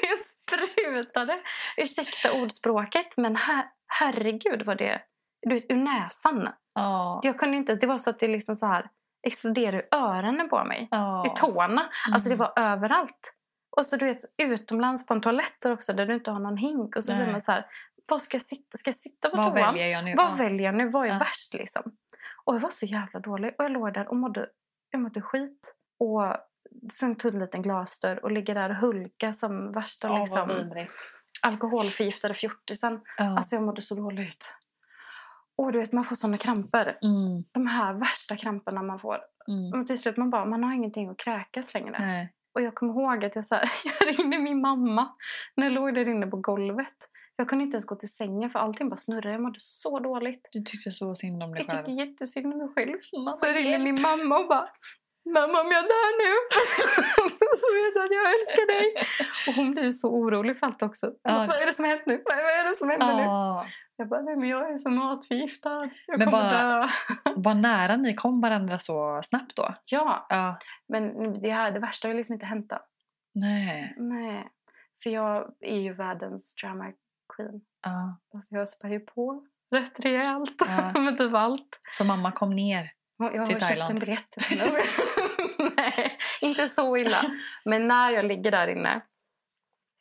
det 0.02 0.18
sprutade. 0.52 1.40
Ursäkta 1.78 2.42
ordspråket, 2.42 3.18
men 3.18 3.36
her- 3.36 3.70
herregud 4.00 4.66
vad 4.66 4.78
det... 4.78 5.02
Du 5.42 5.54
vet, 5.56 5.72
ur 5.72 5.76
näsan. 5.76 6.50
Ja. 6.74 7.20
Jag 7.24 7.40
kunde 7.40 7.58
inte... 7.58 7.76
Det 7.76 7.88
var 7.88 7.98
så 7.98 8.10
att 8.10 8.20
det 8.20 8.28
liksom 8.28 8.56
så 8.56 8.66
här 8.66 8.90
exploderade 9.28 9.78
ur 9.78 9.88
öronen 9.92 10.50
på 10.50 10.64
mig. 10.64 10.88
Ja. 10.92 11.26
I 11.28 11.40
tårna. 11.40 11.90
Alltså 12.14 12.30
det 12.30 12.36
Mm. 12.36 12.38
var 12.38 12.54
överallt. 12.64 13.34
Och 13.78 13.86
så 13.86 13.96
du 13.98 14.06
vet, 14.06 14.18
utomlands 14.38 15.06
på 15.06 15.14
en 15.14 15.22
toalett 15.22 15.66
också 15.66 15.94
där 15.94 16.06
du 16.06 16.14
inte 16.14 16.32
har 16.32 16.40
någon 16.40 16.58
hink. 16.58 16.96
Och 16.96 17.04
så 17.04 17.16
blir 17.16 17.32
man 17.32 17.42
så 17.42 17.52
här, 17.52 17.66
var 18.08 18.20
ska 18.20 18.38
jag 18.38 18.42
sitta? 18.46 18.78
Ska 18.78 18.88
jag 18.90 18.96
sitta 18.96 19.30
på 19.30 19.38
Vad 19.38 19.46
toan? 19.46 19.56
väljer 19.56 19.88
jag 19.88 20.06
nu? 20.06 20.16
Vad 20.16 20.26
Ja. 20.26 20.36
väljer 20.38 20.66
jag 20.66 20.76
nu? 20.76 20.90
Vad 20.90 21.06
är 21.08 21.10
Ja. 21.12 21.18
värst 21.20 21.54
liksom? 21.54 21.84
Och 22.46 22.56
jag 22.56 22.60
var 22.60 22.70
så 22.70 22.86
jävla 22.86 23.20
dålig. 23.20 23.56
Och 23.58 23.64
jag 23.66 23.72
låg 23.72 23.94
där 23.94 24.08
och 24.08 24.16
mådde, 24.16 24.50
jag 24.90 25.02
mådde 25.02 25.22
skit. 25.22 25.76
Och 26.00 26.24
sen 26.94 27.16
tog 27.16 27.34
en 27.34 27.40
liten 27.40 27.62
glasdörr 27.62 28.24
och 28.24 28.32
ligger 28.32 28.56
där 28.56 28.70
och 28.70 28.76
hulka 28.76 29.34
som 29.34 29.72
värsta 29.72 30.08
vad 30.08 30.20
liksom, 30.20 30.48
vidrigt. 30.48 30.94
Alkoholförgiftade 31.42 32.34
fjortisen. 32.34 33.02
Ja. 33.18 33.38
Alltså 33.38 33.56
jag 33.56 33.64
mådde 33.64 33.82
så 33.82 33.96
dåligt. 33.96 34.46
Och 35.58 35.72
du 35.72 35.80
vet, 35.80 35.92
man 35.92 36.04
får 36.04 36.16
såna 36.16 36.38
kramper. 36.38 36.98
Mm. 37.04 37.44
De 37.52 37.68
här 37.68 37.94
värsta 37.94 38.36
kramperna 38.36 38.84
man 38.84 39.00
får. 39.00 39.20
Mm. 39.48 39.82
Och 39.82 39.88
till 39.88 40.00
slut 40.00 40.18
man 40.18 40.30
bara, 40.30 40.46
man 40.46 40.64
har 40.64 40.74
ingenting 40.74 41.10
att 41.10 41.18
kräkas 41.18 41.74
längre. 41.74 41.96
Nej. 42.00 42.34
Och 42.54 42.62
jag 42.62 42.76
kommer 42.76 42.94
ihåg 42.94 43.26
att 43.26 43.36
jag, 43.36 43.46
så 43.46 43.56
här, 43.56 43.72
jag 43.84 44.20
ringde 44.20 44.38
min 44.38 44.62
mamma 44.62 45.16
när 45.56 45.66
jag 45.66 45.74
låg 45.74 45.94
där 45.94 46.08
inne 46.10 46.28
på 46.28 46.38
golvet. 46.38 46.94
Jag 47.36 47.50
kunde 47.50 47.64
inte 47.64 47.76
ens 47.76 47.86
gå 47.86 47.96
till 47.96 48.14
sängen 48.14 48.50
för 48.50 48.60
allting 48.60 48.90
bara 48.90 48.98
snurrade. 48.98 49.32
Jag 49.32 49.42
mådde 49.42 49.60
så 49.60 50.00
dåligt. 50.00 50.50
Du 50.52 50.62
tyckte 50.64 50.92
så 50.92 51.16
synd 51.16 51.44
om 51.44 51.52
dig 51.52 51.62
Jag 51.62 51.70
tycker 51.70 51.84
själv. 51.84 52.00
jättesynd 52.00 52.54
om 52.54 52.58
mig 52.60 52.70
själv. 52.76 52.98
Mamma, 53.14 53.32
så 53.32 53.46
jag 53.46 53.56
ringde 53.56 53.80
min 53.80 54.02
mamma 54.02 54.38
och 54.38 54.48
bara 54.48 54.70
Mamma 55.30 55.62
om 55.62 55.72
jag 55.72 55.84
dör 55.84 56.10
nu 56.24 56.32
så 57.64 57.68
vet 57.80 58.06
att 58.06 58.12
jag 58.12 58.30
älskar 58.36 58.68
dig. 58.68 58.94
Och 59.48 59.54
hon 59.56 59.72
blir 59.72 59.92
så 59.92 60.10
orolig 60.10 60.60
för 60.60 60.68
allt 60.68 60.82
också. 60.82 61.12
Bara, 61.24 61.48
Vad 61.48 61.62
är 61.62 61.66
det 61.66 61.74
som 61.74 61.84
har 61.86 61.90
hänt 61.92 62.06
nu? 62.06 62.22
Vad 62.26 62.38
är 62.38 62.70
det 62.70 62.76
som 62.78 62.90
händer 62.90 63.16
nu? 63.16 63.22
Ja. 63.24 63.66
Jag 63.98 64.08
bara, 64.10 64.22
nej 64.22 64.36
men 64.36 64.50
jag 64.50 64.72
är 64.74 64.78
så 64.78 64.90
matförgiftad. 64.90 65.90
Jag 66.08 66.20
Men 66.20 66.32
kommer 66.32 66.44
vad- 66.64 66.82
dö. 66.82 66.88
Vad 67.36 67.58
nära 67.58 67.96
ni 67.96 68.14
kom 68.16 68.42
varandra 68.42 68.80
så 68.80 69.22
snabbt 69.24 69.56
då. 69.56 69.74
Ja, 69.86 70.26
Ja. 70.30 70.58
men 70.88 71.34
det, 71.42 71.50
här, 71.52 71.72
det 71.72 71.80
värsta 71.80 72.08
har 72.08 72.12
ju 72.14 72.18
liksom 72.18 72.34
inte 72.34 72.46
hänt 72.46 72.70
då. 72.70 72.80
Nej. 73.34 73.94
Nej. 73.98 74.48
För 75.04 75.10
jag 75.10 75.52
är 75.62 75.80
ju 75.80 75.94
världens 75.94 76.56
drama 76.56 76.86
queen. 77.36 77.62
Ja. 77.84 78.20
Alltså 78.34 78.56
jag 78.56 78.70
spär 78.70 78.90
ju 78.90 79.00
på 79.00 79.46
rätt 79.72 80.00
rejält 80.00 80.56
Ja. 80.94 81.00
med 81.02 81.18
typ 81.18 81.34
allt. 81.34 81.80
Så 81.98 82.04
mamma 82.04 82.32
kom 82.32 82.56
ner. 82.56 82.92
Jag 83.18 83.38
har 83.40 83.46
Till 83.46 83.56
köpt 83.56 83.66
Thailand. 83.68 83.92
en 83.92 84.00
biljett. 84.00 84.36
Nej, 85.78 86.18
inte 86.42 86.70
så 86.70 86.98
illa. 86.98 87.22
Men 87.66 87.88
när 87.88 88.12
jag 88.12 88.26
ligger 88.26 88.52
där 88.52 88.68
inne 88.68 89.02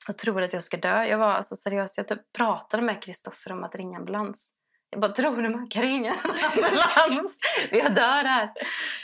och 0.09 0.19
tror 0.19 0.43
att 0.43 0.53
jag 0.53 0.63
ska 0.63 0.77
dö. 0.77 1.05
Jag 1.05 1.19
var 1.19 1.33
alltså 1.33 1.57
seriös, 1.57 1.99
jag 1.99 2.09
typ 2.09 2.33
pratade 2.33 2.83
med 2.83 3.03
Kristoffer 3.03 3.53
om 3.53 3.65
att 3.65 3.75
ringa 3.75 3.99
ambulans. 3.99 4.59
Jag 4.91 5.01
bara, 5.01 5.13
tror 5.13 5.43
du 5.43 5.49
man 5.49 5.69
kan 5.69 5.83
ringa 5.83 6.15
ambulans? 6.15 7.39
Jag 7.71 7.95
dör 7.95 8.25
här. 8.25 8.53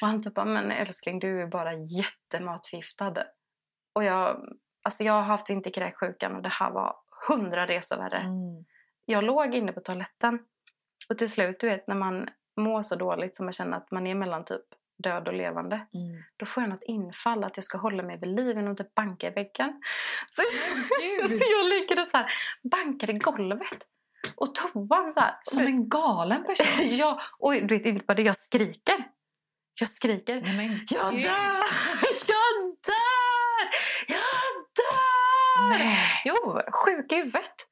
Och 0.01 0.07
han 0.07 0.23
typ 0.23 0.37
men 0.37 0.71
älskling 0.71 1.19
du 1.19 1.43
är 1.43 1.47
bara 1.47 1.73
jättematförgiftad. 1.75 3.15
Och 3.95 4.05
jag, 4.05 4.41
Alltså 4.83 5.05
jag 5.05 5.13
har 5.13 5.23
haft 5.23 5.51
vinterkräksjukan 5.51 6.37
och 6.37 6.43
det 6.43 6.49
här 6.49 6.71
var 6.71 6.97
hundra 7.29 7.67
resor 7.67 7.97
värre. 7.97 8.19
Mm. 8.19 8.65
Jag 9.05 9.25
låg 9.25 9.55
inne 9.55 9.73
på 9.73 9.81
toaletten 9.81 10.39
och 11.09 11.19
till 11.19 11.31
slut, 11.31 11.61
du 11.61 11.67
vet 11.67 11.87
när 11.87 11.95
man 11.95 12.29
mår 12.57 12.83
så 12.83 12.97
dåligt 12.97 13.37
som 13.37 13.47
man 13.47 13.53
känner 13.53 13.77
att 13.77 13.91
man 13.91 14.07
är 14.07 14.15
mellan 14.15 14.45
typ 14.45 14.65
död 15.03 15.29
och 15.29 15.35
levande. 15.35 15.75
Mm. 15.77 16.23
Då 16.37 16.47
får 16.47 16.63
jag 16.63 16.71
något 16.71 16.83
infall 16.83 17.45
att 17.45 17.57
jag 17.57 17.65
ska 17.65 17.79
hålla 17.79 18.03
mig 18.03 18.19
vid 18.19 18.37
liv 18.37 18.57
genom 18.57 18.77
typ 18.77 18.95
banka 18.95 19.27
i 19.27 19.31
väggen. 19.31 19.83
Så, 20.29 20.43
så 21.29 21.45
jag 21.59 21.69
ligger 21.69 22.03
och 22.03 22.11
så 22.11 22.17
här, 22.17 22.27
bankar 22.71 23.11
i 23.11 23.13
golvet. 23.13 23.87
Och 24.35 24.55
toan 24.55 25.13
så 25.13 25.21
här. 25.21 25.35
Som 25.43 25.61
en 25.61 25.89
galen 25.89 26.45
person. 26.45 26.67
ja, 26.97 27.21
och 27.39 27.53
du 27.53 27.67
vet 27.67 27.87
inte 27.87 28.05
bara 28.05 28.15
det, 28.15 28.23
jag 28.23 28.39
skriker. 28.39 29.05
Jag 29.81 29.91
skriker. 29.91 30.41
Nej, 30.41 30.57
men 30.57 30.87
Jag 30.91 31.13
dör! 31.13 31.21
Jag 32.29 32.77
dör! 32.87 33.69
Jag 34.09 34.17
dör! 34.77 35.69
Nej. 35.79 36.23
Jo, 36.25 36.61
sjuk 36.73 37.13
i 37.13 37.17
huvudet. 37.17 37.70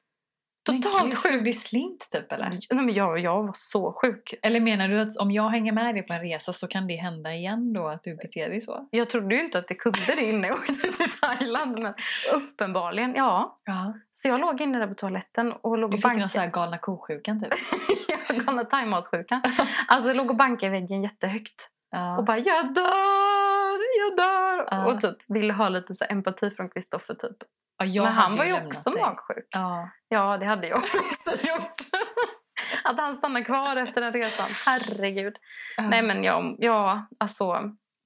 Totalt 0.73 1.15
sjuk. 1.15 1.45
det 1.45 1.53
slint 1.53 2.09
typ 2.11 2.33
eller? 2.33 2.49
Nej, 2.71 2.85
men 2.85 2.95
jag, 2.95 3.19
jag 3.19 3.43
var 3.43 3.53
så 3.55 3.93
sjuk. 4.03 4.35
Eller 4.43 4.61
menar 4.61 4.89
du 4.89 5.01
att 5.01 5.17
om 5.17 5.31
jag 5.31 5.49
hänger 5.49 5.73
med 5.73 5.95
dig 5.95 6.03
på 6.03 6.13
en 6.13 6.21
resa 6.21 6.53
så 6.53 6.67
kan 6.69 6.87
det 6.87 6.97
hända 6.97 7.35
igen 7.35 7.73
då 7.73 7.89
att 7.89 8.03
du 8.03 8.17
beter 8.17 8.49
dig 8.49 8.61
så? 8.61 8.89
Jag 8.91 9.11
trodde 9.11 9.35
ju 9.35 9.41
inte 9.45 9.59
att 9.59 9.69
det 9.69 9.75
kunde 9.75 9.99
det 10.17 10.23
innan 10.25 10.43
jag 10.45 10.55
åkte 10.59 10.75
till 10.75 11.11
Thailand. 11.21 11.79
Men 11.79 11.95
uppenbarligen, 12.35 13.15
ja. 13.17 13.57
Ja. 13.65 13.95
Så 14.13 14.29
jag 14.29 14.41
låg 14.41 14.61
inne 14.61 14.79
där 14.79 14.87
på 14.87 14.95
toaletten 14.95 15.53
och 15.53 15.79
låg 15.79 15.91
Du 15.91 15.95
och 15.95 15.99
fick 15.99 16.05
någon 16.05 16.13
bankade. 16.13 16.29
sån 16.29 16.41
här 16.41 16.51
galna 16.51 16.79
ko-sjukan 16.79 17.41
typ? 17.41 17.53
Galna 18.47 18.65
thaimatsjukan. 18.65 19.43
Alltså 19.89 20.09
jag 20.09 20.17
låg 20.17 20.31
och 20.31 20.37
bankade 20.37 20.67
i 20.77 20.81
väggen 20.81 21.03
jättehögt. 21.03 21.69
Ja. 21.91 22.19
Och 22.19 22.25
bara 22.25 22.39
jag 22.39 22.75
dör, 22.75 23.28
jag 23.99 24.17
dör. 24.17 24.69
Ja. 24.71 24.87
Och 24.87 25.01
typ 25.01 25.17
ville 25.27 25.53
ha 25.53 25.69
lite 25.69 25.95
så 25.95 26.05
empati 26.09 26.51
från 26.51 26.69
Kristoffer 26.71 27.15
typ. 27.15 27.37
Ja, 27.79 27.85
jag 27.87 28.05
Men 28.05 28.13
han 28.13 28.37
var 28.37 28.45
ju 28.45 28.53
också 28.67 28.91
dig. 28.91 29.03
magsjuk. 29.03 29.47
Ja. 29.51 29.91
Ja, 30.09 30.37
det 30.39 30.47
hade 30.47 30.67
jag 30.69 30.79
också 30.83 31.47
gjort. 31.47 31.75
Att 32.85 33.01
han 33.01 33.17
stannar 33.17 33.43
kvar 33.45 33.77
efter 33.77 34.01
den 34.01 34.13
resan. 34.13 34.47
Herregud. 34.67 35.37
Nej 35.91 36.03
men 36.03 36.25
ja, 36.25 36.55
ja 36.59 37.07
alltså. 37.21 37.45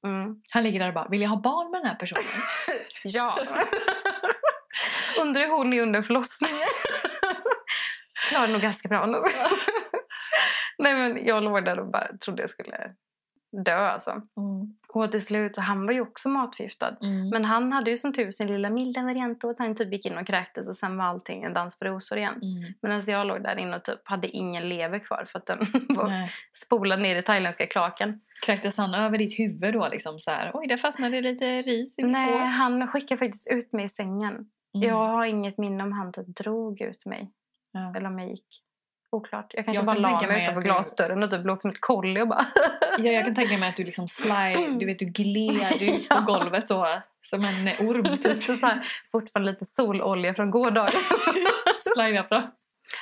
Mm, 0.07 0.37
Han 0.53 0.63
ligger 0.63 0.81
där 0.81 0.89
och 0.89 0.95
bara, 0.95 1.09
vill 1.09 1.23
jag 1.23 1.29
ha 1.29 1.37
barn 1.41 1.71
med 1.71 1.81
den 1.81 1.89
här 1.89 1.97
personen? 1.97 2.23
ja. 3.05 3.39
Undrar 5.21 5.43
hur 5.43 5.51
hon 5.57 5.73
är 5.73 5.83
under 5.83 6.03
förlossningen. 6.03 6.57
Klarar 8.29 8.49
nog 8.49 8.61
ganska 8.61 8.89
bra 8.89 9.07
nu. 9.07 9.19
Nej 10.79 10.95
men 10.95 11.27
jag 11.27 11.43
låg 11.43 11.65
där 11.65 11.79
och 11.79 11.87
bara 11.91 12.09
trodde 12.25 12.43
jag 12.43 12.51
skulle 12.51 12.95
dö 13.53 13.77
alltså. 13.77 14.11
Mm. 14.11 14.75
Och 14.89 15.13
till 15.13 15.27
slut, 15.27 15.57
han 15.57 15.87
var 15.87 15.93
ju 15.93 16.01
också 16.01 16.29
matförgiftad. 16.29 16.97
Mm. 17.03 17.29
Men 17.29 17.45
han 17.45 17.73
hade 17.73 17.91
ju 17.91 17.97
som 17.97 18.13
tur 18.13 18.31
sin 18.31 18.47
lilla 18.47 18.71
milda 18.71 19.03
variant 19.03 19.45
och 19.45 19.51
att 19.51 19.59
han 19.59 19.75
typ 19.75 19.93
gick 19.93 20.07
in 20.07 20.19
och 20.19 20.27
kräktes 20.27 20.69
och 20.69 20.77
sen 20.77 20.97
var 20.97 21.05
allting 21.05 21.43
en 21.43 21.53
dans 21.53 21.79
på 21.79 21.85
rosor 21.85 22.19
igen. 22.19 22.41
Mm. 22.43 22.75
Medan 22.83 23.03
jag 23.07 23.27
låg 23.27 23.43
där 23.43 23.57
inne 23.57 23.77
och 23.77 23.85
typ 23.85 24.09
hade 24.09 24.29
ingen 24.29 24.69
lever 24.69 24.99
kvar 24.99 25.25
för 25.29 25.39
att 25.39 25.47
den 25.47 25.59
var 25.89 26.09
Nej. 26.09 26.31
spolad 26.53 27.01
ner 27.01 27.17
i 27.17 27.23
thailändska 27.23 27.67
klaken. 27.67 28.21
Kräktes 28.47 28.77
han 28.77 28.95
över 28.95 29.19
ditt 29.19 29.39
huvud 29.39 29.75
då 29.75 29.89
liksom 29.89 30.19
så 30.19 30.31
här? 30.31 30.51
Oj, 30.55 30.67
där 30.67 30.77
fastnade 30.77 31.21
lite 31.21 31.63
ris 31.63 31.99
i 31.99 32.03
mitt 32.03 32.13
Nej, 32.13 32.33
hår. 32.33 32.39
han 32.39 32.89
skickade 32.89 33.19
faktiskt 33.19 33.51
ut 33.51 33.73
mig 33.73 33.85
i 33.85 33.89
sängen. 33.89 34.35
Mm. 34.75 34.89
Jag 34.89 35.07
har 35.07 35.25
inget 35.25 35.59
minne 35.59 35.85
om 35.85 35.93
han 35.93 36.13
typ 36.13 36.27
drog 36.27 36.81
ut 36.81 37.07
mig. 37.07 37.33
Ja. 37.73 37.95
Eller 37.97 38.07
om 38.07 38.19
jag 38.19 38.29
gick. 38.29 38.63
Oklart. 39.13 39.47
Jag 39.55 39.65
kanske 39.65 39.79
Jag 39.79 39.87
bara 39.87 39.95
kan 39.95 40.03
la 40.03 40.09
tänka 40.19 40.27
mig 40.33 40.43
utanför 40.43 40.61
glasdörren 40.63 41.23
och 41.23 41.31
typ 41.31 41.45
låg 41.45 41.63
som 41.63 41.71
ett 41.71 41.81
kolli 41.81 42.21
och 42.23 42.29
bara... 42.29 42.47
Ja, 42.99 43.11
jag 43.13 43.25
kan 43.25 43.35
tänka 43.35 43.59
mig 43.59 43.69
att 43.69 43.77
du 43.77 43.85
liksom 43.85 44.09
slide, 44.09 44.69
du 44.79 44.87
vet 44.87 44.99
du 44.99 45.05
gled 45.05 45.83
ut 45.83 46.09
på 46.09 46.15
Ja. 46.15 46.21
golvet 46.27 46.69
så 46.69 46.87
som 47.21 47.45
en 47.45 47.69
orm 47.89 48.17
typ. 48.23 48.43
så 48.43 48.67
här, 48.67 48.87
fortfarande 49.13 49.53
lite 49.53 49.65
sololja 49.65 50.35
från 50.35 50.51
gårdagen. 50.51 51.01
Slide 51.95 52.21
up 52.21 52.27
då. 52.31 52.43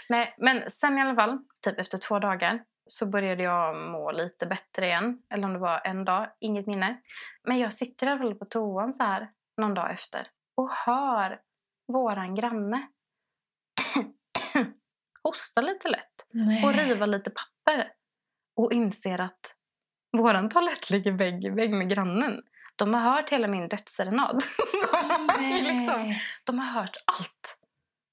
Nej, 0.09 0.35
men 0.39 0.71
sen 0.71 0.99
i 0.99 1.01
alla 1.03 1.15
fall, 1.15 1.39
typ 1.65 1.79
efter 1.79 1.99
två 1.99 2.19
dagar 2.19 2.61
så 2.87 3.07
började 3.07 3.43
jag 3.43 3.77
må 3.77 4.13
lite 4.13 4.47
bättre 4.47 4.87
igen. 4.87 5.19
Eller 5.35 5.45
om 5.45 5.53
det 5.53 5.59
var 5.59 5.81
en 5.85 6.05
dag, 6.05 6.27
inget 6.41 6.67
minne. 6.67 6.97
Men 7.49 7.59
jag 7.59 7.73
sitter 7.73 8.07
i 8.07 8.11
alla 8.11 8.19
fall 8.19 8.35
på 8.35 8.45
toan 8.45 8.95
så 8.95 9.03
här 9.03 9.29
någon 9.57 9.75
dag 9.75 9.91
efter 9.93 10.27
och 10.57 10.71
hör 10.87 11.39
våran 11.93 12.35
granne 12.35 12.87
hosta 15.25 15.61
lite 15.61 15.89
lätt 15.89 16.27
Nej. 16.33 16.65
och 16.65 16.75
riva 16.75 17.07
lite 17.07 17.31
papper. 17.31 17.89
Och 18.57 18.73
inser 18.73 19.21
att 19.21 19.55
våran 20.17 20.49
toalett 20.49 20.91
ligger 20.91 21.13
vägg 21.13 21.45
i 21.45 21.51
vägg 21.51 21.73
med 21.73 21.89
grannen. 21.91 22.43
De 22.77 22.95
har 22.95 23.01
hört 23.01 23.31
hela 23.31 23.49
min 23.49 23.69
dödsserenad. 23.69 24.43
Liksom, 25.63 26.15
de 26.45 26.59
har 26.59 26.81
hört 26.81 26.97
allt. 27.05 27.57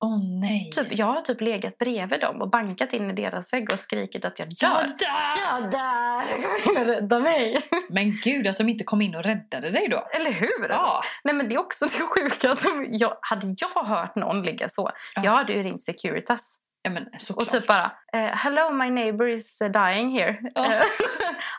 Åh 0.03 0.39
nej. 0.41 0.71
Typ, 0.75 0.87
jag 0.91 1.05
har 1.05 1.21
typ 1.21 1.41
legat 1.41 1.77
bredvid 1.77 2.21
dem 2.21 2.41
och 2.41 2.49
bankat 2.49 2.93
in 2.93 3.09
i 3.11 3.13
deras 3.13 3.53
vägg 3.53 3.71
och 3.73 3.79
skrikit 3.79 4.25
att 4.25 4.39
jag 4.39 4.47
dör. 4.49 4.67
Jag 4.67 4.97
dör! 4.97 5.51
Jag 5.51 5.71
dör! 5.71 6.85
Rädda 6.85 7.19
mig! 7.19 7.57
Men 7.89 8.19
gud 8.23 8.47
att 8.47 8.57
de 8.57 8.69
inte 8.69 8.83
kom 8.83 9.01
in 9.01 9.15
och 9.15 9.23
räddade 9.23 9.69
dig 9.69 9.87
då. 9.87 10.07
Eller 10.13 10.31
hur? 10.31 10.69
Ja. 10.69 11.01
Nej 11.23 11.33
men 11.35 11.49
det 11.49 11.55
är 11.55 11.59
också 11.59 11.85
det 11.85 11.91
sjuka. 11.99 12.57
Jag, 12.91 13.17
hade 13.21 13.55
jag 13.57 13.85
hört 13.85 14.15
någon 14.15 14.41
ligga 14.41 14.69
så, 14.69 14.91
Ja. 15.15 15.23
jag 15.23 15.31
hade 15.31 15.53
ju 15.53 15.63
ringt 15.63 15.83
Securitas. 15.83 16.41
Ja 16.87 16.93
men. 16.93 17.09
Och 17.35 17.49
typ 17.49 17.67
bara, 17.67 17.91
eh, 18.13 18.35
hello 18.35 18.73
my 18.73 18.89
neighbor 18.89 19.27
is 19.27 19.61
uh, 19.61 19.67
dying 19.67 20.11
here. 20.11 20.37
Eh, 20.55 20.81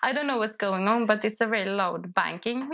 I 0.10 0.12
don't 0.12 0.26
know 0.26 0.44
what's 0.44 0.56
going 0.56 0.88
on 0.88 1.06
but 1.06 1.24
it's 1.24 1.44
a 1.44 1.46
very 1.46 1.66
loud 1.66 2.12
banking. 2.14 2.70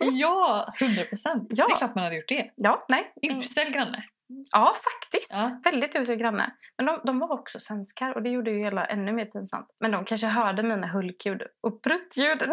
Ja, 0.00 0.66
100 0.80 1.04
procent. 1.04 1.46
Ja. 1.50 1.66
Det 1.66 1.72
är 1.72 1.76
klart 1.76 1.94
man 1.94 2.04
hade 2.04 2.16
gjort 2.16 2.28
det. 2.28 2.50
ja, 2.56 2.84
nej. 2.88 3.12
Usel 3.22 3.70
granne. 3.72 4.04
Ja, 4.52 4.74
faktiskt. 4.84 5.30
Ja. 5.32 5.60
Väldigt 5.64 5.96
usel 5.96 6.16
granne. 6.16 6.50
Men 6.76 6.86
de, 6.86 7.00
de 7.04 7.18
var 7.18 7.32
också 7.32 7.58
svenskar 7.60 8.14
och 8.14 8.22
det 8.22 8.30
gjorde 8.30 8.50
ju 8.50 8.58
hela 8.58 8.84
ännu 8.86 9.12
mer 9.12 9.24
pinsamt. 9.24 9.66
Men 9.80 9.90
de 9.90 10.04
kanske 10.04 10.26
hörde 10.26 10.62
mina 10.62 10.86
hulkljud 10.86 11.42
och 11.60 11.82
pruttljud. 11.82 12.38
Det 12.38 12.46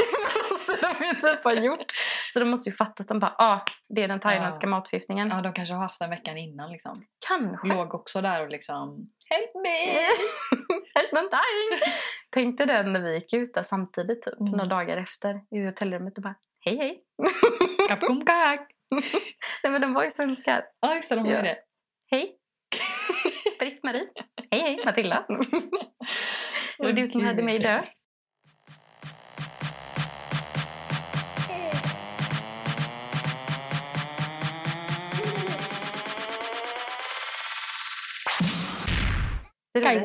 måste 0.52 0.88
de 1.00 1.06
ju 1.06 1.14
typ 1.14 1.44
ha 1.44 1.54
gjort. 1.54 1.92
Så 2.34 2.40
de 2.40 2.46
måste 2.50 2.70
ju 2.70 2.76
fatta 2.76 3.02
att 3.04 3.08
de 3.08 3.20
bara, 3.20 3.36
ah, 3.38 3.66
det 3.90 4.04
är 4.04 4.08
den 4.08 4.20
thailändska 4.20 4.68
Ja. 4.68 4.70
matförgiftningen. 4.70 5.30
Ja, 5.30 5.42
de 5.42 5.54
kanske 5.54 5.74
har 5.74 5.82
haft 5.82 6.00
den 6.00 6.10
veckan 6.10 6.38
innan 6.38 6.72
liksom. 6.72 7.06
Kanske. 7.28 7.68
Låg 7.68 7.94
också 7.96 8.22
där 8.22 8.42
och 8.44 8.50
liksom 8.50 9.10
Help 9.30 9.56
me! 9.56 9.92
Help 10.96 11.12
I'm 11.12 11.30
dying! 11.30 11.94
Tänkte 12.32 12.66
den 12.66 12.94
när 12.94 13.00
vi 13.02 13.14
gick 13.14 13.34
ut 13.34 13.54
där 13.54 13.64
samtidigt 13.64 14.22
typ, 14.24 14.40
Mm. 14.40 14.52
några 14.52 14.66
dagar 14.66 14.98
efter 14.98 15.42
i 15.52 15.66
hotellrummet 15.66 16.18
och 16.18 16.24
bara, 16.24 16.36
hej 16.66 16.78
hej. 16.78 17.04
Kapkom 17.90 18.26
kak! 18.26 18.68
Nej 19.64 19.72
men 19.72 19.82
de 19.82 19.94
var 19.94 20.04
ju 20.04 20.10
svenskar. 20.12 20.64
Ja 20.82 20.96
just 20.96 21.10
det, 21.10 21.16
de 21.16 21.22
har 21.22 21.28
ju 21.30 21.36
Ja. 21.36 21.42
det. 21.42 21.58
Hej! 23.68 23.74
Britt-Marie. 23.74 24.08
Hej 24.52 24.62
hej 24.62 24.80
Matilda. 24.86 25.26
Det 26.78 26.86
var 26.86 26.92
du 26.92 27.08
som 27.08 27.26
hade 27.26 27.44
mig 27.44 27.60
dö. 27.60 27.80
Det 39.74 39.80
är 39.80 40.02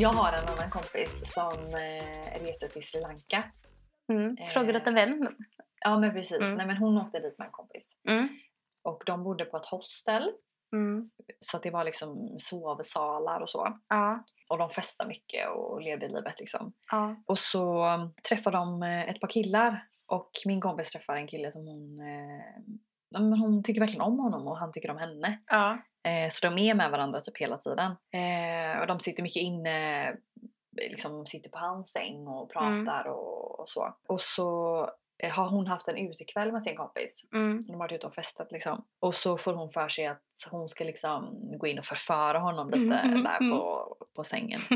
Jag 0.00 0.12
har 0.12 0.32
en 0.32 0.48
annan 0.48 0.70
kompis 0.70 1.32
som 1.34 1.58
eh, 1.66 2.42
reste 2.42 2.68
till 2.68 2.82
Sri 2.82 3.00
Lanka. 3.00 3.44
Mm. 4.12 4.36
Frågar 4.36 4.76
åt 4.76 4.86
en 4.86 4.94
vän. 4.94 5.36
Ja 5.84 5.98
men 5.98 6.12
precis. 6.12 6.40
Mm. 6.40 6.54
Nej, 6.54 6.66
men 6.66 6.76
hon 6.76 6.98
åkte 6.98 7.20
dit 7.20 7.38
med 7.38 7.46
en 7.46 7.52
kompis. 7.52 7.96
Mm. 8.08 8.28
Och 8.84 9.02
de 9.06 9.24
bodde 9.24 9.44
på 9.44 9.56
ett 9.56 9.66
hostel. 9.66 10.30
Mm. 10.72 11.02
Så 11.40 11.58
det 11.58 11.70
var 11.70 11.84
liksom 11.84 12.36
sovsalar 12.38 13.40
och 13.40 13.48
så. 13.48 13.78
Ja. 13.88 14.22
Och 14.48 14.58
de 14.58 14.70
festade 14.70 15.08
mycket 15.08 15.48
och 15.48 15.82
levde 15.82 16.08
livet 16.08 16.40
liksom. 16.40 16.72
Ja. 16.90 17.16
Och 17.26 17.38
så 17.38 17.94
um, 17.94 18.12
träffade 18.28 18.56
de 18.56 18.82
eh, 18.82 19.08
ett 19.08 19.20
par 19.20 19.28
killar. 19.28 19.86
Och 20.06 20.30
min 20.46 20.60
kompis 20.60 20.92
träffar 20.92 21.16
en 21.16 21.28
kille 21.28 21.52
som 21.52 21.66
hon... 21.66 22.00
Eh, 22.00 23.20
men 23.20 23.40
hon 23.40 23.62
tycker 23.62 23.80
verkligen 23.80 24.04
om 24.06 24.18
honom 24.18 24.46
och 24.46 24.58
han 24.58 24.72
tycker 24.72 24.90
om 24.90 24.98
henne. 24.98 25.40
Ja. 25.46 25.78
Eh, 26.08 26.30
så 26.30 26.48
de 26.48 26.58
är 26.58 26.74
med 26.74 26.90
varandra 26.90 27.20
typ 27.20 27.38
hela 27.38 27.56
tiden. 27.58 27.90
Eh, 27.90 28.80
och 28.80 28.86
de 28.86 29.00
sitter 29.00 29.22
mycket 29.22 29.42
inne, 29.42 30.16
liksom 30.90 31.26
sitter 31.26 31.50
på 31.50 31.58
hans 31.58 31.90
säng 31.92 32.26
och 32.26 32.56
Mm. 32.56 32.84
pratar 32.86 33.08
och, 33.10 33.60
och 33.60 33.68
så. 33.68 33.94
Och 34.08 34.20
så 34.20 34.80
eh, 35.22 35.30
har 35.30 35.50
hon 35.50 35.66
haft 35.66 35.88
en 35.88 35.96
utekväll 35.96 36.52
med 36.52 36.62
sin 36.62 36.76
kompis. 36.76 37.24
Mm. 37.34 37.60
De 37.66 37.72
har 37.72 37.78
varit 37.78 37.92
ute 37.92 38.06
och 38.06 38.14
festat 38.14 38.52
liksom. 38.52 38.84
Och 39.00 39.14
så 39.14 39.38
får 39.38 39.52
hon 39.54 39.70
för 39.70 39.88
sig 39.88 40.06
att 40.06 40.22
hon 40.50 40.68
ska 40.68 40.84
liksom 40.84 41.40
gå 41.58 41.66
in 41.66 41.78
och 41.78 41.84
förföra 41.84 42.38
honom 42.38 42.70
lite 42.70 42.96
Mm. 42.96 43.22
där 43.24 43.50
på, 43.50 43.96
på 44.16 44.24
sängen. 44.24 44.60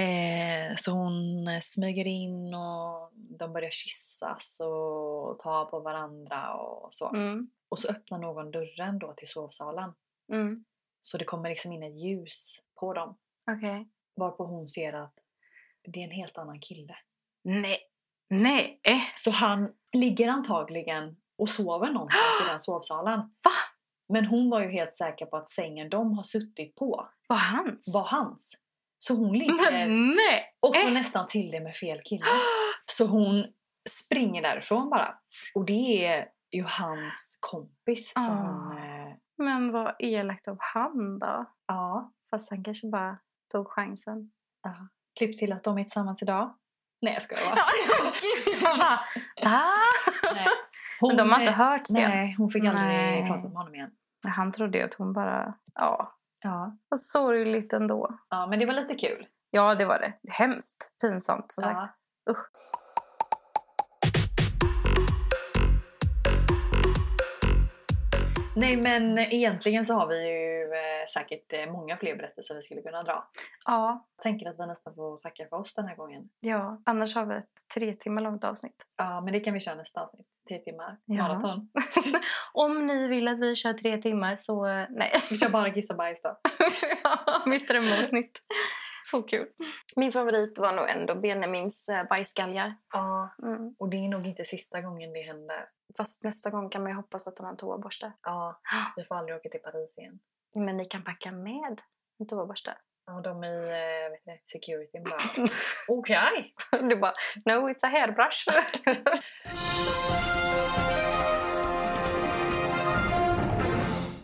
Eh, 0.00 0.76
så 0.76 0.90
hon 0.90 1.14
smyger 1.62 2.06
in 2.06 2.54
och 2.54 3.10
de 3.38 3.52
börjar 3.52 3.70
kyssas 3.70 4.60
och 4.60 5.38
ta 5.38 5.64
på 5.70 5.80
varandra 5.80 6.54
och 6.54 6.88
så. 6.94 7.08
Mm. 7.14 7.50
Och 7.68 7.78
så 7.78 7.88
öppnar 7.88 8.18
någon 8.18 8.50
dörren 8.50 8.98
då 8.98 9.12
till 9.12 9.28
sovsalen. 9.28 9.92
Mm. 10.32 10.64
Så 11.00 11.18
det 11.18 11.24
kommer 11.24 11.48
liksom 11.48 11.72
in 11.72 11.82
ett 11.82 12.00
ljus 12.00 12.60
på 12.80 12.92
dem. 12.94 13.16
Okej. 13.50 13.88
Varpå 14.16 14.44
hon 14.44 14.68
ser 14.68 14.92
att 14.92 15.14
det 15.84 16.00
är 16.00 16.04
en 16.04 16.10
helt 16.10 16.38
annan 16.38 16.60
kille. 16.60 16.96
Nej. 17.44 17.78
Nej. 18.30 18.80
Eh. 18.82 18.98
Så 19.14 19.30
han 19.30 19.72
ligger 19.92 20.28
antagligen 20.28 21.16
och 21.38 21.48
sover 21.48 21.90
någonstans 21.92 22.40
i 22.42 22.48
den 22.48 22.60
sovsalen. 22.70 23.18
Va? 23.20 23.50
Men 24.08 24.24
hon 24.24 24.50
var 24.50 24.60
ju 24.60 24.70
helt 24.70 24.92
säker 24.94 25.26
på 25.26 25.36
att 25.36 25.48
sängen 25.48 25.88
de 25.90 26.16
har 26.16 26.24
suttit 26.24 26.74
på 26.74 27.08
Var 27.28 27.36
hans? 27.36 27.94
var 27.94 28.04
hans. 28.04 28.56
Så 28.98 29.14
hon 29.14 29.38
ligger 29.38 29.88
nej. 30.16 30.54
och 30.60 30.76
får 30.76 30.86
eh. 30.88 30.92
nästan 30.92 31.26
till 31.26 31.50
det 31.50 31.60
med 31.60 31.76
fel 31.76 32.00
kille. 32.04 32.24
Så 32.98 33.06
hon 33.06 33.44
springer 33.90 34.42
därifrån 34.42 34.90
bara. 34.90 35.18
Och 35.54 35.64
det 35.64 36.06
är 36.06 36.28
ju 36.52 36.64
hans 36.64 37.38
kompis 37.40 38.12
som 38.12 38.22
Ah. 38.22 38.42
hon... 38.42 38.76
Men 39.38 39.72
vad 39.72 39.94
elakt 39.98 40.48
av 40.48 40.56
han 40.60 41.18
då. 41.18 41.44
ja, 41.66 42.12
Fast 42.30 42.50
han 42.50 42.64
kanske 42.64 42.88
bara 42.88 43.18
tog 43.52 43.68
chansen. 43.70 44.30
ja. 44.62 44.74
Klipp 45.18 45.38
till 45.38 45.52
att 45.52 45.64
de 45.64 45.78
är 45.78 45.82
tillsammans 45.84 46.22
idag. 46.22 46.54
Nej 47.02 47.12
jag 47.12 47.22
skojar 47.22 47.50
bara. 47.50 47.60
Jag 48.68 48.78
bara, 48.78 48.98
ah. 49.54 50.34
Nej. 50.34 50.46
Men 51.00 51.16
de 51.16 51.30
har 51.32 51.40
inte 51.40 51.52
hört 51.52 51.86
sen. 51.86 51.94
Nej, 51.96 52.34
hon 52.38 52.50
fick 52.50 52.64
aldrig 52.64 52.86
Nej. 52.86 53.26
prata 53.28 53.42
med 53.48 53.56
honom 53.56 53.74
igen. 53.74 53.90
Han 54.28 54.52
trodde 54.52 54.78
ju 54.78 54.84
att 54.84 54.94
hon 54.94 55.12
bara... 55.12 55.54
Ja, 55.74 56.14
Ja. 56.40 56.76
vad 56.88 57.00
sorgligt 57.00 57.72
ändå. 57.72 58.18
ja, 58.28 58.46
men 58.46 58.58
det 58.58 58.66
var 58.66 58.72
lite 58.72 58.94
kul. 58.94 59.26
Ja, 59.50 59.74
det 59.74 59.84
var 59.84 59.98
det. 59.98 60.12
Hemskt 60.32 60.92
pinsamt, 61.00 61.52
som 61.52 61.64
Ja. 61.64 61.74
sagt. 61.86 61.98
Usch. 62.30 62.46
Nej 68.60 68.76
men 68.76 69.18
egentligen 69.18 69.84
så 69.84 69.94
har 69.94 70.06
vi 70.06 70.28
ju 70.28 70.62
eh, 70.62 71.06
säkert 71.14 71.52
eh, 71.52 71.72
många 71.72 71.96
fler 71.96 72.16
berättelser 72.16 72.54
vi 72.54 72.62
skulle 72.62 72.82
kunna 72.82 73.02
dra. 73.02 73.28
Ja, 73.64 74.06
Jag 74.16 74.22
tänker 74.22 74.48
att 74.50 74.58
vi 74.58 74.66
nästan 74.66 74.94
får 74.94 75.18
tacka 75.18 75.46
för 75.48 75.56
oss 75.56 75.74
den 75.74 75.86
här 75.86 75.96
gången. 75.96 76.28
ja, 76.40 76.82
annars 76.86 77.14
har 77.14 77.26
vi 77.26 77.34
ett 77.34 77.44
tre 77.74 77.92
timmar 77.94 78.22
långt 78.22 78.44
avsnitt. 78.44 78.76
Ja 78.96 79.20
men 79.20 79.32
det 79.32 79.40
kan 79.40 79.54
vi 79.54 79.60
köra 79.60 79.74
nästa 79.74 80.00
avsnitt. 80.02 80.26
Tre 80.48 80.58
timmar. 80.58 80.98
Ja. 81.04 81.22
Maraton. 81.28 81.68
Om 82.52 82.86
ni 82.86 83.08
vill 83.08 83.28
att 83.28 83.38
vi 83.40 83.56
kör 83.56 83.72
tre 83.72 83.96
timmar 84.02 84.36
så... 84.36 84.66
eh, 84.66 84.86
Nej. 84.90 85.12
Vi 85.30 85.36
kör 85.36 85.48
bara 85.48 85.70
kiss 85.70 85.90
och 85.90 85.96
bajs 85.96 86.22
då. 86.22 86.36
Ja, 87.02 87.42
Mitt 87.46 87.68
drömavsnitt. 87.68 88.38
Så 89.10 89.22
kul. 89.22 89.46
Min 89.96 90.12
favorit 90.12 90.58
var 90.58 90.72
nog 90.72 90.88
ändå 90.88 91.14
Benjamins 91.14 91.90
bajsgalgar. 92.10 92.74
Ja. 92.92 93.34
Mm. 93.42 93.74
Och 93.78 93.88
det 93.88 93.96
är 93.96 94.08
nog 94.08 94.26
inte 94.26 94.44
sista 94.44 94.80
gången 94.80 95.12
det 95.12 95.22
händer. 95.22 95.68
Fast 95.96 96.24
nästa 96.24 96.50
gång 96.50 96.70
kan 96.70 96.82
man 96.82 96.90
ju 96.92 96.96
hoppas 96.96 97.26
att 97.26 97.38
han 97.38 97.44
har 97.44 97.52
en 97.52 97.56
toaborste. 97.58 98.12
Ja. 98.22 98.60
Vi 98.96 99.04
får 99.04 99.14
aldrig 99.14 99.36
åka 99.36 99.48
till 99.48 99.60
Paris 99.60 99.98
igen. 99.98 100.18
Men 100.58 100.76
ni 100.76 100.84
kan 100.84 101.04
packa 101.04 101.32
med 101.32 101.80
en 102.20 102.26
toaborste. 102.26 102.76
Ja 103.06 103.20
de 103.20 103.44
i 103.44 103.56
eh, 103.56 104.10
vet 104.10 104.24
du, 104.24 104.38
security 104.46 105.00
bara 105.00 105.44
okej. 105.88 106.54
Du 106.88 106.96
bara, 106.96 107.12
no 107.44 107.68
it's 107.70 107.84
a 107.86 107.88
hairbrush. 107.88 108.44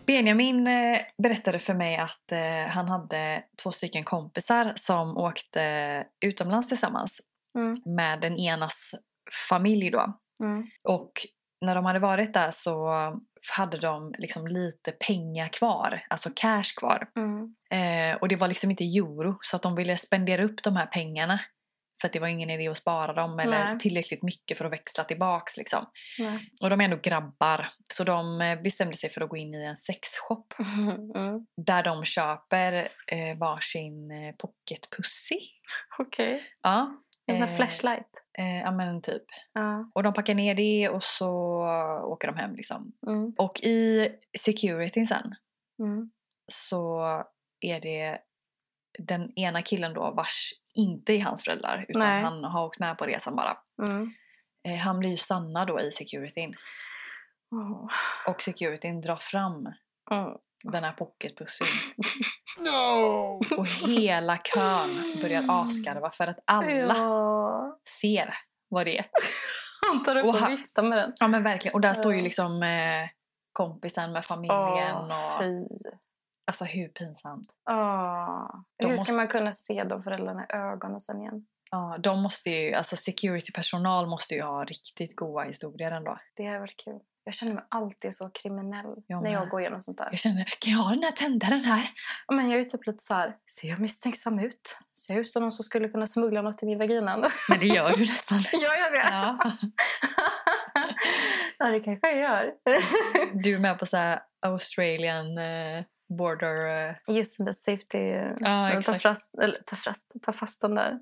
Benjamin 0.07 0.67
eh, 0.67 1.01
berättade 1.23 1.59
för 1.59 1.75
mig 1.75 1.97
att 1.97 2.33
eh, 2.33 2.69
han 2.71 2.89
hade 2.89 3.45
två 3.63 3.73
stycken 3.73 4.05
kompisar 4.05 4.73
som 4.77 5.17
åkte 5.17 6.05
utomlands 6.25 6.69
tillsammans 6.69 7.21
Mm. 7.59 7.77
med 7.85 8.21
den 8.21 8.39
enas 8.39 8.95
familj 9.49 9.91
då. 9.91 10.19
Mm. 10.41 10.67
Och 10.89 11.13
när 11.67 11.75
de 11.75 11.85
hade 11.85 11.99
varit 11.99 12.35
där 12.35 12.51
så 12.51 12.93
hade 13.57 13.79
de 13.79 14.15
liksom 14.19 14.47
lite 14.47 14.93
pengar 14.93 15.49
kvar, 15.49 16.01
alltså 16.11 16.31
cash 16.37 16.75
kvar. 16.77 17.09
Mm. 17.17 17.55
Eh, 17.71 18.17
och 18.17 18.29
det 18.29 18.37
var 18.37 18.49
liksom 18.49 18.71
inte 18.71 18.85
euro 18.85 19.39
så 19.43 19.57
att 19.57 19.63
de 19.63 19.75
ville 19.75 19.97
spendera 19.97 20.45
upp 20.45 20.63
de 20.63 20.77
här 20.77 20.87
pengarna. 20.87 21.41
För 22.01 22.09
att 22.09 22.13
det 22.13 22.19
var 22.21 22.29
ingen 22.29 22.51
idé 22.51 22.69
att 22.69 22.77
spara 22.77 23.13
dem 23.13 23.39
eller 23.39 23.65
Nej. 23.65 23.79
tillräckligt 23.79 24.23
mycket 24.23 24.59
för 24.59 24.65
att 24.65 24.73
växla 24.73 25.05
tillbaks 25.05 25.57
liksom. 25.57 25.87
Nej. 26.19 26.39
Och 26.63 26.71
de 26.71 26.81
är 26.81 26.85
ändå 26.85 26.97
grabbar 27.03 27.69
så 27.95 28.05
de 28.05 28.41
eh, 28.41 28.63
bestämde 28.63 28.97
sig 28.97 29.11
för 29.11 29.21
att 29.21 29.31
gå 29.31 29.37
in 29.37 29.55
i 29.55 29.65
en 29.65 29.77
sexshop 29.77 30.55
Mm. 31.15 31.47
där 31.67 31.83
de 31.83 32.05
köper 32.05 32.89
eh, 33.07 33.39
varsin 33.39 34.11
eh, 34.11 34.35
pocket 34.39 34.91
pussy. 34.97 35.39
Okej. 35.99 36.43
Ja. 36.63 36.97
En 37.27 37.37
sån 37.37 37.43
Eh, 37.43 37.49
här 37.49 37.57
flashlight. 37.57 38.09
Eh, 38.39 38.61
ja 38.61 38.71
men 38.71 39.03
typ. 39.03 39.23
Ja. 39.53 39.91
Och 39.95 40.03
de 40.03 40.13
packar 40.15 40.35
ner 40.35 40.55
det 40.55 40.89
och 40.89 41.03
så 41.03 41.29
åker 42.05 42.29
de 42.29 42.37
hem 42.37 42.55
liksom. 42.57 42.93
Mm. 43.07 43.35
Och 43.39 43.61
i 43.61 44.09
securityn 44.39 45.07
sen 45.07 45.35
Mm. 45.79 46.11
så 46.53 47.01
är 47.61 47.81
det 47.81 48.19
den 48.99 49.33
ena 49.39 49.63
killen 49.63 49.95
då 49.95 50.11
vars 50.11 50.53
inte 50.75 51.13
är 51.13 51.21
hans 51.23 51.45
föräldrar 51.45 51.87
utan 51.89 52.01
Nej. 52.03 52.23
han 52.23 52.45
har 52.45 52.65
åkt 52.67 52.79
med 52.79 52.99
på 52.99 53.05
resan 53.07 53.37
bara. 53.37 53.57
Mm. 53.89 54.09
Eh, 54.69 54.77
han 54.79 54.99
blir 54.99 55.11
ju 55.11 55.17
stanna 55.17 55.65
då 55.65 55.81
i 55.81 55.91
securityn 55.93 56.55
Oh. 57.51 57.89
och 58.29 58.43
securityn 58.43 59.01
drar 59.01 59.17
fram 59.17 59.67
Mm. 60.11 60.31
Den 60.73 60.85
här 60.85 60.93
pocketpussen 60.93 61.67
No! 62.59 63.41
och 63.59 63.67
hela 63.69 64.37
kön 64.39 65.19
börjar 65.23 65.45
asgarva 65.49 66.11
för 66.11 66.27
att 66.27 66.39
alla 66.45 66.97
Ja. 66.97 67.79
ser 68.01 68.35
vad 68.69 68.87
det 68.87 68.99
är. 68.99 69.07
Han 69.91 70.05
tar 70.05 70.17
upp 70.17 70.25
Och 70.25 70.43
och, 70.43 70.49
viftar 70.51 70.83
med 70.83 70.99
den. 70.99 71.13
Ja 71.21 71.29
men 71.29 71.43
verkligen 71.43 71.75
och 71.75 71.81
där 71.81 71.95
står 71.95 72.13
ju 72.13 72.19
Ja. 72.19 72.25
liksom 72.25 72.63
eh, 72.63 73.09
kompisen 73.53 74.13
med 74.13 74.25
familjen 74.27 74.95
Åh, 74.97 75.05
och 75.37 75.39
fy. 75.41 75.67
alltså 76.47 76.65
hur 76.65 76.89
pinsamt. 76.89 77.47
Åh. 77.71 78.47
De 78.79 78.85
Hur 78.85 78.89
måste- 78.91 79.05
ska 79.05 79.13
man 79.13 79.29
kunna 79.29 79.53
se 79.53 79.85
de 79.85 80.03
föräldrarna 80.03 80.45
i 80.45 80.53
ögonen 80.53 81.01
sen 81.01 81.21
igen? 81.21 81.47
Ja, 81.71 81.97
de 82.01 82.23
måste 82.23 82.51
ju, 82.51 82.75
alltså 82.75 82.97
security-personal 82.97 84.07
måste 84.07 84.35
ju 84.35 84.43
ha 84.43 84.65
riktigt 84.65 85.17
goda 85.17 85.43
historier 85.45 85.91
ändå. 85.91 86.19
Det 86.37 86.47
är 86.47 86.61
väl 86.61 86.69
kul. 86.85 87.01
Jag 87.27 87.35
känner 87.35 87.55
mig 87.55 87.65
alltid 87.69 88.15
så 88.15 88.29
kriminell 88.31 88.95
Jag 89.07 89.23
när 89.23 89.33
jag 89.33 89.49
går 89.49 89.61
igenom 89.61 89.83
sånt 89.83 89.99
där. 89.99 90.09
Jag 90.11 90.19
känner, 90.19 90.45
kan 90.45 90.73
jag 90.73 90.79
ha 90.79 90.91
den 90.91 91.03
här 91.03 91.11
tändaren 91.11 91.65
här? 91.65 91.91
Men 92.33 92.51
jag 92.51 92.61
är 92.61 92.65
typ 92.65 92.87
lite 92.87 93.05
så 93.05 93.15
här, 93.15 93.37
ser 93.61 93.69
jag 93.69 93.79
misstänksam 93.79 94.39
ut? 94.39 94.79
Ser 94.99 95.15
jag 95.15 95.21
ut 95.21 95.31
som 95.31 95.43
någon 95.43 95.53
som 95.53 95.65
skulle 95.65 95.89
kunna 95.89 96.07
smuggla 96.07 96.43
något 96.43 96.63
i 96.63 96.67
min 96.67 96.79
vagina? 96.79 97.17
Men 97.49 97.59
det 97.61 97.67
gör 97.67 97.91
du 97.91 98.01
nästan. 98.01 98.39
Gör 98.53 98.75
jag 98.79 98.93
det? 98.93 99.09
Ja. 99.11 99.39
ja, 101.59 101.67
det 101.67 101.81
kanske 101.81 102.11
jag 102.11 102.19
gör. 102.21 102.53
Du 103.43 103.55
är 103.55 103.59
med 103.59 103.79
på 103.79 103.87
så 103.87 103.97
här 103.97 104.21
Australian 104.47 105.39
eh, 105.39 105.85
border... 106.19 106.89
Eh, 106.89 107.17
Just 107.17 107.45
det, 107.47 107.55
safety. 107.55 107.99
Ja, 107.99 108.71
ta, 108.73 108.79
exakt. 108.79 109.03
fast, 109.03 109.35
eller, 109.43 109.59
ta, 109.67 109.77
fast, 109.77 110.15
ta 110.23 110.33
fast 110.33 110.61
den 110.61 110.75
där. 110.75 110.99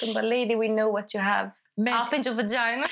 De 0.00 0.14
bara, 0.14 0.22
lady 0.22 0.56
we 0.56 0.68
know 0.68 0.92
what 0.92 1.14
you 1.14 1.24
have. 1.24 1.50
men 1.76 2.06
Up 2.06 2.14
in 2.14 2.26
your 2.26 2.36
vagina. 2.36 2.86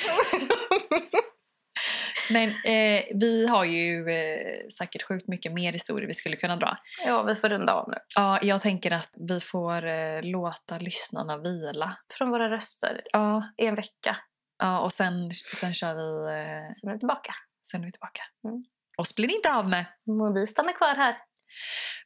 men 2.33 2.49
eh, 2.51 3.05
vi 3.15 3.47
har 3.47 3.65
ju 3.65 4.09
eh, 4.11 4.69
säkert 4.79 5.03
sjukt 5.03 5.29
mycket 5.29 5.53
mer 5.53 5.73
historier 5.73 6.07
vi 6.07 6.15
skulle 6.15 6.37
kunna 6.37 6.57
dra. 6.57 6.77
ja, 7.05 7.23
vi 7.23 7.35
får 7.35 7.49
runda 7.49 7.73
av 7.73 7.89
nu. 7.89 7.97
Ja, 8.17 8.39
jag 8.43 8.61
tänker 8.63 8.91
att 8.91 9.11
vi 9.29 9.41
får 9.41 9.87
eh, 9.87 10.23
låta 10.23 10.79
lyssnarna 10.79 11.37
vila. 11.39 11.97
Från 12.19 12.31
våra 12.31 12.51
röster 12.51 13.01
Ja, 13.13 13.49
i 13.57 13.67
en 13.67 13.75
vecka. 13.75 14.17
ja 14.59 14.81
och 14.81 14.93
sen, 14.93 15.35
sen 15.61 15.75
kör 15.75 15.95
vi... 15.95 16.25
Eh, 16.33 16.73
Sen 16.81 16.89
är 16.89 16.93
vi 16.93 16.99
tillbaka. 16.99 17.35
sen 17.71 17.81
är 17.81 17.87
vi 17.87 17.93
tillbaka. 17.93 18.23
Mm. 18.49 18.65
Oss 18.99 19.15
blir 19.15 19.29
det 19.29 19.35
inte 19.35 19.55
av 19.55 19.69
med. 19.69 19.85
Och 20.21 20.37
vi 20.37 20.47
stannar 20.47 20.73
kvar 20.73 20.95
här. 20.95 21.17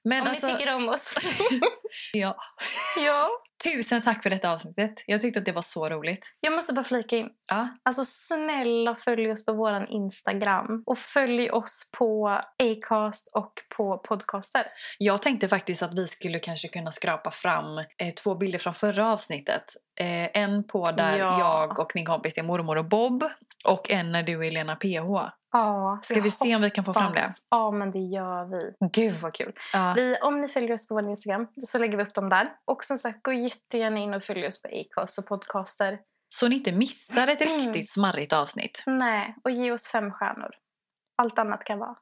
Men 0.04 0.22
om 0.22 0.28
alltså, 0.28 0.46
ni 0.46 0.52
tycker 0.52 0.74
om 0.74 0.88
oss. 0.88 1.14
ja. 2.12 2.36
ja. 3.06 3.28
Tusen 3.64 4.02
tack 4.02 4.22
för 4.22 4.30
detta 4.30 4.52
avsnittet. 4.52 5.04
Jag 5.06 5.20
tyckte 5.20 5.38
att 5.38 5.44
det 5.44 5.52
var 5.52 5.62
så 5.62 5.88
roligt. 5.88 6.34
Jag 6.40 6.52
måste 6.52 6.72
bara 6.72 6.84
flika 6.84 7.16
in. 7.16 7.28
Ja, 7.46 7.68
Alltså 7.82 8.04
snälla 8.04 8.94
följ 8.94 9.32
oss 9.32 9.44
på 9.44 9.52
våran 9.52 9.88
Instagram. 9.88 10.82
Och 10.86 10.98
följ 10.98 11.50
oss 11.50 11.90
på 11.98 12.40
Acast 12.58 13.30
och 13.34 13.52
på 13.76 13.98
podcaster. 13.98 14.66
Jag 14.98 15.22
tänkte 15.22 15.48
faktiskt 15.48 15.82
att 15.82 15.98
vi 15.98 16.06
skulle 16.06 16.38
kanske 16.38 16.68
kunna 16.68 16.92
skrapa 16.92 17.30
fram 17.30 17.78
eh, 17.78 18.14
två 18.22 18.34
bilder 18.34 18.58
från 18.58 18.74
förra 18.74 19.12
avsnittet. 19.12 19.64
Eh, 20.00 20.42
en 20.42 20.64
på 20.64 20.90
där 20.90 21.18
Ja. 21.18 21.38
jag 21.38 21.78
och 21.78 21.92
min 21.94 22.06
kompis 22.06 22.38
är 22.38 22.42
mormor 22.42 22.78
och 22.78 22.84
Bob. 22.84 23.24
Och 23.64 23.90
en 23.90 24.12
när 24.12 24.22
du 24.22 24.46
är 24.46 24.50
Lena 24.50 24.76
PH. 24.76 25.30
Ja, 25.52 25.98
Ska 26.02 26.20
vi 26.20 26.30
se 26.30 26.56
om 26.56 26.62
vi 26.62 26.70
kan 26.70 26.84
få 26.84 26.92
fram 26.92 27.12
det? 27.14 27.28
Ja, 27.50 27.70
men 27.70 27.90
det 27.90 27.98
gör 27.98 28.44
vi. 28.44 28.88
Gud 28.92 29.14
vad 29.14 29.34
kul. 29.34 29.52
Ja. 29.72 29.92
Vi, 29.96 30.16
om 30.22 30.40
ni 30.40 30.48
följer 30.48 30.72
oss 30.72 30.88
på 30.88 30.94
vår 30.94 31.10
Instagram 31.10 31.46
så 31.66 31.78
lägger 31.78 31.96
vi 31.96 32.02
upp 32.02 32.14
dem 32.14 32.28
där. 32.28 32.52
Och 32.64 32.84
som 32.84 32.98
sagt, 32.98 33.22
gå 33.22 33.32
jättegärna 33.32 33.98
in 33.98 34.14
och 34.14 34.22
följ 34.22 34.46
oss 34.46 34.62
på 34.62 34.68
Acast 34.68 35.18
och 35.18 35.26
podcaster. 35.26 35.98
Så 36.34 36.48
ni 36.48 36.54
inte 36.54 36.72
missar 36.72 37.28
ett 37.28 37.40
Mm. 37.40 37.54
riktigt 37.60 37.90
smarrigt 37.92 38.32
avsnitt. 38.32 38.82
Nej, 38.86 39.34
och 39.44 39.50
ge 39.50 39.72
oss 39.72 39.86
fem 39.88 40.12
stjärnor. 40.12 40.50
Allt 41.16 41.38
annat 41.38 41.64
kan 41.64 41.78
vara. 41.78 41.96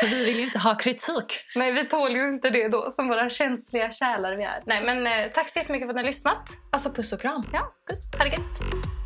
För 0.00 0.06
vi 0.06 0.24
vill 0.24 0.36
ju 0.36 0.42
inte 0.42 0.58
ha 0.58 0.74
kritik. 0.74 1.44
Nej, 1.54 1.72
vi 1.72 1.84
tål 1.84 2.16
ju 2.16 2.28
inte 2.28 2.50
det 2.50 2.68
då 2.68 2.90
som 2.90 3.08
våra 3.08 3.30
känsliga 3.30 3.90
kärlar 3.90 4.36
vi 4.36 4.44
är. 4.44 4.62
Nej, 4.66 4.84
men 4.84 5.06
eh, 5.06 5.32
tack 5.32 5.48
så 5.48 5.58
jättemycket 5.58 5.86
för 5.86 5.90
att 5.90 5.96
ni 5.96 6.02
har 6.02 6.06
lyssnat. 6.06 6.48
Alltså 6.72 6.90
puss 6.90 7.12
och 7.12 7.20
kram. 7.20 7.42
Ja, 7.52 7.72
puss. 7.88 8.12
Ha 8.18 8.24
det 8.24 8.30
gött. 8.30 8.97